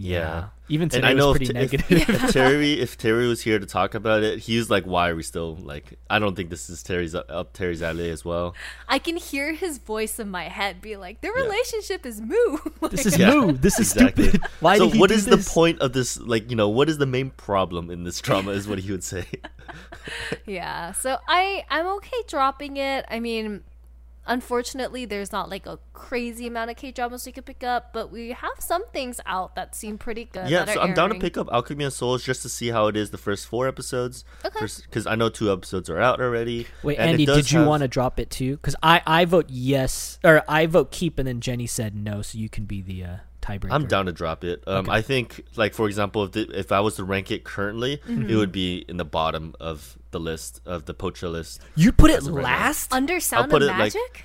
Yeah. 0.00 0.50
Even 0.68 0.84
And 0.84 0.90
today 0.92 1.08
I 1.08 1.12
know 1.12 1.28
was 1.30 1.38
pretty 1.38 1.50
if, 1.58 1.72
negative. 1.72 2.08
if 2.08 2.30
Terry 2.32 2.74
if 2.80 2.96
Terry 2.96 3.26
was 3.26 3.42
here 3.42 3.58
to 3.58 3.66
talk 3.66 3.94
about 3.94 4.22
it, 4.22 4.38
he 4.38 4.56
was 4.56 4.70
like, 4.70 4.84
"Why 4.84 5.08
are 5.08 5.16
we 5.16 5.24
still 5.24 5.56
like?" 5.56 5.98
I 6.08 6.20
don't 6.20 6.36
think 6.36 6.50
this 6.50 6.70
is 6.70 6.84
Terry's 6.84 7.16
up, 7.16 7.26
up 7.28 7.52
Terry's 7.52 7.82
alley 7.82 8.08
as 8.10 8.24
well. 8.24 8.54
I 8.88 9.00
can 9.00 9.16
hear 9.16 9.54
his 9.54 9.78
voice 9.78 10.20
in 10.20 10.30
my 10.30 10.44
head 10.44 10.80
be 10.80 10.96
like, 10.96 11.20
"The 11.20 11.32
relationship 11.32 12.06
is 12.06 12.20
moo." 12.20 12.58
this 12.90 13.06
is 13.06 13.18
Yeah, 13.18 13.30
moo. 13.34 13.52
This 13.52 13.80
is 13.80 13.92
exactly. 13.92 14.28
stupid. 14.28 14.46
Why 14.60 14.78
so 14.78 14.84
did 14.84 14.94
he 14.94 15.00
what 15.00 15.08
do 15.08 15.14
is 15.16 15.24
this? 15.24 15.44
the 15.44 15.50
point 15.52 15.80
of 15.80 15.92
this? 15.94 16.16
Like, 16.20 16.48
you 16.48 16.54
know, 16.56 16.68
what 16.68 16.88
is 16.88 16.98
the 16.98 17.06
main 17.06 17.30
problem 17.30 17.90
in 17.90 18.04
this 18.04 18.20
drama? 18.20 18.52
Is 18.52 18.68
what 18.68 18.78
he 18.78 18.92
would 18.92 19.02
say. 19.02 19.26
yeah. 20.46 20.92
So 20.92 21.18
I 21.26 21.64
I'm 21.70 21.86
okay 21.96 22.22
dropping 22.28 22.76
it. 22.76 23.04
I 23.08 23.18
mean, 23.18 23.64
unfortunately, 24.28 25.04
there's 25.04 25.32
not 25.32 25.48
like 25.50 25.66
a 25.66 25.78
crazy 25.92 26.46
amount 26.46 26.70
of 26.70 26.76
K 26.76 26.92
dramas 26.92 27.26
we 27.26 27.32
could 27.32 27.46
pick 27.46 27.64
up, 27.64 27.92
but 27.92 28.12
we 28.12 28.30
have 28.30 28.52
some 28.60 28.86
things 28.88 29.20
out 29.26 29.56
that 29.56 29.74
seem 29.74 29.98
pretty 29.98 30.26
good. 30.26 30.48
yeah, 30.48 30.64
that 30.64 30.74
so 30.74 30.80
are 30.80 30.88
I'm 30.88 30.94
down 30.94 31.10
to 31.10 31.18
pick 31.18 31.36
up 31.36 31.48
Alchemy 31.50 31.84
and 31.84 31.92
Souls 31.92 32.22
just 32.22 32.42
to 32.42 32.48
see 32.48 32.68
how 32.68 32.86
it 32.86 32.96
is 32.96 33.10
the 33.10 33.18
first 33.18 33.46
four 33.46 33.66
episodes. 33.66 34.24
Okay. 34.44 34.66
Because 34.82 35.06
I 35.06 35.14
know 35.14 35.28
two 35.28 35.52
episodes 35.52 35.90
are 35.90 35.98
out 35.98 36.20
already. 36.20 36.66
Wait, 36.82 36.98
and 36.98 37.10
Andy, 37.10 37.26
did 37.26 37.50
you 37.50 37.58
have- 37.60 37.68
want 37.68 37.82
to 37.82 37.88
drop 37.88 38.20
it 38.20 38.30
too? 38.30 38.56
Because 38.56 38.76
I, 38.82 39.02
I 39.06 39.24
vote 39.24 39.46
yes, 39.48 40.18
or 40.22 40.42
I 40.48 40.66
vote 40.66 40.90
keep, 40.92 41.18
and 41.18 41.26
then 41.26 41.40
Jenny 41.40 41.66
said 41.66 41.94
no, 41.96 42.22
so 42.22 42.38
you 42.38 42.48
can 42.48 42.64
be 42.64 42.80
the 42.82 43.04
uh, 43.04 43.16
tiebreaker. 43.48 43.68
I'm 43.72 43.86
down 43.86 44.06
to 44.06 44.12
drop 44.12 44.44
it. 44.44 44.62
Um, 44.66 44.84
Okay. 44.88 44.92
I 44.92 45.02
think, 45.02 45.44
like 45.56 45.74
for 45.74 45.86
example, 45.86 46.24
if 46.24 46.32
the, 46.32 46.42
if 46.58 46.72
I 46.72 46.80
was 46.80 46.96
to 46.96 47.04
rank 47.04 47.30
it 47.30 47.44
currently, 47.44 47.98
Mm-hmm. 47.98 48.30
it 48.30 48.34
would 48.36 48.52
be 48.52 48.84
in 48.88 48.96
the 48.96 49.04
bottom 49.04 49.54
of 49.60 49.96
the 50.10 50.20
list 50.20 50.60
of 50.66 50.84
the 50.86 50.94
Pocha 50.94 51.30
list. 51.30 51.60
You'd 51.76 51.96
put 51.96 52.10
it 52.10 52.18
of 52.20 52.26
right 52.28 52.36
now. 52.36 52.42
last? 52.42 52.92
Under 52.92 53.20
Sound 53.20 53.50
put 53.50 53.62
of 53.62 53.68
it, 53.68 53.72
like, 53.72 53.78
Magic. 53.94 54.24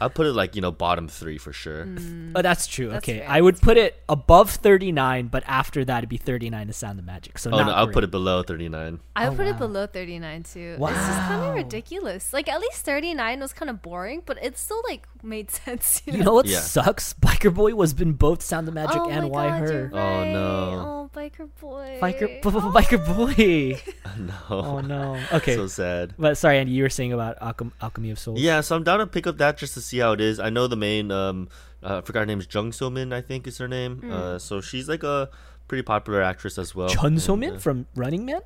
I'll 0.00 0.10
put 0.10 0.26
it 0.26 0.32
like 0.32 0.56
you 0.56 0.62
know 0.62 0.72
bottom 0.72 1.06
three 1.06 1.38
for 1.38 1.52
sure. 1.52 1.86
Oh, 2.34 2.42
that's 2.42 2.66
true. 2.66 2.88
That's 2.88 3.04
okay, 3.04 3.20
fair, 3.20 3.30
I 3.30 3.40
would 3.40 3.60
put 3.60 3.76
it 3.76 4.02
above 4.08 4.50
39, 4.50 5.28
but 5.28 5.44
after 5.46 5.84
that, 5.84 5.98
it'd 5.98 6.08
be 6.08 6.16
39 6.16 6.66
to 6.66 6.72
Sound 6.72 6.98
of 6.98 7.04
Magic. 7.04 7.38
So 7.38 7.52
Oh 7.52 7.58
not 7.58 7.66
no, 7.68 7.72
I'll 7.72 7.86
put 7.86 8.02
it 8.02 8.10
below 8.10 8.42
39. 8.42 8.98
I 9.14 9.28
would 9.28 9.34
Oh, 9.34 9.36
put 9.36 9.46
wow. 9.46 9.52
it 9.52 9.58
below 9.58 9.86
39 9.86 10.42
too. 10.42 10.76
Wow. 10.80 10.88
It's 10.88 10.98
just 11.06 11.18
kind 11.20 11.44
of 11.48 11.54
ridiculous. 11.54 12.32
Like 12.32 12.48
at 12.48 12.60
least 12.60 12.84
39 12.84 13.38
was 13.38 13.52
kind 13.52 13.70
of 13.70 13.80
boring, 13.80 14.22
but 14.26 14.38
it's 14.42 14.60
still 14.60 14.82
like 14.88 15.06
made 15.22 15.50
sense. 15.62 16.02
You, 16.06 16.14
You 16.14 16.24
know 16.24 16.34
what 16.34 16.46
Yeah. 16.46 16.60
sucks? 16.60 17.14
Biker 17.14 17.52
Boy 17.54 17.74
was 17.74 17.98
in 18.00 18.12
both 18.14 18.42
Sound 18.42 18.68
of 18.68 18.74
Magic 18.74 18.96
oh 19.00 19.08
and 19.10 19.30
Why 19.30 19.48
God, 19.48 19.60
Her. 19.60 19.72
you're 19.72 19.90
Oh, 19.98 20.24
no. 20.24 20.38
Oh, 20.86 21.10
biker 21.14 21.48
boy. 21.60 21.98
Biker, 22.00 22.20
b- 22.20 22.40
b- 22.40 22.40
Oh. 22.44 22.72
Biker 22.74 23.04
Boy. 23.06 23.80
no. 24.18 24.34
Oh 24.50 24.80
no. 24.80 25.18
Okay, 25.32 25.54
so 25.56 25.66
sad. 25.66 26.14
but 26.18 26.36
sorry, 26.38 26.58
Andy, 26.58 26.72
you 26.72 26.82
were 26.82 26.88
saying 26.90 27.12
about 27.12 27.38
Alchem- 27.40 27.72
Alchemy 27.80 28.10
of 28.10 28.18
Souls. 28.18 28.40
Yeah, 28.40 28.60
so 28.62 28.76
I'm 28.76 28.82
down 28.84 28.98
to 29.00 29.06
pick 29.06 29.26
up 29.26 29.38
that 29.38 29.56
just 29.58 29.74
to 29.74 29.80
see 29.80 29.98
how 29.98 30.12
it 30.12 30.20
is. 30.20 30.40
I 30.40 30.50
know 30.50 30.66
the 30.66 30.76
main, 30.76 31.10
um, 31.10 31.48
uh, 31.82 31.98
I 31.98 32.00
forgot 32.00 32.20
her 32.20 32.26
name 32.26 32.40
is 32.40 32.48
Jung 32.52 32.72
So 32.72 32.88
Min, 32.90 33.12
I 33.12 33.20
think 33.20 33.46
is 33.46 33.58
her 33.58 33.68
name. 33.68 33.98
Hmm. 33.98 34.12
Uh, 34.12 34.38
so 34.38 34.60
she's 34.60 34.88
like 34.88 35.02
a 35.02 35.28
pretty 35.68 35.82
popular 35.82 36.22
actress 36.22 36.58
as 36.58 36.74
well. 36.74 36.88
Chun 36.88 37.18
So 37.18 37.36
Min 37.36 37.56
uh, 37.56 37.58
from 37.58 37.86
Running 37.94 38.24
Man. 38.24 38.40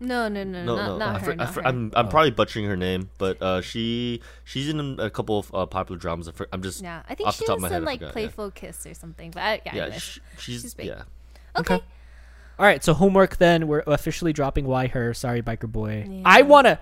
No, 0.00 0.28
no, 0.28 0.44
no, 0.44 0.64
No, 0.64 0.76
not, 0.76 0.86
no, 0.88 0.98
not 0.98 1.16
I 1.16 1.18
her, 1.20 1.34
not 1.36 1.54
her. 1.54 1.66
I'm 1.66 1.92
I'm 1.94 2.08
probably 2.08 2.32
butchering 2.32 2.66
her 2.66 2.76
name, 2.76 3.10
but 3.18 3.40
uh, 3.40 3.60
she 3.60 4.20
she's 4.42 4.68
in 4.68 4.98
a 4.98 5.08
couple 5.08 5.38
of 5.38 5.54
uh, 5.54 5.66
popular 5.66 5.98
dramas. 5.98 6.28
I 6.28 6.32
fr- 6.32 6.44
I'm 6.52 6.62
just 6.62 6.82
yeah, 6.82 7.02
I 7.08 7.14
think 7.14 7.28
off 7.28 7.36
the 7.38 7.42
she 7.42 7.46
top 7.46 7.56
of 7.58 7.62
was 7.62 7.70
my 7.70 7.74
head, 7.74 7.78
in 7.78 7.84
like 7.84 8.00
forgot, 8.00 8.06
yeah. 8.08 8.12
Playful 8.12 8.50
Kiss 8.50 8.86
or 8.86 8.94
something. 8.94 9.30
But 9.30 9.40
I, 9.42 9.52
yeah, 9.66 9.74
yeah, 9.74 9.82
anyways. 9.84 10.02
sh- 10.02 10.18
she's, 10.38 10.62
she's 10.62 10.74
big. 10.74 10.86
yeah. 10.88 11.02
okay. 11.56 11.74
Okay. 11.76 11.84
All 12.58 12.66
right, 12.66 12.84
so 12.84 12.92
homework 12.94 13.36
then. 13.38 13.66
We're 13.66 13.82
officially 13.86 14.32
dropping 14.32 14.66
Why 14.66 14.86
Her. 14.88 15.12
Sorry, 15.14 15.42
Biker 15.42 15.70
Boy. 15.70 16.06
Yeah. 16.08 16.22
I 16.24 16.42
wanna, 16.42 16.78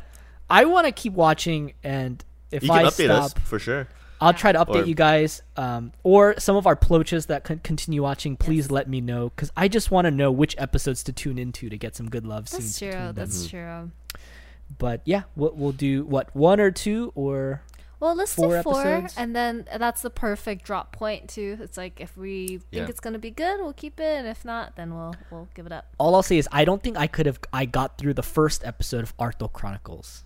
I 0.51 0.65
wanna 0.67 0.93
keep 0.93 1.13
watching, 1.15 1.73
and 1.85 2.23
if 2.51 2.63
You 2.63 2.69
can 2.71 2.79
I 2.79 2.83
update 2.89 3.07
stop, 3.07 3.25
us 3.25 3.35
for 3.45 3.59
sure. 3.59 3.89
I'll 4.23 4.33
try 4.35 4.53
to 4.53 4.59
update 4.65 4.83
Or- 4.83 4.87
you 4.87 4.95
guys. 4.95 5.43
Um, 5.57 5.93
or 6.03 6.39
some 6.39 6.57
of 6.57 6.67
our 6.67 6.77
ploaches 6.77 7.27
that 7.27 7.45
can 7.45 7.59
continue 7.59 8.03
watching, 8.03 8.37
please 8.37 8.71
let 8.71 8.89
me 8.89 9.01
know 9.01 9.29
because 9.31 9.51
I 9.57 9.69
just 9.69 9.91
want 9.91 10.07
to 10.07 10.11
know 10.11 10.31
which 10.31 10.55
episodes 10.59 11.03
to 11.05 11.13
tune 11.13 11.39
into 11.39 11.69
to 11.69 11.77
get 11.77 11.95
some 11.97 12.09
good 12.09 12.27
love 12.27 12.49
soon. 12.49 12.61
That's 12.61 12.75
scenes. 12.75 12.79
true. 12.79 12.89
between 12.89 13.05
them. 13.07 13.15
That's 13.15 13.47
true. 13.49 13.91
But 14.79 15.03
yeah, 15.05 15.23
we'll, 15.37 15.53
we'll 15.55 15.73
do 15.73 16.05
what 16.05 16.35
one 16.35 16.59
or 16.61 16.71
two 16.71 17.13
or 17.15 17.61
Well, 18.01 18.15
let's 18.15 18.35
Four 18.35 18.57
do 18.57 18.63
four, 18.63 18.81
episodes? 18.87 19.15
and 19.19 19.37
then 19.37 19.67
that's 19.77 20.01
the 20.03 20.09
perfect 20.11 20.65
drop 20.65 20.93
point 20.93 21.29
too. 21.29 21.59
It's 21.61 21.77
like 21.77 22.01
if 22.01 22.17
we 22.17 22.47
think 22.49 22.63
Yeah. 22.71 22.87
it's 22.89 22.99
gonna 23.01 23.19
be 23.19 23.31
good, 23.31 23.61
we'll 23.61 23.75
keep 23.75 24.01
it, 24.01 24.17
and 24.19 24.27
if 24.27 24.45
not, 24.47 24.77
then 24.77 24.95
we'll 24.95 25.15
we'll 25.31 25.49
give 25.55 25.67
it 25.67 25.73
up. 25.73 25.87
all 25.99 26.15
I'll 26.15 26.23
say 26.23 26.39
is 26.39 26.49
I 26.51 26.65
don't 26.65 26.83
think 26.83 26.97
I 26.97 27.07
could 27.07 27.27
have. 27.27 27.39
I 27.53 27.67
got 27.67 27.99
through 27.99 28.15
the 28.15 28.23
first 28.23 28.65
episode 28.65 29.03
of 29.03 29.15
Arthdal 29.19 29.53
Chronicles, 29.53 30.25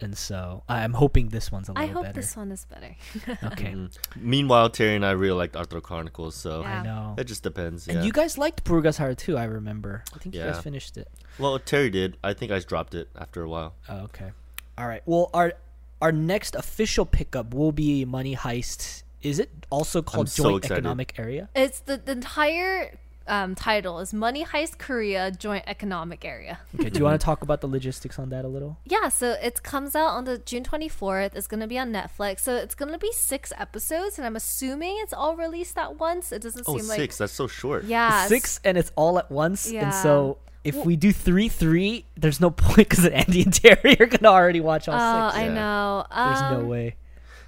and 0.00 0.16
so 0.18 0.62
I'm 0.68 0.92
hoping 0.92 1.28
this 1.28 1.50
one's 1.52 1.68
a 1.68 1.72
little 1.72 1.86
better. 1.86 1.90
I 1.90 1.94
hope 1.94 2.02
better. 2.04 2.20
this 2.20 2.36
one 2.36 2.50
is 2.52 2.64
better. 2.66 2.96
Okay, 3.52 3.72
Mm. 3.72 3.96
Meanwhile, 4.16 4.70
Terry 4.70 4.96
and 4.96 5.04
I 5.06 5.12
really 5.12 5.36
liked 5.38 5.54
Arthdal 5.54 5.82
Chronicles, 5.82 6.34
so 6.34 6.62
Yeah. 6.62 6.80
I 6.80 6.82
know. 6.82 7.14
it 7.16 7.24
just 7.24 7.42
depends. 7.42 7.86
And 7.88 8.04
you 8.04 8.12
guys 8.12 8.36
liked 8.36 8.64
Bulgasal 8.64 9.16
too, 9.16 9.36
I 9.36 9.44
remember. 9.44 10.04
I 10.14 10.18
think 10.18 10.34
you 10.34 10.42
guys 10.42 10.60
finished 10.62 10.96
it. 10.96 11.08
well, 11.38 11.58
Terry 11.58 11.90
did. 11.90 12.16
I 12.24 12.34
think 12.34 12.50
I 12.52 12.58
dropped 12.58 12.94
it 12.94 13.08
after 13.16 13.42
a 13.42 13.48
while. 13.48 13.74
Oh, 13.88 14.00
okay. 14.08 14.32
All 14.76 14.86
right. 14.88 15.02
Well, 15.06 15.30
our 15.32 15.54
our 16.02 16.12
next 16.12 16.54
official 16.56 17.06
pickup 17.06 17.54
will 17.54 17.72
be 17.72 18.04
Money 18.04 18.34
Heist. 18.36 19.04
Is 19.22 19.38
it 19.38 19.50
also 19.70 20.02
called 20.02 20.28
so 20.28 20.42
Joint 20.42 20.64
excited. 20.64 20.78
Economic 20.80 21.18
Area? 21.18 21.48
It's 21.54 21.80
the, 21.80 21.96
the 21.96 22.12
entire 22.12 22.98
um, 23.26 23.54
title 23.54 23.98
is 24.00 24.12
Money 24.12 24.44
Heist 24.44 24.78
Korea 24.78 25.30
Joint 25.30 25.64
Economic 25.66 26.24
Area. 26.24 26.58
Okay. 26.78 26.90
Do 26.90 26.98
you 26.98 27.04
want 27.04 27.18
to 27.20 27.24
talk 27.24 27.42
about 27.42 27.60
the 27.60 27.66
logistics 27.68 28.18
on 28.18 28.28
that 28.30 28.44
a 28.44 28.48
little? 28.48 28.78
Yeah, 28.86 29.08
so 29.08 29.32
it 29.42 29.62
comes 29.62 29.94
out 29.96 30.08
on 30.08 30.24
the 30.24 30.38
June 30.38 30.62
24th. 30.64 31.34
It's 31.34 31.46
going 31.46 31.60
to 31.60 31.66
be 31.66 31.78
on 31.78 31.92
Netflix. 31.92 32.40
So 32.40 32.54
it's 32.56 32.74
going 32.74 32.92
to 32.92 32.98
be 32.98 33.10
six 33.12 33.52
episodes, 33.58 34.18
and 34.18 34.26
I'm 34.26 34.36
assuming 34.36 34.96
it's 35.00 35.12
all 35.12 35.36
released 35.36 35.76
at 35.78 35.98
once. 35.98 36.32
It 36.32 36.42
doesn't 36.42 36.64
Oh, 36.68 36.76
seem 36.78 36.86
like 36.88 36.98
six. 36.98 37.18
That's 37.18 37.32
so 37.32 37.46
short. 37.46 37.84
yeah, 37.84 38.26
Six, 38.26 38.60
and 38.64 38.76
it's 38.78 38.92
all 38.96 39.18
at 39.18 39.30
once. 39.30 39.70
Yeah. 39.70 39.84
And 39.86 39.94
so 39.94 40.38
if 40.62 40.74
Well- 40.76 40.84
we 40.84 40.96
do 40.96 41.12
three 41.12 41.48
three, 41.48 42.06
there's 42.16 42.40
no 42.40 42.50
point 42.64 42.88
because 42.88 43.06
Andy 43.06 43.42
and 43.42 43.52
Terry 43.52 43.96
are 44.00 44.06
gonna 44.06 44.32
already 44.32 44.60
watch 44.60 44.88
all 44.88 44.94
Oh, 44.94 45.28
six. 45.30 45.38
I 45.40 45.44
Yeah. 45.46 45.54
know. 45.54 46.06
There's 46.14 46.40
no 46.52 46.60
Um, 46.60 46.68
way. 46.68 46.96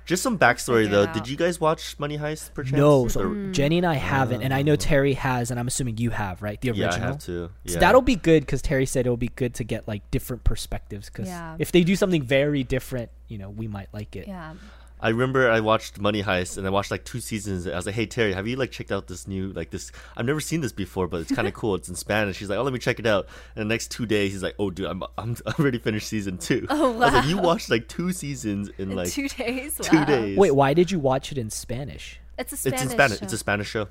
Just 0.06 0.22
some 0.22 0.38
backstory 0.38 0.84
figure 0.84 0.96
though. 0.96 1.04
out. 1.04 1.14
Did 1.14 1.28
you 1.28 1.36
guys 1.36 1.60
watch 1.60 1.98
Money 1.98 2.16
Heist 2.16 2.54
perchance? 2.54 2.76
No, 2.76 3.08
so 3.08 3.22
Or- 3.22 3.50
Jenny 3.52 3.76
and 3.78 3.86
I 3.86 3.94
haven't, 3.94 4.40
and 4.42 4.54
I 4.54 4.62
know 4.62 4.72
oh. 4.72 4.76
Terry 4.76 5.14
has, 5.14 5.50
and 5.50 5.60
I'm 5.60 5.66
assuming 5.66 5.98
you 5.98 6.10
have, 6.10 6.40
right? 6.42 6.60
The 6.60 6.70
original. 6.70 6.88
yeah, 6.90 6.94
I 6.96 6.98
have 7.00 7.18
to. 7.24 7.50
Yeah. 7.64 7.72
So 7.74 7.78
that'll 7.80 8.02
be 8.02 8.16
good 8.16 8.42
because 8.44 8.62
Terry 8.62 8.86
said 8.86 9.00
it'll 9.06 9.16
be 9.16 9.28
good 9.34 9.54
to 9.54 9.64
get 9.64 9.86
like 9.86 10.08
different 10.10 10.44
perspectives. 10.44 11.10
Because 11.10 11.26
Yeah. 11.28 11.56
if 11.58 11.72
they 11.72 11.82
do 11.84 11.96
something 11.96 12.22
very 12.22 12.62
different, 12.62 13.10
you 13.28 13.36
know, 13.38 13.50
we 13.50 13.66
might 13.68 13.88
like 13.92 14.14
it. 14.16 14.28
Yeah. 14.28 14.54
I 14.98 15.10
remember 15.10 15.50
I 15.50 15.60
watched 15.60 16.00
Money 16.00 16.22
Heist 16.22 16.56
and 16.56 16.66
I 16.66 16.70
watched 16.70 16.90
like 16.90 17.04
two 17.04 17.20
seasons. 17.20 17.66
I 17.66 17.76
was 17.76 17.84
like, 17.84 17.94
"Hey 17.94 18.06
Terry, 18.06 18.32
have 18.32 18.46
you 18.46 18.56
like 18.56 18.70
checked 18.70 18.90
out 18.90 19.06
this 19.08 19.28
new 19.28 19.48
like 19.52 19.70
this? 19.70 19.92
I've 20.16 20.24
never 20.24 20.40
seen 20.40 20.62
this 20.62 20.72
before, 20.72 21.06
but 21.06 21.20
it's 21.20 21.34
kind 21.34 21.46
of 21.46 21.52
cool. 21.60 21.74
It's 21.74 21.88
in 21.88 21.94
Spanish." 21.96 22.36
She's 22.36 22.48
like, 22.48 22.58
"Oh, 22.58 22.62
let 22.62 22.72
me 22.72 22.78
check 22.78 22.98
it 22.98 23.06
out." 23.06 23.26
And 23.54 23.68
the 23.68 23.74
next 23.74 23.90
two 23.90 24.06
days, 24.06 24.32
he's 24.32 24.42
like, 24.42 24.54
"Oh, 24.58 24.70
dude, 24.70 24.86
I'm 24.86 25.02
I'm, 25.18 25.36
I'm 25.46 25.54
already 25.58 25.78
finished 25.78 26.08
season 26.08 26.38
two. 26.38 26.66
Oh, 26.70 26.94
I 26.94 27.04
was 27.04 27.12
like, 27.14 27.26
"You 27.26 27.36
watched 27.38 27.68
like 27.70 27.88
two 27.88 28.12
seasons 28.12 28.70
in, 28.78 28.90
In 28.90 28.96
like 28.96 29.10
two 29.10 29.28
days. 29.28 29.78
two 29.82 30.04
days." 30.06 30.38
Wait, 30.38 30.52
why 30.52 30.72
did 30.72 30.90
you 30.90 30.98
watch 30.98 31.30
it 31.30 31.36
in 31.38 31.50
Spanish? 31.50 32.18
It's 32.38 32.52
a 32.52 32.56
Spanish. 32.56 32.74
It's 32.80 32.82
in 32.84 32.90
Spanish. 32.90 33.18
show. 33.18 33.24
It's 33.24 33.32
a 33.34 33.38
Spanish 33.38 33.68
show. 33.68 33.88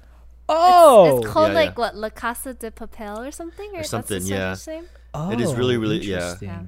Oh, 0.47 1.19
It's 1.19 1.27
called 1.31 1.49
Yeah, 1.49 1.53
like 1.55 1.69
yeah. 1.69 1.73
what 1.75 1.95
La 1.95 2.09
Casa 2.09 2.53
de 2.53 2.69
Papel 2.71 3.27
or 3.27 3.31
something, 3.31 3.75
or, 3.75 3.83
something, 3.83 4.17
That's 4.19 4.29
the 4.29 4.35
yeah. 4.35 4.53
Spanish 4.53 4.89
oh, 5.13 5.31
It 5.31 5.41
is 5.41 5.55
really, 5.55 5.77
really- 5.77 5.97
yeah. 5.99 6.15
interesting. 6.15 6.49
Yeah. 6.49 6.61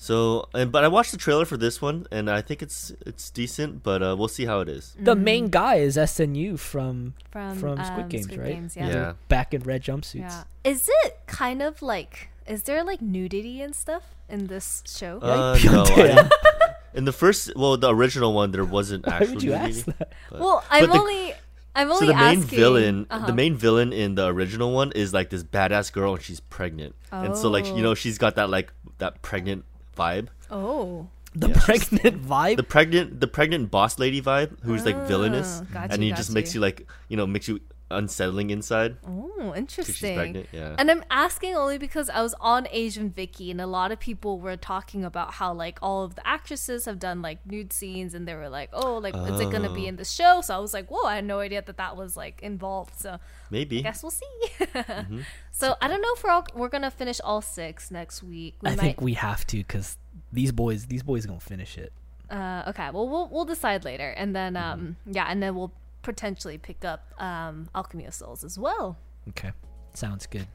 So, 0.00 0.48
and 0.54 0.70
but 0.70 0.84
I 0.84 0.88
watched 0.88 1.10
the 1.10 1.18
trailer 1.18 1.44
for 1.44 1.56
this 1.56 1.82
one, 1.82 2.06
and 2.12 2.30
I 2.30 2.40
think 2.40 2.62
it's 2.62 2.92
it's 3.04 3.30
decent, 3.30 3.82
but 3.82 4.00
uh, 4.00 4.14
we'll 4.16 4.28
see 4.28 4.44
how 4.46 4.60
it 4.60 4.68
is. 4.68 4.94
The 4.98 5.16
main 5.16 5.48
guy 5.48 5.76
is 5.76 5.96
SNU 5.96 6.56
from 6.58 7.14
From, 7.32 7.58
from 7.58 7.84
Squid 7.84 8.04
um, 8.04 8.08
Games, 8.08 8.24
Squid 8.24 8.38
right? 8.40 8.52
Games, 8.54 8.76
Yeah. 8.76 8.88
yeah. 8.88 9.12
Back 9.28 9.52
in 9.54 9.62
red 9.62 9.82
jumpsuits. 9.82 10.20
Yeah. 10.20 10.44
Is 10.62 10.88
it 11.02 11.18
kind 11.26 11.60
of 11.62 11.82
like? 11.82 12.30
Is 12.46 12.62
there 12.62 12.84
like 12.84 13.02
nudity 13.02 13.60
and 13.60 13.74
stuff 13.74 14.04
in 14.28 14.46
this 14.46 14.82
show? 14.86 15.18
Uh, 15.20 15.58
no, 15.64 15.84
I, 15.88 16.30
in 16.94 17.04
the 17.04 17.12
first, 17.12 17.52
well, 17.56 17.76
the 17.76 17.92
original 17.92 18.32
one, 18.32 18.52
there 18.52 18.64
wasn't 18.64 19.06
actually 19.06 19.10
Why 19.10 19.16
actual 19.18 19.34
would 19.34 19.42
you 19.42 19.50
nudity, 19.50 19.78
ask 19.78 19.98
that? 19.98 20.12
but- 20.30 20.40
well, 20.40 20.64
I'm 20.70 20.86
but 20.86 20.92
the- 20.92 20.98
only. 21.00 21.34
I'm 21.74 21.88
So 21.88 21.94
only 21.94 22.06
the 22.08 22.14
main 22.14 22.38
asking- 22.42 22.58
villain, 22.58 23.06
uh-huh. 23.10 23.26
the 23.26 23.32
main 23.32 23.54
villain 23.54 23.92
in 23.92 24.14
the 24.16 24.26
original 24.26 24.72
one 24.72 24.90
is 24.92 25.12
like 25.12 25.30
this 25.30 25.44
badass 25.44 25.92
girl, 25.92 26.14
and 26.14 26.22
she's 26.22 26.40
pregnant, 26.40 26.94
and 27.12 27.36
so 27.36 27.50
like 27.50 27.66
you 27.66 27.72
Oh. 27.74 27.90
know 27.90 27.94
she's 27.94 28.16
got 28.18 28.34
that 28.36 28.48
like 28.50 28.72
that 28.98 29.22
pregnant 29.22 29.64
vibe, 29.98 30.28
Oh. 30.50 31.08
The 31.34 31.48
Yeah. 31.50 31.60
pregnant 31.60 32.16
vibe. 32.26 32.56
the 32.56 32.62
pregnant 32.74 33.20
the 33.20 33.26
pregnant 33.28 33.70
boss 33.70 33.98
lady 33.98 34.20
vibe, 34.22 34.56
who's 34.62 34.86
like 34.86 34.96
villainous, 35.06 35.60
Ah, 35.60 35.66
got 35.74 35.92
and 35.92 36.02
you, 36.02 36.10
he 36.10 36.16
just 36.16 36.32
makes 36.32 36.54
you. 36.54 36.60
you 36.60 36.66
like 36.68 36.86
you 37.10 37.16
know 37.18 37.26
makes 37.26 37.46
you 37.50 37.60
unsettling 37.90 38.50
inside. 38.50 38.96
Oh, 39.06 39.54
interesting. 39.56 39.94
she's 39.94 40.14
pregnant, 40.16 40.48
yeah. 40.52 40.74
And 40.78 40.90
I'm 40.90 41.02
asking 41.10 41.54
only 41.54 41.78
because 41.78 42.10
I 42.10 42.20
was 42.22 42.34
on 42.40 42.66
AsianWiki 42.66 43.50
and 43.50 43.60
a 43.60 43.66
lot 43.66 43.92
of 43.92 43.98
people 43.98 44.38
were 44.40 44.56
talking 44.56 45.04
about 45.04 45.34
how 45.34 45.52
like 45.54 45.78
all 45.80 46.04
of 46.04 46.14
the 46.14 46.26
actresses 46.26 46.84
have 46.84 46.98
done 46.98 47.22
like 47.22 47.44
nude 47.46 47.72
scenes 47.72 48.12
and 48.14 48.28
they 48.28 48.34
were 48.34 48.48
like, 48.48 48.68
oh, 48.72 48.98
like 48.98 49.14
is 49.16 49.40
it 49.40 49.50
gonna 49.50 49.72
be 49.72 49.84
Oh. 49.86 49.88
in 49.88 49.96
the 49.96 50.04
show? 50.04 50.40
So 50.42 50.54
I 50.54 50.58
was 50.58 50.74
like, 50.74 50.88
whoa, 50.90 51.04
I 51.06 51.14
had 51.16 51.24
no 51.24 51.40
idea 51.40 51.62
that 51.62 51.76
that 51.78 51.96
was 51.96 52.16
like 52.16 52.42
involved. 52.42 52.98
So 52.98 53.18
Maybe. 53.50 53.78
I 53.78 53.82
guess 53.82 54.02
we'll 54.02 54.10
see. 54.10 54.26
Mm-hmm. 54.60 55.20
So 55.50 55.74
I 55.82 55.88
don't 55.88 56.00
know 56.00 56.12
if 56.14 56.22
we're 56.22 56.30
all, 56.30 56.46
we're 56.54 56.68
gonna 56.68 56.90
finish 56.90 57.20
all 57.24 57.40
six 57.42 57.90
next 57.90 58.22
week. 58.22 58.54
We 58.62 58.68
I 58.68 58.76
might. 58.76 58.80
think 58.80 59.00
we 59.00 59.14
have 59.14 59.44
to 59.48 59.56
because 59.56 59.96
these 60.32 60.52
boys, 60.52 60.86
these 60.86 61.02
boys 61.02 61.26
gonna 61.26 61.40
finish 61.40 61.76
it. 61.76 61.92
Uh, 62.30 62.62
okay, 62.68 62.90
well 62.92 63.08
we'll 63.08 63.26
we'll 63.28 63.44
decide 63.46 63.84
later, 63.84 64.10
and 64.10 64.36
then 64.36 64.54
Mm-hmm. 64.54 64.72
um 64.80 64.96
yeah, 65.06 65.26
and 65.28 65.42
then 65.42 65.56
we'll 65.56 65.72
potentially 66.12 66.58
pick 66.58 66.84
up 66.84 67.00
um 67.18 67.68
Alchemy 67.74 68.06
of 68.06 68.14
Souls 68.14 68.44
as 68.44 68.58
well. 68.58 68.96
Okay, 69.30 69.52
sounds 69.94 70.26
good. 70.26 70.48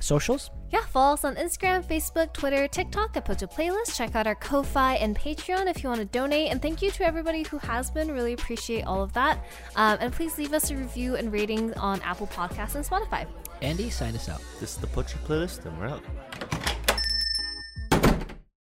Socials? 0.00 0.50
Yeah, 0.70 0.84
follow 0.86 1.14
us 1.14 1.24
on 1.24 1.34
Instagram, 1.34 1.84
Facebook, 1.84 2.32
Twitter, 2.32 2.68
TikTok 2.68 3.16
at 3.16 3.24
Pocha 3.24 3.52
Playlist. 3.52 3.96
Check 3.96 4.14
out 4.14 4.26
our 4.28 4.36
Ko-Fi 4.36 4.94
and 4.94 5.18
Patreon 5.18 5.66
if 5.66 5.82
you 5.82 5.88
want 5.88 6.00
to 6.00 6.06
donate. 6.06 6.52
And 6.52 6.62
thank 6.62 6.82
you 6.82 6.90
to 6.92 7.04
everybody 7.04 7.42
who 7.42 7.58
has 7.58 7.90
been. 7.90 8.12
Really 8.12 8.32
appreciate 8.34 8.82
all 8.82 9.02
of 9.02 9.12
that. 9.14 9.44
Um, 9.74 9.98
and 10.00 10.12
please 10.12 10.38
leave 10.38 10.52
us 10.52 10.70
a 10.70 10.76
review 10.76 11.16
and 11.16 11.32
rating 11.32 11.74
on 11.74 12.00
Apple 12.02 12.28
Podcasts 12.28 12.76
and 12.76 12.84
Spotify. 12.84 13.26
Andy, 13.60 13.90
sign 13.90 14.14
us 14.14 14.28
out. 14.28 14.42
This 14.60 14.74
is 14.74 14.76
the 14.76 14.86
Pocha 14.86 15.18
playlist, 15.26 15.66
and 15.66 15.76
we're 15.78 15.88
out. 15.88 16.77